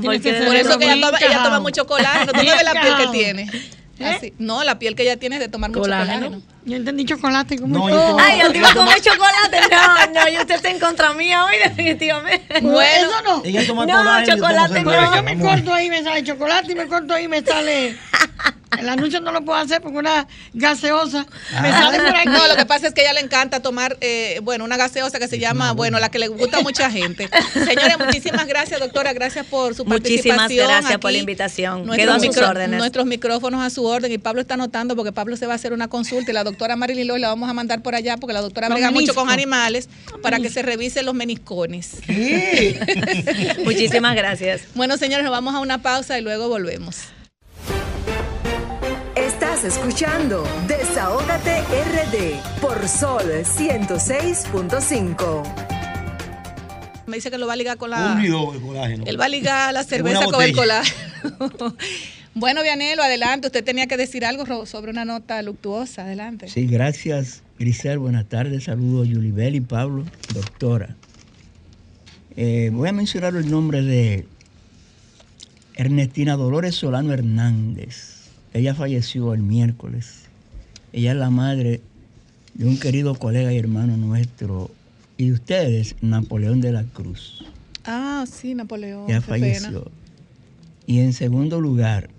[0.03, 2.33] por eso que ella toma, mucho colágeno.
[2.33, 3.49] Tú no ves la piel que tiene.
[3.97, 4.33] ¿Eh?
[4.37, 6.39] No, la piel que ella tiene es de tomar mucho colágeno.
[6.65, 9.59] Yo entendí chocolate como no, yo Ay, yo digo como chocolate.
[9.69, 12.61] No, no, y usted está en contra mía hoy, definitivamente.
[12.61, 13.41] Bueno, eso no.
[13.43, 14.35] Ella toma no, colágeno.
[14.35, 14.83] chocolate.
[14.83, 17.97] No, me corto ahí me sale chocolate y me corto ahí me sale
[18.79, 21.25] El anuncio no lo puedo hacer porque una gaseosa
[21.61, 21.81] me ah.
[21.81, 22.29] sale por aquí.
[22.29, 25.19] No, lo que pasa es que a ella le encanta tomar, eh, bueno, una gaseosa
[25.19, 27.29] que se llama, bueno, la que le gusta a mucha gente.
[27.53, 29.13] Señores, muchísimas gracias, doctora.
[29.13, 30.37] Gracias por su participación.
[30.37, 31.89] Muchísimas gracias por la invitación.
[31.91, 32.79] Quedo a sus órdenes.
[32.79, 34.11] Nuestros micrófonos a su orden.
[34.11, 36.52] Y Pablo está anotando porque Pablo se va a hacer una consulta y la doctora
[36.75, 39.89] Marilyn Loy la vamos a mandar por allá porque la doctora brega mucho con animales
[40.21, 41.97] para que se revisen los meniscones.
[43.65, 44.63] muchísimas gracias.
[44.75, 47.07] Bueno, señores, nos vamos a una pausa y luego volvemos
[49.63, 55.43] escuchando Desahógate RD por Sol 106.5.
[57.05, 58.15] Me dice que lo va a ligar con la.
[58.15, 59.05] Un colágeno.
[59.07, 60.97] Él va a ligar la cerveza con el colágeno.
[62.35, 63.47] Bueno, Vianelo, adelante.
[63.47, 66.03] Usted tenía que decir algo sobre una nota luctuosa.
[66.03, 66.47] Adelante.
[66.47, 67.99] Sí, gracias, Grisel.
[67.99, 68.65] Buenas tardes.
[68.65, 70.95] Saludos, Yulibel y Pablo, doctora.
[72.35, 74.25] Eh, voy a mencionar el nombre de
[75.75, 78.13] Ernestina Dolores Solano Hernández
[78.53, 80.25] ella falleció el miércoles.
[80.93, 81.81] Ella es la madre
[82.53, 84.69] de un querido colega y hermano nuestro
[85.17, 87.45] y de ustedes, Napoleón de la Cruz.
[87.83, 89.07] Ah, sí, Napoleón.
[89.07, 89.91] Ya falleció.
[90.85, 92.09] Y en segundo lugar,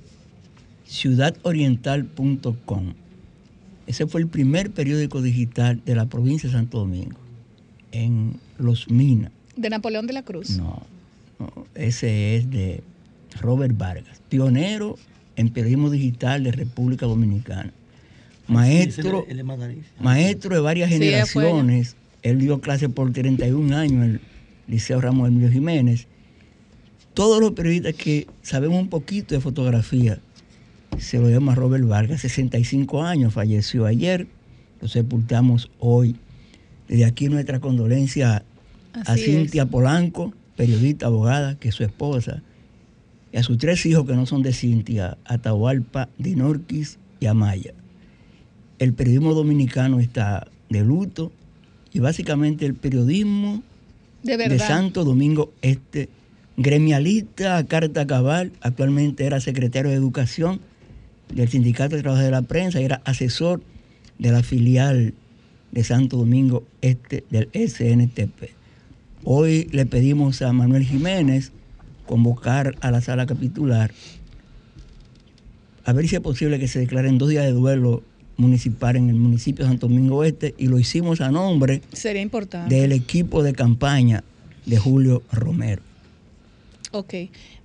[0.86, 2.94] ciudadoriental.com.
[3.86, 7.19] Ese fue el primer periódico digital de la provincia de Santo Domingo,
[7.93, 9.31] en Los Minas.
[9.56, 10.56] ¿De Napoleón de la Cruz?
[10.56, 10.82] No,
[11.39, 12.82] no ese es de
[13.40, 14.97] Robert Vargas, pionero
[15.36, 17.73] en periodismo digital de República Dominicana.
[18.47, 19.27] Maestro,
[20.01, 21.97] maestro de varias generaciones.
[22.23, 24.20] Él dio clase por 31 años en el
[24.69, 26.06] Liceo Ramos Emilio Jiménez.
[27.15, 30.19] Todos los periodistas que sabemos un poquito de fotografía,
[30.98, 34.26] se lo llama Robert Vargas, 65 años, falleció ayer,
[34.80, 36.16] lo sepultamos hoy.
[36.88, 38.44] Desde aquí nuestra condolencia
[38.92, 42.42] a Cintia Polanco, periodista, abogada, que es su esposa,
[43.32, 47.74] y a sus tres hijos que no son de Cintia, Atahualpa, Dinorquis y Amaya.
[48.78, 51.32] El periodismo dominicano está de luto
[51.92, 53.62] y básicamente el periodismo
[54.22, 54.58] De de.
[54.58, 56.08] Santo Domingo Este,
[56.56, 60.60] gremialista a carta cabal, actualmente era secretario de Educación
[61.32, 63.62] del Sindicato de Trabajadores de la Prensa y era asesor
[64.18, 65.14] de la filial
[65.72, 68.51] de Santo Domingo Este del SNTP.
[69.24, 71.52] Hoy le pedimos a Manuel Jiménez
[72.06, 73.90] convocar a la sala capitular
[75.84, 78.02] a ver si es posible que se declaren dos días de duelo
[78.36, 82.74] municipal en el municipio de Santo Domingo Este y lo hicimos a nombre Sería importante.
[82.74, 84.24] del equipo de campaña
[84.66, 85.82] de Julio Romero.
[86.94, 87.14] Ok.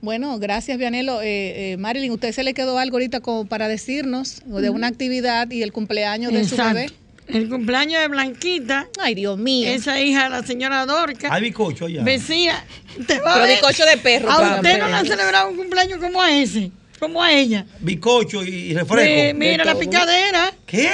[0.02, 1.22] Bueno, gracias, Vianelo.
[1.22, 5.50] Eh, eh, Marilyn, ¿usted se le quedó algo ahorita como para decirnos de una actividad
[5.52, 6.90] y el cumpleaños de su bebé?
[7.28, 8.88] El cumpleaños de Blanquita.
[9.00, 9.70] Ay, Dios mío.
[9.70, 11.32] Esa hija de la señora Dorca.
[11.32, 12.02] Hay bizcocho ya.
[12.02, 12.66] Vecina.
[13.06, 16.00] Te va a Pero bizcocho de perro, A usted no le han celebrado un cumpleaños
[16.00, 16.72] como a ese.
[17.00, 17.66] Como a ella.
[17.80, 19.38] Bizcocho y, refresco.
[19.38, 20.54] Mira la picadera.
[20.66, 20.90] ¿Qué?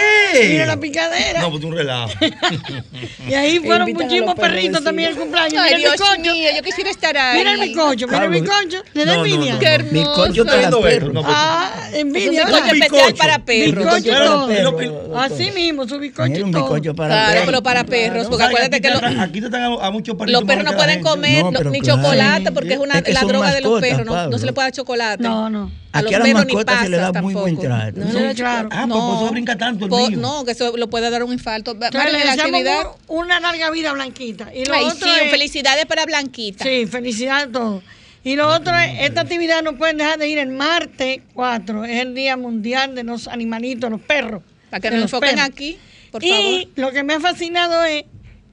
[0.52, 1.42] Mira la picadera.
[1.42, 2.14] No, pues un relajo.
[3.28, 5.62] Y ahí fueron muchísimos perritos también el cumpleaños.
[5.62, 7.40] Ay, mira el mío, yo quisiera estar ahí.
[7.40, 8.84] Mira el bizcocho, mira el Pablo, bizcocho.
[8.94, 9.54] Le da no, no, envidia.
[9.54, 9.94] no, Qué hermoso.
[9.94, 11.04] Bizcocho para Viendo perros.
[11.04, 12.26] eso, no, pues- Ah, envidia.
[12.26, 12.76] Es un bizcocho ¿verdad?
[12.76, 14.04] especial para perros.
[14.04, 15.18] Perros.
[15.18, 16.08] Así mismo, su y
[16.42, 16.62] un todo.
[16.64, 19.64] bizcocho para Claro, pero para perros, porque acuérdate que te los, están- Aquí te están
[19.64, 20.42] a, muchos perritos.
[20.42, 24.38] los perros no pueden comer ni chocolate porque es la droga de los perros, no,
[24.38, 25.24] se le puede dar chocolate.
[25.24, 25.72] No, no.
[25.96, 28.00] A los Aquí a las perros ni mascotas se le da muy buen trato.
[28.00, 28.70] No, no, claro.
[28.72, 30.20] Ah, pues por eso brinca tanto el po- mío.
[30.20, 31.72] no, que eso lo puede dar un infarto.
[31.72, 32.84] Entonces, le la actividad.
[33.08, 34.54] una larga vida blanquita.
[34.54, 36.64] Y lo Ay, otro sí, es- felicidades para Blanquita.
[36.66, 37.84] Sí, felicidades a todos.
[38.24, 42.02] Y lo otro es, esta actividad no pueden dejar de ir el martes 4, es
[42.02, 44.42] el Día Mundial de los Animalitos, los perros.
[44.72, 45.46] Para que nos los enfoquen perros.
[45.50, 45.78] aquí,
[46.12, 46.68] por y favor.
[46.76, 48.04] lo que me ha fascinado es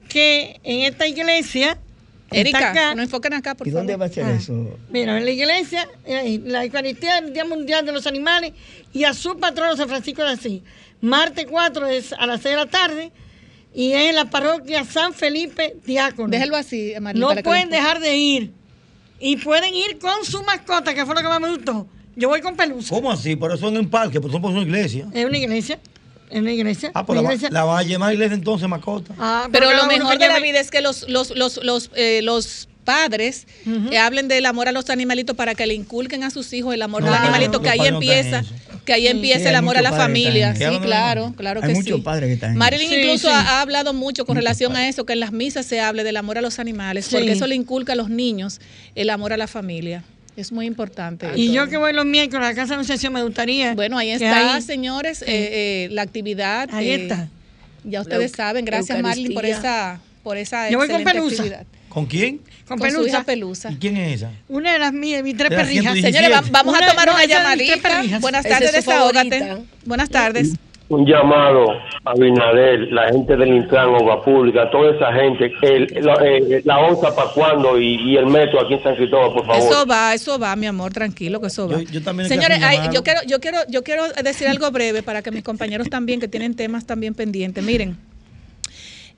[0.07, 1.77] que en esta iglesia,
[2.33, 3.81] Erika, nos enfoquen acá, por ¿Y favor.
[3.81, 4.33] dónde va a ser Ah.
[4.33, 4.77] eso?
[4.89, 8.53] mira, en la iglesia, eh, la Eucaristía del Día Mundial de los Animales
[8.93, 10.61] y a su patrono San Francisco de Asís.
[11.01, 13.11] Martes 4 es a las 6 de la tarde
[13.73, 16.29] y es en la parroquia San Felipe Diácono.
[16.29, 17.27] Déjelo así, Marilyn.
[17.27, 18.51] No que pueden dejar de ir.
[19.19, 21.87] Y pueden ir con su mascota, que fue lo que más me gustó.
[22.15, 22.93] Yo voy con pelusa.
[22.93, 23.35] ¿Cómo así?
[23.35, 25.07] Pero eso en un parque, pero son por una iglesia.
[25.13, 25.79] Es una iglesia.
[26.33, 26.91] Es una iglesia.
[26.93, 27.49] Ah, pues la, va- iglesia.
[27.51, 29.13] la van a llamar iglesia entonces, mascota.
[29.19, 32.67] Ah, Pero lo mejor de la vida es que los, los, los, los, eh, los
[32.83, 33.47] padres
[33.91, 36.81] eh, hablen del amor a los animalitos para que le inculquen a sus hijos el
[36.81, 38.43] amor del Claro, animalito, que los ahí no en empieza,
[38.83, 40.49] que ahí Sí, empieza el amor a la familia.
[40.49, 42.01] en Sí, claro, claro Hay que muchos sí.
[42.01, 43.33] padres que están en Marilyn Sí, incluso sí.
[43.33, 46.17] Ha, ha hablado mucho con relación a eso, que en las misas se hable del
[46.17, 47.15] amor a los animales, Sí.
[47.15, 48.59] porque eso le inculca a los niños
[48.95, 50.03] el amor a la familia.
[50.35, 51.27] Es muy importante.
[51.35, 53.75] Y yo que voy los miércoles a la casa de Anunciación me gustaría.
[53.75, 56.69] Bueno, ahí está, ahí- señores, eh, eh, la actividad.
[56.71, 57.29] Ahí eh, está.
[57.83, 61.35] Ya ustedes La saben, gracias Marilyn por esa, por esa Yo voy con Pelusa.
[61.43, 61.65] actividad.
[61.89, 62.37] ¿Con quién?
[62.67, 63.09] Con, Con su pelusa.
[63.09, 63.71] hija Pelusa.
[63.71, 64.31] ¿Y quién es esa?
[64.47, 65.93] Una de las mías, mis tres perrijas.
[65.93, 66.17] 117.
[66.17, 68.19] Señores, va- vamos a tomar no, una llamadita.
[68.19, 69.57] Buenas tardes, desahógate.
[69.85, 70.53] Buenas tardes.
[70.93, 71.65] Un llamado
[72.05, 76.79] a Binader, la gente del Intran, Obra Pública, toda esa gente, el, la, eh, la
[76.79, 79.61] onza para cuando y, y el metro aquí en San Cristóbal, por favor.
[79.61, 81.81] Eso va, eso va, mi amor, tranquilo que eso va.
[81.81, 82.59] Yo- yo también Señores,
[82.91, 86.27] yo quiero, yo quiero, yo quiero decir algo breve para que mis compañeros también, que
[86.27, 87.63] tienen temas también pendientes.
[87.63, 87.97] Miren,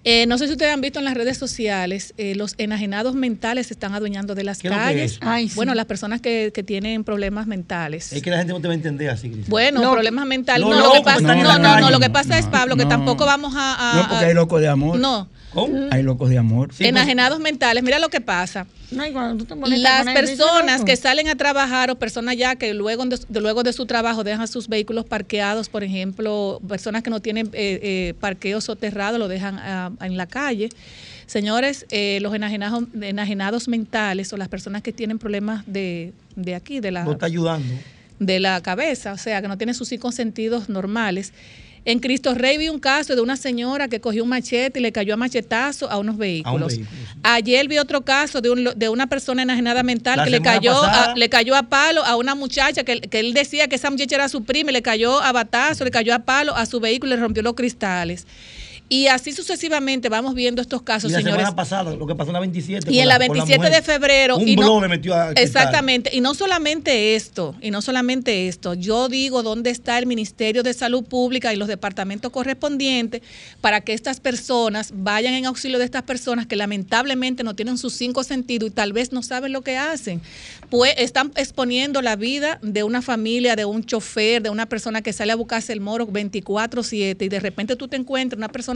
[0.05, 3.67] eh, no sé si ustedes han visto en las redes sociales, eh, los enajenados mentales
[3.67, 5.11] se están adueñando de las ¿Qué es lo que calles.
[5.13, 5.19] es?
[5.21, 5.55] Ay, sí.
[5.55, 8.13] Bueno, las personas que, que tienen problemas mentales.
[8.13, 9.47] Es que la gente no te va a entender así, Cris.
[9.49, 10.61] Bueno, problemas mentales.
[10.61, 12.83] lo No, lo que loco pasa, no, no, no, lo que pasa es, Pablo, que
[12.83, 12.89] no.
[12.89, 13.93] tampoco vamos a.
[13.93, 14.99] a- No, porque hay locos de amor.
[14.99, 15.87] no, ¿Cómo?
[15.89, 16.69] Hay locos de amor.
[16.71, 17.81] Sí, pues- enajenados mentales.
[17.83, 18.67] Mira lo que pasa.
[18.91, 22.55] No, y cuando tú te molestas Las personas que salen a trabajar o personas ya
[22.55, 27.01] que luego de, de- luego de su trabajo dejan sus vehículos parqueados, por ejemplo, personas
[27.01, 30.69] que no tienen eh, eh, parqueo soterrado lo dejan ah, en la calle.
[31.25, 36.79] Señores, eh, los enajenados, enajenados mentales o las personas que tienen problemas de, de aquí,
[36.79, 37.73] de la, No está ayudando.
[38.19, 41.33] de la cabeza, o sea, que no tiene sus cinco sentidos normales.
[41.85, 44.91] En Cristo Rey vi un caso de una señora que cogió un machete y le
[44.91, 46.75] cayó a machetazo a unos vehículos.
[46.77, 46.99] vehículo.
[47.21, 50.73] Ayer vi otro caso de, un- de una persona enajenada mental La que le cayó,
[50.83, 54.15] a, le cayó a palo a una muchacha que, que él decía que esa muchacha
[54.15, 57.13] era su prima y le cayó a batazo, le cayó a palo a su vehículo
[57.13, 58.25] y le rompió los cristales.
[58.87, 61.37] Y así sucesivamente vamos viendo estos casos, Y la señores.
[61.37, 62.91] semana pasada, lo que pasó en la 27.
[62.93, 63.73] Y en la con 27 mujer.
[63.73, 64.37] de febrero.
[64.37, 65.31] Un y no- le metió a.
[65.31, 66.11] Exactamente.
[66.13, 68.75] Y no solamente esto, y no solamente esto.
[68.75, 73.21] Yo digo dónde está el Ministerio de Salud Pública y los departamentos correspondientes
[73.59, 77.93] para que estas personas vayan en auxilio de estas personas que lamentablemente no tienen sus
[77.93, 80.21] cinco sentidos y tal vez no saben lo que hacen.
[80.69, 85.11] Pues están exponiendo la vida de una familia, de un chofer, de una persona que
[85.13, 88.74] sale a buscarse el moro 24/7 y de repente tú te encuentras una persona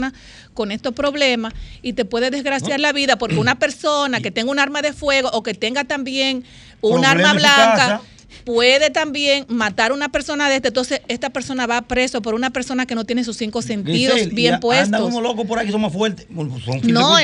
[0.53, 4.59] con estos problemas y te puede desgraciar la vida porque una persona que tenga un
[4.59, 6.43] arma de fuego o que tenga también
[6.81, 8.01] un arma blanca
[8.45, 10.69] puede también matar a una persona de este.
[10.69, 14.55] Entonces, esta persona va preso por una persona que no tiene sus cinco sentidos bien
[14.55, 14.85] a- puestos.
[14.87, 16.27] Andan unos locos por ahí que son más fuertes.
[16.65, 17.15] Son No,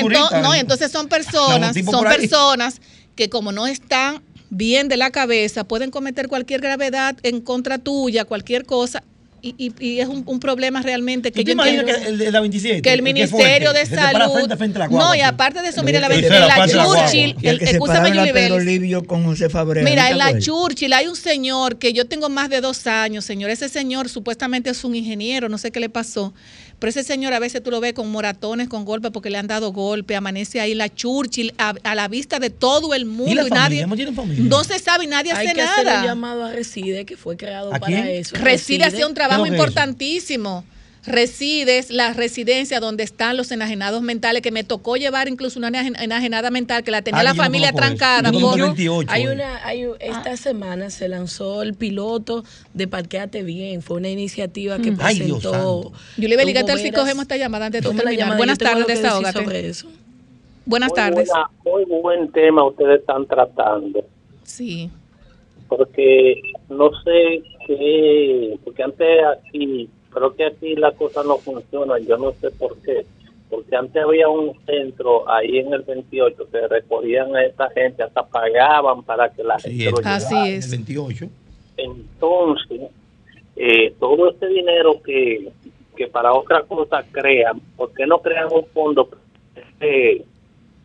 [0.42, 2.80] no, entonces son personas, son personas
[3.14, 8.24] que como no están bien de la cabeza, pueden cometer cualquier gravedad en contra tuya,
[8.24, 9.02] cualquier cosa,
[9.56, 12.08] y, y- y es un, un problema realmente que ¿Tú te yo imaginas entiendo que
[12.10, 12.82] el de la 27?
[12.82, 15.82] que el Ministerio de Salud, frente, frente a la guagua, no, y aparte de eso,
[15.82, 16.66] mire la, en la la.
[16.68, 18.10] Churchill, el el, que se escúchame,
[19.06, 19.88] con José Fabrera.
[19.88, 20.44] Mira, ¿te en la acuerdas?
[20.44, 23.50] Churchill hay un señor que yo tengo más de dos años, señor.
[23.50, 26.34] Ese señor supuestamente es un ingeniero, no sé qué le pasó.
[26.78, 29.46] Pero ese señor a veces tú lo ves con moratones, con golpes, porque le han
[29.46, 30.14] dado golpe.
[30.14, 33.32] Amanece ahí la Churchill a, a la vista de todo el mundo.
[33.32, 33.62] ¿Y la familia?
[33.62, 34.44] nadie, ¿No tienen familia?
[34.44, 36.00] no se sabe y nadie Hay hace que hacer nada.
[36.00, 38.06] un llamado a Reside, que fue creado ¿A para quién?
[38.08, 38.36] eso.
[38.36, 39.56] Reside hacía un trabajo ¿Qué es
[41.06, 46.00] Resides, la residencia donde están los enajenados mentales, que me tocó llevar incluso una enajen-
[46.02, 48.30] enajenada mental que la tenía Ah, la yo no familia trancada.
[48.32, 53.42] Yo por- conozco 28 Hay una, hay, esta semana se lanzó el piloto de Parqueate
[53.44, 53.82] Bien.
[53.82, 54.96] Fue una iniciativa que Mm.
[54.96, 55.92] Presentó.
[56.16, 58.14] Beli, ¿qué Hugo tal si cogemos esta llamada antes de terminar?
[58.14, 59.44] llamada, Buenas yo tardes, desahógate.
[59.44, 59.88] sobre eso.
[60.64, 61.28] Buenas Muy tardes.
[61.28, 64.04] buena- muy buen tema ustedes están tratando,
[64.42, 64.90] Sí.
[65.68, 69.06] porque no sé qué, porque antes
[69.38, 73.04] aquí, creo que aquí las cosas no funcionan, yo no sé por qué,
[73.50, 78.24] porque antes había un centro ahí en el 28 que recogían a esta gente, hasta
[78.26, 80.48] pagaban para que la gente lo Así llevara.
[80.48, 80.64] es.
[80.72, 81.26] El 28.
[81.76, 82.80] Entonces,
[83.56, 85.50] eh, todo este dinero que,
[85.96, 89.08] que para otra cosa crean, ¿por qué no crean un fondo,
[89.54, 90.24] este,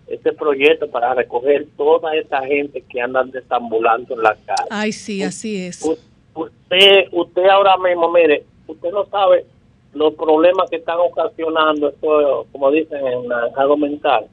[0.07, 4.67] este proyecto para recoger toda esa gente que andan desambulando en la calle?
[4.69, 5.81] Ay, sí, así es.
[5.83, 5.97] U-
[6.33, 9.45] Usted, usted ahora mismo, mire, usted no sabe
[9.93, 14.26] los problemas que están ocasionando esto, como dicen en la salud mental,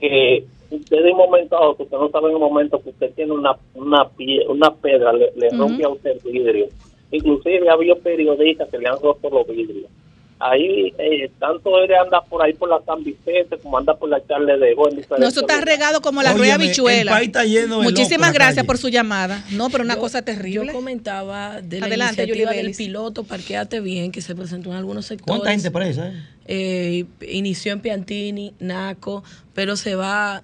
[0.00, 3.12] que usted de un momento a otro, usted no sabe en un momento que usted
[3.14, 6.66] tiene una una, pie- una pedra, le, le rompe a usted el vidrio.
[7.10, 9.90] Inclusive ha habido periodistas que le han roto los vidrios.
[10.40, 14.24] Ahí, eh, tanto él anda por ahí por la San Vicente como anda por la
[14.26, 14.88] Charle de Go.
[14.88, 17.10] en No, eso está regado como la rueda el bichuela.
[17.10, 18.66] país está lleno de locos en Muchísimas gracias calle.
[18.66, 19.44] por su llamada.
[19.50, 20.66] No, pero una Yo- cosa terrible.
[20.68, 25.06] Yo comentaba de la Adelante, iniciativa del piloto Parqueate Bien que se presentó en algunos
[25.06, 25.40] sectores.
[25.40, 26.08] ¿Cuánta gente presa?
[26.08, 26.22] eh?
[26.50, 29.24] Eh, inició en Piantini, Naco,
[29.54, 30.42] pero se va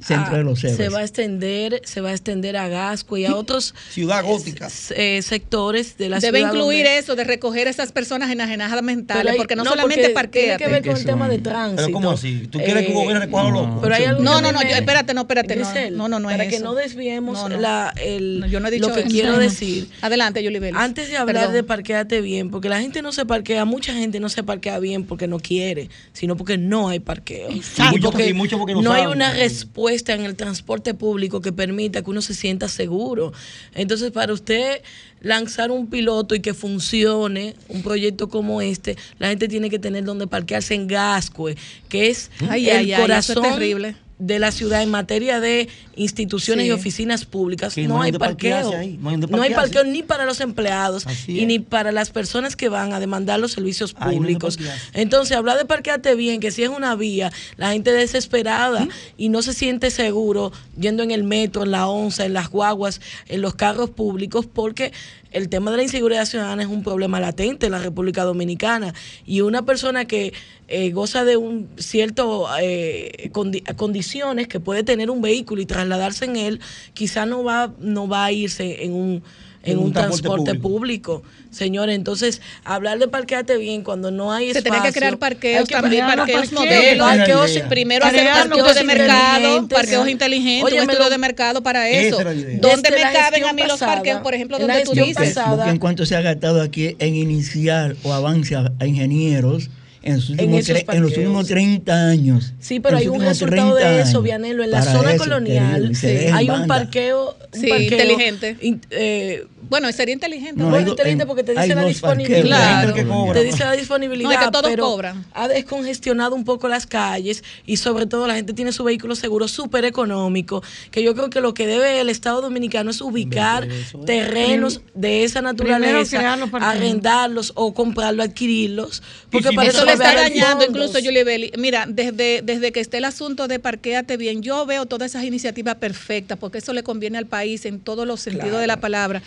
[0.00, 3.34] Centro de los se va a extender, se va a extender a Gasco y a
[3.34, 4.68] otros Ciudad gótica.
[4.90, 6.52] eh, sectores de la Debe ciudad.
[6.52, 10.56] incluir donde- eso de recoger esas personas enajenadas mentales, hay- porque no, solamente porque parquea.
[10.56, 11.82] Tiene que ver con el tema de tránsito.
[11.82, 12.46] Pero ¿cómo así?
[12.50, 13.78] ¿Tú quieres que Eh, Hugo Vera recoja a los locos?
[13.82, 15.64] Pero hay algo No, a no, no, me- yo- espérate, no, espérate, no.
[15.64, 16.64] Grisel, No, no, no es Para que eso.
[16.64, 17.58] no desviemos No, no.
[17.60, 19.08] La, el, No, yo no he dicho lo que eso.
[19.10, 19.40] quiero No, no.
[19.42, 19.88] decir.
[20.02, 20.80] Adelante, Yuli Vélez.
[20.80, 21.54] Antes de hablar Perdón.
[21.54, 25.04] de parqueate bien, porque la gente no se parquea, mucha gente no se parquea bien
[25.04, 27.50] porque no quiere, sino porque no hay parqueo.
[27.50, 27.96] Exacto.
[28.22, 32.10] Y mucho porque no no hay una respuesta en el transporte público que permita que
[32.10, 33.32] uno se sienta seguro.
[33.74, 34.82] Entonces, para usted
[35.20, 40.04] lanzar un piloto y que funcione un proyecto como este, la gente tiene que tener
[40.04, 41.56] donde parquearse en Gascue,
[41.88, 43.96] que es Ay, el ay, ay, eso es corazón terrible.
[44.18, 46.68] De la ciudad en materia de instituciones Sí.
[46.68, 47.76] y oficinas públicas.
[47.76, 48.74] No, no hay parqueo.
[48.76, 51.46] ahí, no hay No parqueo ni para los empleados Así y es.
[51.46, 54.58] ni para las personas que van a demandar los servicios no públicos.
[54.94, 58.88] Entonces, hablar de parquearte bien, que si es una vía, la gente desesperada
[59.18, 63.00] y no se siente seguro yendo en el metro, en la onza, en las guaguas,
[63.28, 64.92] en los carros públicos, porque
[65.36, 68.94] el tema de la inseguridad ciudadana es un problema latente en la República Dominicana.
[69.26, 70.32] Y una persona que
[70.68, 76.24] eh, goza de un cierto eh, condi- condiciones que puede tener un vehículo y trasladarse
[76.24, 76.60] en él,
[76.94, 79.22] quizá no va, no va a irse en un
[79.66, 81.22] en un, transporte, público.
[81.50, 84.72] Señores, entonces, hablar de parqueate bien cuando no hay Se espacio.
[84.72, 87.06] tienen que crear parqueos que también, los parqueos modelos.
[87.08, 89.78] parqueos Primero hacer parqueos los de mercado, inteligentes.
[89.78, 92.18] parqueos inteligentes, un Óyeme, estudio lo- de mercado para eso.
[92.60, 95.14] ¿Dónde me caben a mí los pasada, parqueos, por ejemplo, donde tú dices?
[95.34, 99.70] pasada, Porque en cuanto se ha gastado aquí en iniciar o avance a ingenieros
[100.06, 101.06] en, los últimos en los parqueos.
[101.16, 102.52] últimos 30 años.
[102.60, 104.22] Sí, pero hay un resultado 30 de eso.
[104.22, 104.62] Vianelo.
[104.64, 108.56] En la zona eso, colonial querido, hay un parqueo, un Sí, parqueo inteligente.
[108.60, 110.62] in- eh, Bueno, sería inteligente.
[110.62, 112.42] No, bueno, inteligente en- porque te dice la disponibilidad.
[112.44, 112.94] Claro.
[112.94, 113.32] Que cobra.
[113.34, 115.24] Te dice la disponibilidad, No, es que todos pero cobran.
[115.34, 119.48] ha descongestionado un poco las calles y sobre todo la gente tiene su vehículo seguro
[119.48, 120.62] súper económico,
[120.92, 124.02] que yo creo que lo que debe el Estado Dominicano es ubicar eso, ¿eh?
[124.06, 130.98] terrenos de esa naturaleza, arrendarlos o comprarlo, adquirirlos, porque para si eso está dañando incluso,
[131.02, 131.52] Julie Belli.
[131.58, 135.76] Mira, desde, desde que esté el asunto de parquéate bien, yo veo todas esas iniciativas
[135.76, 139.22] perfectas, porque eso le conviene al país en todos los sentidos de la palabra.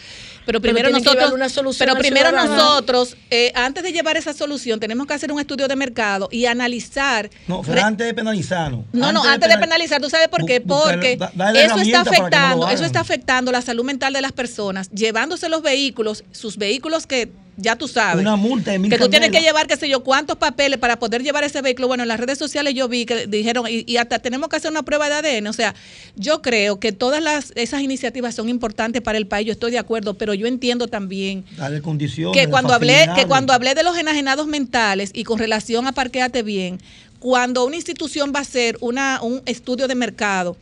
[0.46, 1.48] Pero primero pero nosotros, una
[1.78, 5.76] pero primero nosotros eh, antes de llevar esa solución, tenemos que hacer un estudio de
[5.76, 7.30] mercado y analizar.
[7.48, 8.86] No, antes de penalizarnos.
[8.92, 10.62] No, no, antes, de, penalizar, ¿tú sabes por qué?
[10.62, 11.20] Porque
[11.56, 16.24] eso está afectando, eso está afectando la salud mental de las personas, llevándose los vehículos,
[16.32, 17.30] sus vehículos que
[17.60, 18.22] ya tú sabes.
[18.22, 20.98] Una multa de mil Que tú tienes que llevar, qué sé yo, cuántos papeles para
[20.98, 21.88] poder llevar ese vehículo.
[21.88, 24.72] Bueno, en las redes sociales yo vi que dijeron, y, y hasta tenemos que hacer
[24.72, 25.48] una prueba de ADN.
[25.48, 25.76] O sea,
[26.16, 29.80] yo creo que todas las, esas iniciativas son importantes para el país, yo estoy de
[29.80, 33.98] acuerdo, pero yo entiendo también Dale condiciones, que cuando hablé, que cuando hablé de los
[33.98, 36.80] enajenados mentales y con relación a parqueate bien,
[37.20, 40.58] cuando una institución va a hacer una, un estudio de mercado,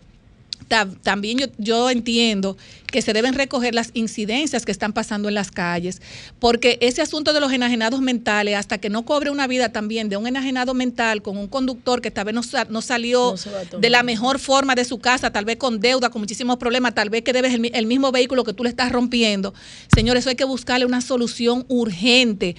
[0.68, 2.58] también yo, yo, entiendo
[2.88, 6.02] que se deben recoger las incidencias que están pasando en las calles,
[6.40, 10.18] porque ese asunto de los enajenados mentales, hasta que no cobre una vida también de
[10.18, 13.36] un enajenado mental con un conductor que tal vez no, no salió
[13.80, 17.10] de la mejor forma de su casa, tal vez con deuda, con muchísimos problemas, tal
[17.10, 19.54] vez que debes el, el mismo vehículo que tú le estás rompiendo.
[19.94, 22.56] Señores, eso hay que buscarle una solución urgente.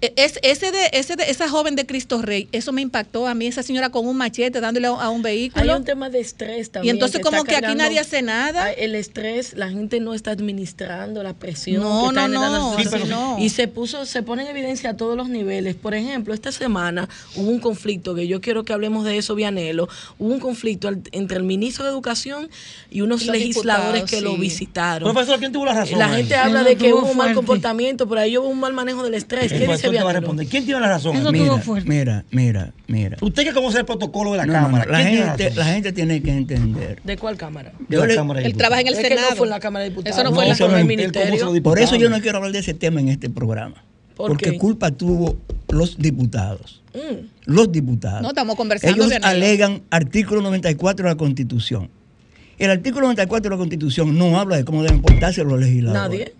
[0.00, 3.46] E, ese de, ese de, esa joven de Cristo Rey, eso me impactó a mí,
[3.46, 5.62] esa señora con un machete dándole a, un vehículo.
[5.62, 6.94] Hay un tema de estrés también.
[6.94, 8.72] Y entonces, como que aquí nadie hace nada.
[8.72, 11.82] El estrés, la gente no está administrando la presión.
[11.82, 15.74] No, no, no, Y se puso, se pone en evidencia a todos los niveles.
[15.74, 19.88] Por ejemplo, esta semana hubo un conflicto, que yo quiero que hablemos de eso, Vianelo.
[20.18, 22.48] Hubo un conflicto entre el ministro de Educación
[22.90, 25.12] y unos legisladores que lo visitaron.
[25.12, 25.98] Profesor, ¿quién tuvo la razón?
[25.98, 29.02] La gente habla de que hubo un mal comportamiento, por ahí hubo un mal manejo
[29.02, 29.52] del estrés.
[29.52, 30.46] ¿Qué dice va a responder?
[30.46, 31.14] ¿Quién tiene la razón?
[31.32, 33.16] Mira, mira, mira, mira.
[33.20, 34.86] Usted que conoce el protocolo de la Cámara.
[34.86, 37.00] la, gente, la gente tiene que entender.
[37.02, 37.72] ¿De cuál Cámara?
[37.88, 38.04] La
[38.40, 39.36] Él trabaja en el Senado.
[39.36, 40.18] fue en la Cámara de Diputados.
[40.18, 41.62] Eso no, fue en la Ministerio.
[41.62, 43.84] Por eso yo no quiero hablar de ese tema en este programa.
[44.16, 45.36] Porque culpa tuvo
[45.68, 46.82] los diputados.
[46.94, 47.26] Mm.
[47.46, 48.22] Los diputados.
[48.22, 49.04] No estamos conversando.
[49.04, 51.90] Ellos alegan artículo 94 de la Constitución.
[52.58, 56.20] El artículo 94 de la Constitución no habla de cómo deben portarse los legisladores.
[56.20, 56.34] Nadie.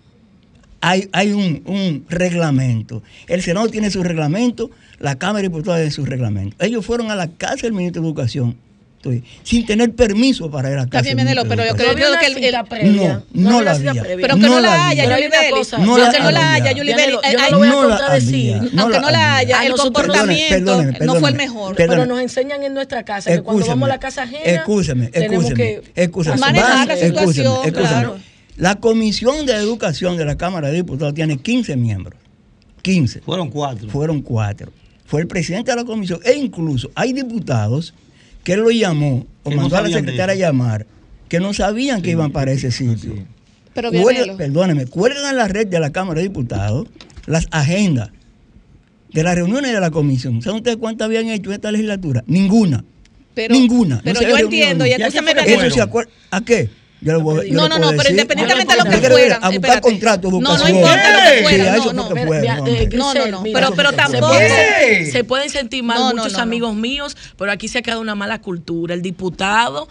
[0.81, 3.01] Hay, hay un, un, reglamento.
[3.27, 4.69] El Senado tiene su reglamento,
[4.99, 6.55] la Cámara de Diputados tiene su reglamento.
[6.63, 8.55] Ellos fueron a la casa del ministro de Educación
[9.43, 10.91] sin tener permiso para ir a casa.
[10.91, 13.23] También, Menelo, pero yo creo, que el, el, previa.
[13.33, 13.93] No, no, la había.
[13.93, 15.53] Pero que no, la haya, Yulibeli.
[15.53, 17.11] Aunque no la haya, Yulibeli.
[17.13, 18.71] Yo no voy a contradecir.
[18.77, 21.75] Aunque no la haya, el comportamiento no fue el mejor.
[21.75, 24.43] Pero nos enseñan en nuestra casa que cuando vamos a la casa ajena.
[24.43, 25.09] Escúchame,
[25.95, 26.37] escúchame.
[26.37, 27.57] Manejar la situación.
[27.65, 28.35] Escúchame.
[28.57, 32.17] La Comisión de Educación de la Cámara de Diputados tiene 15 miembros.
[32.83, 33.21] 15.
[33.21, 33.89] Fueron cuatro.
[33.89, 34.71] Fueron cuatro.
[35.05, 37.93] Fue el presidente de la comisión e incluso hay diputados
[38.45, 40.85] que él lo llamó o mandó no a la secretaria a llamar,
[41.27, 43.25] que no sabían que iban para ese sitio.
[43.73, 43.91] Pero
[44.37, 46.87] perdóneme, cuelgan en la red de la Cámara de Diputados
[47.25, 48.11] las agendas
[49.11, 50.41] de las reuniones de la comisión.
[50.41, 52.23] ¿Saben ustedes cuántas habían hecho esta legislatura?
[52.27, 52.85] Ninguna.
[53.49, 54.01] Ninguna.
[54.03, 55.31] Pero no yo entiendo, y entonces me
[55.67, 55.89] Eso
[56.31, 56.69] ¿A qué?
[57.05, 59.43] No, no, no, pero independientemente de lo que fueran.
[59.43, 62.67] A buscar contrato, No, no importa lo que fueran.
[62.67, 64.33] Eh, no, no, no, no, pero, pero tampoco.
[65.11, 68.93] Se pueden sentir mal muchos amigos míos, pero aquí se ha creado una mala cultura.
[68.93, 69.87] El diputado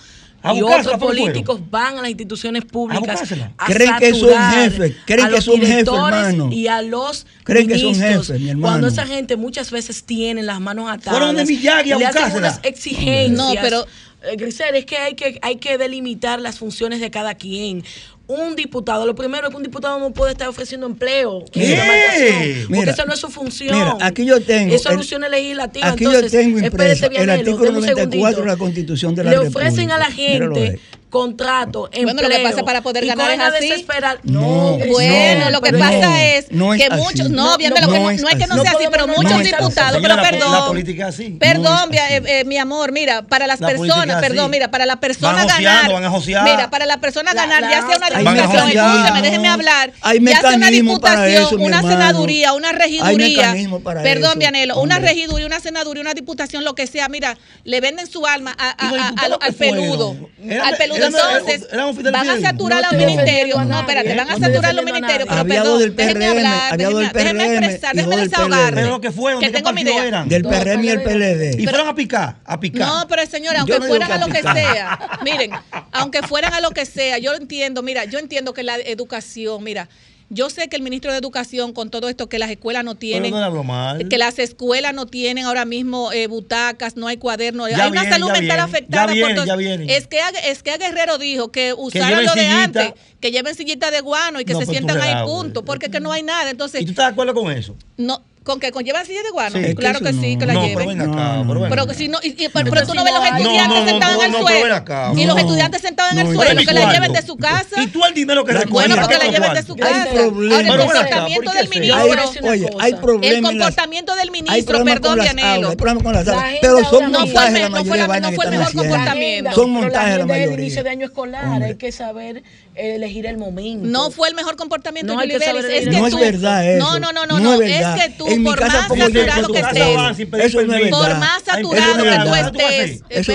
[0.53, 5.27] y otros políticos van a las instituciones públicas a, a creen que son jefes, creen
[5.27, 6.51] a los que son jefes, hermano.
[6.53, 8.73] y a los creen ministros, que son jefes, mi hermano.
[8.73, 11.19] Cuando esa gente muchas veces tiene las manos atadas.
[11.19, 12.39] Fueron de Miyagi a buscársela.
[12.39, 13.31] unas exigencias.
[13.31, 13.87] No, pero
[14.23, 17.85] eh, Grisel, es que hay que hay que delimitar las funciones de cada quien
[18.27, 19.07] un diputado.
[19.07, 21.45] Lo primero es que un diputado no puede estar ofreciendo empleo.
[21.53, 21.77] ¿Qué?
[21.77, 23.77] Porque mira, esa no es su función.
[23.77, 24.75] Mira, aquí yo tengo.
[24.75, 25.93] Es soluciones legislativas.
[25.93, 29.91] Aquí Entonces, yo tengo impreso, el artículo 94 de la Constitución de la Le ofrecen
[29.91, 30.81] a la gente
[31.15, 32.07] contrato, empleo.
[32.07, 33.69] Bueno, lo que pasa para poder ganar es así.
[33.69, 34.19] Desesperar?
[34.25, 38.21] No, bueno, lo que pasa es que muchos, no, bien no, lo que no, es,
[38.37, 41.39] que no sea así, pero muchos diputados, pero perdón.
[41.39, 45.47] Perdón, eh, eh, mi amor, mira, para las personas, perdón, mira, para la persona van
[45.47, 45.93] ganar.
[45.93, 49.93] Van a mira, para la persona ganar ya sea una diputación, escúchame, déjeme hablar.
[50.21, 53.55] Ya sea una diputación, una senaduría, una regiduría.
[54.03, 58.27] Perdón, Vianelo, una regiduría, una senaduría, una diputación, lo que sea, mira, le venden su
[58.27, 60.17] alma al peludo,
[60.61, 61.69] al peludo entonces
[62.13, 63.67] van a saturar los ministerios.
[63.67, 65.29] No, espérate, van a saturar los ministerios.
[65.29, 68.75] Pero perdón, déjeme hablar, déjeme expresar, déjeme desahogar.
[68.75, 70.25] Pero lo que fueron, que tengo mi idea.
[70.25, 71.61] Del PRM y el PLD.
[71.61, 72.87] Y fueron a picar, a picar.
[72.87, 75.51] No, pero señora, aunque fueran a lo que sea, miren,
[75.93, 79.89] aunque fueran a lo que sea, yo entiendo, mira, yo entiendo que la educación, mira,
[80.35, 83.31] yo sé que el ministro de Educación, con todo esto, que las escuelas no tienen,
[83.31, 84.09] no le hablo mal.
[84.09, 88.27] que las escuelas no tienen ahora mismo eh, butacas, no hay cuadernos, hay una salud
[88.27, 89.07] mental viene, afectada.
[89.07, 89.97] ya viene, por todo- ya viene.
[89.97, 92.63] Es que, es que Guerrero dijo que usaran lo de sillita.
[92.65, 95.87] antes, que lleven sillita de guano y que No, se pues sientan ahí, punto, porque
[95.87, 96.51] es que no hay nada.
[96.51, 97.77] Entonces, ¿Y tú estás de acuerdo con eso?
[97.97, 98.71] no, ¿Con qué?
[98.73, 99.59] ¿Con llevar silla de guano?
[99.59, 100.41] Sí, claro que que sí, no.
[100.41, 100.77] que la No, lleven.
[100.77, 101.93] pero ven acá, pero ven Pero acá.
[101.93, 103.89] que si no, y- y- pero, Pero tú no ves los estudiantes No, no, no,
[103.91, 104.75] sentados en el no, pero ven suelo.
[104.77, 105.13] acá.
[105.17, 105.41] Y los No.
[105.41, 107.83] estudiantes sentados en el suelo, que la lleven de su casa.
[107.83, 110.11] Y tú el dinero que recoges, Bueno, ¿para porque la lleven de su Hay casa.
[110.13, 110.59] problemas.
[110.71, 111.97] Ahora, el comportamiento ¿por qué del ministro.
[111.99, 113.37] Hay, oye, hay problemas.
[113.39, 115.71] El comportamiento del ministro, perdón, Dianelo.
[115.71, 117.85] hay problemas con las La aulas, pero son montajes no fue la el- no mayoría
[117.89, 118.91] fue de vainas no que fue el están mejor haciendo.
[118.95, 119.53] comportamiento.
[119.55, 120.55] Son montajes la mayoría.
[120.59, 122.43] inicio de año escolar, hay que saber
[122.75, 123.87] elegir el momento.
[123.87, 125.65] No fue el mejor comportamiento No de Julie Vélez.
[125.65, 126.85] Es que No tú, es verdad eso.
[126.85, 127.63] No, no, no, no, No no.
[127.63, 131.43] es que tú, En por casa más saturado que estés, Eso no es por más
[131.43, 133.33] saturado que tú estés, Eso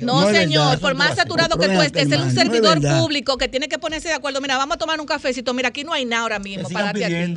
[0.00, 3.78] no señor, por más saturado que tú estés, es un servidor público que tiene que
[3.78, 4.40] ponerse de acuerdo.
[4.40, 5.52] Mira, vamos a tomar un cafecito.
[5.54, 7.34] Mira, aquí no hay nada ahora mismo para darte.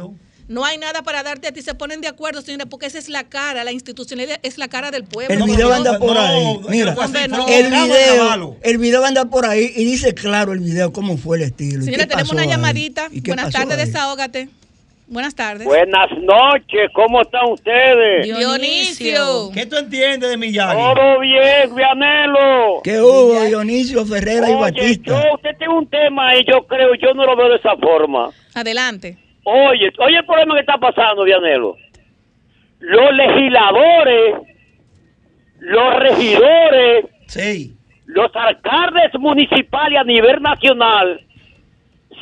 [0.50, 1.62] No hay nada para darte a ti.
[1.62, 3.64] Se ponen de acuerdo, señores, porque esa es la cara.
[3.64, 5.32] La institucionalidad es la cara del pueblo.
[5.32, 6.60] El video anda por ahí.
[6.68, 7.48] Mira, Hombre, no.
[7.48, 11.44] el video, el video anda por ahí y dice claro el video cómo fue el
[11.44, 11.84] estilo.
[11.86, 12.50] Señora, tenemos una ahí.
[12.50, 13.10] llamadita.
[13.12, 13.86] ¿Y qué Buenas tardes, ahí?
[13.86, 14.50] desahógate.
[15.06, 15.66] Buenas tardes.
[15.66, 18.26] Buenas noches, ¿cómo están ustedes?
[18.26, 19.52] Dionisio.
[19.54, 20.76] ¿Qué tú entiendes de Miyagi?
[20.76, 22.82] Todo bien, Vianelo.
[22.84, 25.04] ¿Qué hubo, Dionisio Ferrera y Batista?
[25.12, 28.30] yo, usted tiene un tema y yo creo, yo no lo veo de esa forma.
[28.56, 29.18] Adelante.
[29.52, 31.76] Oye, oye el problema que está pasando, Vianelo.
[32.80, 34.36] Los legisladores,
[35.60, 37.76] los regidores, sí.
[38.06, 41.20] los alcaldes municipales a nivel nacional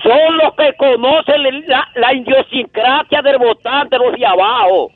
[0.01, 4.91] son los que conocen la, la idiosincrasia del votante, los de abajo.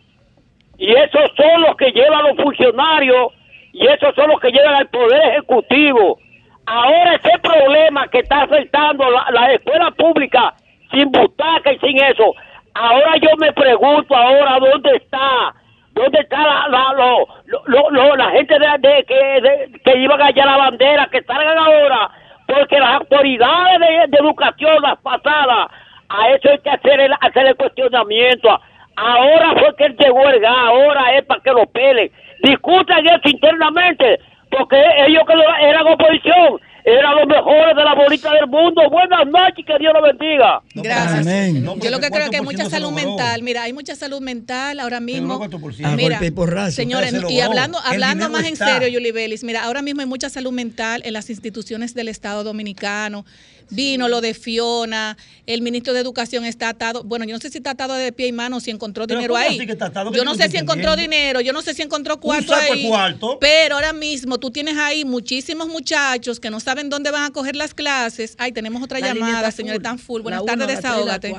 [0.78, 3.34] Y esos son los que llevan a los funcionarios
[3.74, 6.18] y esos son los que llevan al Poder Ejecutivo.
[6.66, 10.56] Ahora ese problema que está afectando la, la escuela pública
[10.92, 12.34] sin butaca y sin eso,
[12.74, 15.54] ahora yo me pregunto ahora dónde está,
[15.94, 21.08] dónde está la, la, lo- la gente de, de- que, de- que iban la bandera,
[21.12, 22.10] que salgan ahora,
[22.48, 25.68] porque las autoridades de, educación, las pasadas,
[26.10, 28.60] a eso hay que hacer el, hacer el cuestionamiento.
[28.98, 32.12] Ahora fue que él llegó el gas, ahora es para que lo pelen.
[32.44, 34.20] Discutan eso internamente,
[34.50, 35.34] porque ellos que
[35.66, 38.82] eran oposición, eran los mejores de la bolita del mundo.
[38.90, 40.62] Buenas noches, que Dios los bendiga.
[40.76, 41.28] Gracias.
[41.28, 41.64] Amén.
[41.82, 43.44] Yo lo que creo que hay mucha salud mental.
[43.44, 45.42] Mira, hay mucha salud mental ahora mismo.
[45.84, 46.72] A Mira, porrazo.
[46.72, 50.30] señores, Se y hablando, hablando más en serio, Yuli Vélez, mira, ahora mismo hay mucha
[50.30, 53.26] salud mental en las instituciones del Estado Dominicano.
[53.72, 57.60] Vino lo de Fiona, el ministro de Educación está atado, bueno, yo no sé si
[57.60, 59.58] está atado de pie y mano, si encontró Pero dinero ¿cómo ahí.
[59.66, 60.12] que está atado?
[60.12, 62.88] Yo no sé si encontró dinero, yo no sé si encontró cuarto ahí.
[62.88, 63.38] cuarto.
[63.40, 67.56] Pero ahora mismo tú tienes ahí muchísimos muchachos que no saben dónde van a coger
[67.56, 68.36] las clases.
[68.38, 69.84] Ay, tenemos otra La llamada, señores, full.
[69.84, 70.22] tan full.
[70.22, 71.34] Buenas tardes, desahógate.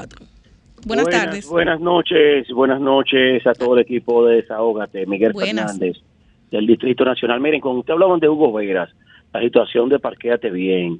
[0.84, 1.46] Buenas tardes.
[1.46, 5.72] Buenas noches, buenas noches a todo el equipo de Desahógate, Miguel Buenas.
[5.72, 6.02] Fernández,
[6.50, 7.40] del Distrito Nacional.
[7.40, 8.90] Miren, con usted hablaban de Hugo Veras,
[9.32, 10.98] la situación de Parquéate Bien.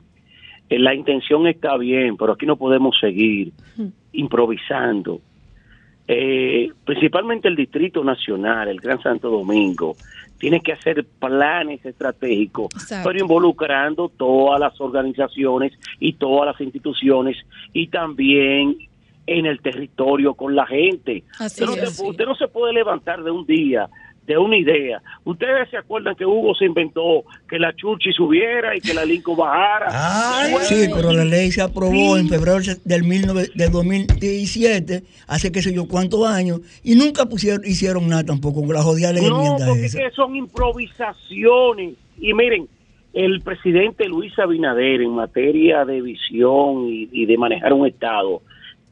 [0.73, 3.53] Eh, La intención está bien, pero aquí no podemos seguir
[4.13, 5.21] improvisando.
[6.09, 9.95] Eh, principalmente el Distrito Nacional, el Gran Santo Domingo,
[10.39, 13.09] tiene que hacer planes estratégicos, Exacto.
[13.09, 17.37] pero involucrando todas las organizaciones y todas las instituciones
[17.73, 18.77] y también
[19.27, 21.23] en el territorio con la gente.
[21.39, 21.97] Así usted, no es.
[21.97, 23.89] se, usted no se puede levantar de un día
[24.27, 25.03] de una idea.
[25.25, 29.37] Ustedes se acuerdan que Hugo se inventó que la Churchi subiera y que la Lincoln
[29.37, 30.49] bajara.
[30.51, 35.63] Bueno, Sí, pero la ley se aprobó en febrero del, 19 del 2017, hace qué
[35.63, 39.57] sé yo cuántos años, y nunca pusieron, hicieron nada tampoco con la jodida ley No,
[39.67, 40.11] porque esa.
[40.13, 41.95] son improvisaciones.
[42.21, 42.69] Y miren,
[43.13, 48.41] el presidente Luis Abinader en materia de visión y, y de manejar un Estado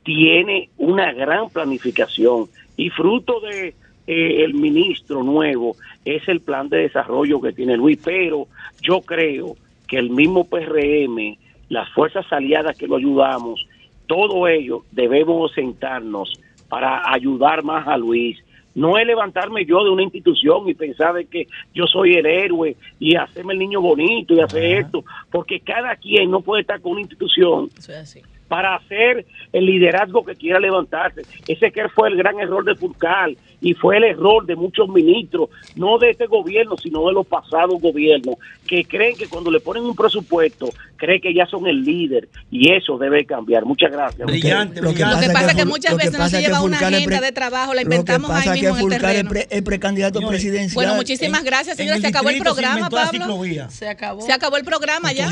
[0.03, 2.47] tiene una gran planificación
[2.77, 3.75] y fruto de
[4.07, 8.47] eh, el ministro nuevo es el plan de desarrollo que tiene Luis, pero
[8.83, 9.57] yo creo
[9.87, 11.37] que el mismo PRM,
[11.69, 13.67] las fuerzas aliadas que lo ayudamos,
[14.07, 16.33] todo ello debemos sentarnos
[16.69, 18.39] para ayudar más a Luis.
[18.75, 22.77] No es levantarme yo de una institución y pensar de que yo soy el héroe
[23.01, 26.93] y hacerme el niño bonito y hacer esto, porque cada quien no puede estar con
[26.93, 28.23] una institución Eso es así.
[28.51, 31.23] Para hacer el liderazgo que quiera levantarse.
[31.47, 35.51] Ese que fue el gran error de Furcal y fue el error de muchos ministros,
[35.77, 38.35] no de este gobierno, sino de los pasados gobiernos,
[38.67, 42.73] que creen que cuando le ponen un presupuesto, creen que ya son el líder y
[42.73, 43.65] eso debe cambiar.
[43.67, 44.27] Muchas gracias.
[44.27, 46.31] Brillante, Lo que Lo que pasa pasa es que Ful- muchas que veces no pasa
[46.31, 48.67] se que lleva una agenda pre- de trabajo, la Lo que inventamos pasa ahí que
[48.73, 49.31] mismo en el es, terreno.
[49.31, 50.75] pre- es precandidato presidencial.
[50.75, 52.01] Bueno, muchísimas gracias, señora.
[52.01, 53.45] Se acabó el programa, Pablo.
[53.69, 54.23] Se acabó.
[54.23, 55.29] Se acabó el programa ya.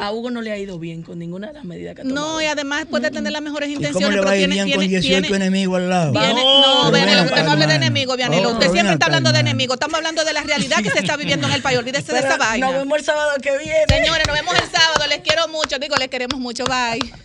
[0.00, 2.32] A Hugo no le ha ido bien con ninguna de las medidas que ha tomado.
[2.34, 4.66] No, y además puede tener las mejores ¿Y cómo intenciones, le va pero tiene, bien
[4.70, 6.12] con tiene, 18 tiene- enemigos al lado?
[6.12, 7.86] No, ven Vianelo, usted no hable de hermano.
[7.86, 8.48] enemigo, Vianelo.
[8.48, 9.50] Oh, Usted siempre está hablando de hermano.
[9.50, 9.74] enemigo.
[9.74, 11.78] Estamos hablando de la realidad que se está viviendo en el país.
[11.78, 12.66] Olvídese de esa vaina.
[12.66, 13.84] Nos vemos el sábado que viene.
[13.88, 15.06] Señores, nos vemos el sábado.
[15.08, 15.78] Les quiero mucho.
[15.78, 16.64] Digo, les queremos mucho.
[16.64, 17.12] Bye.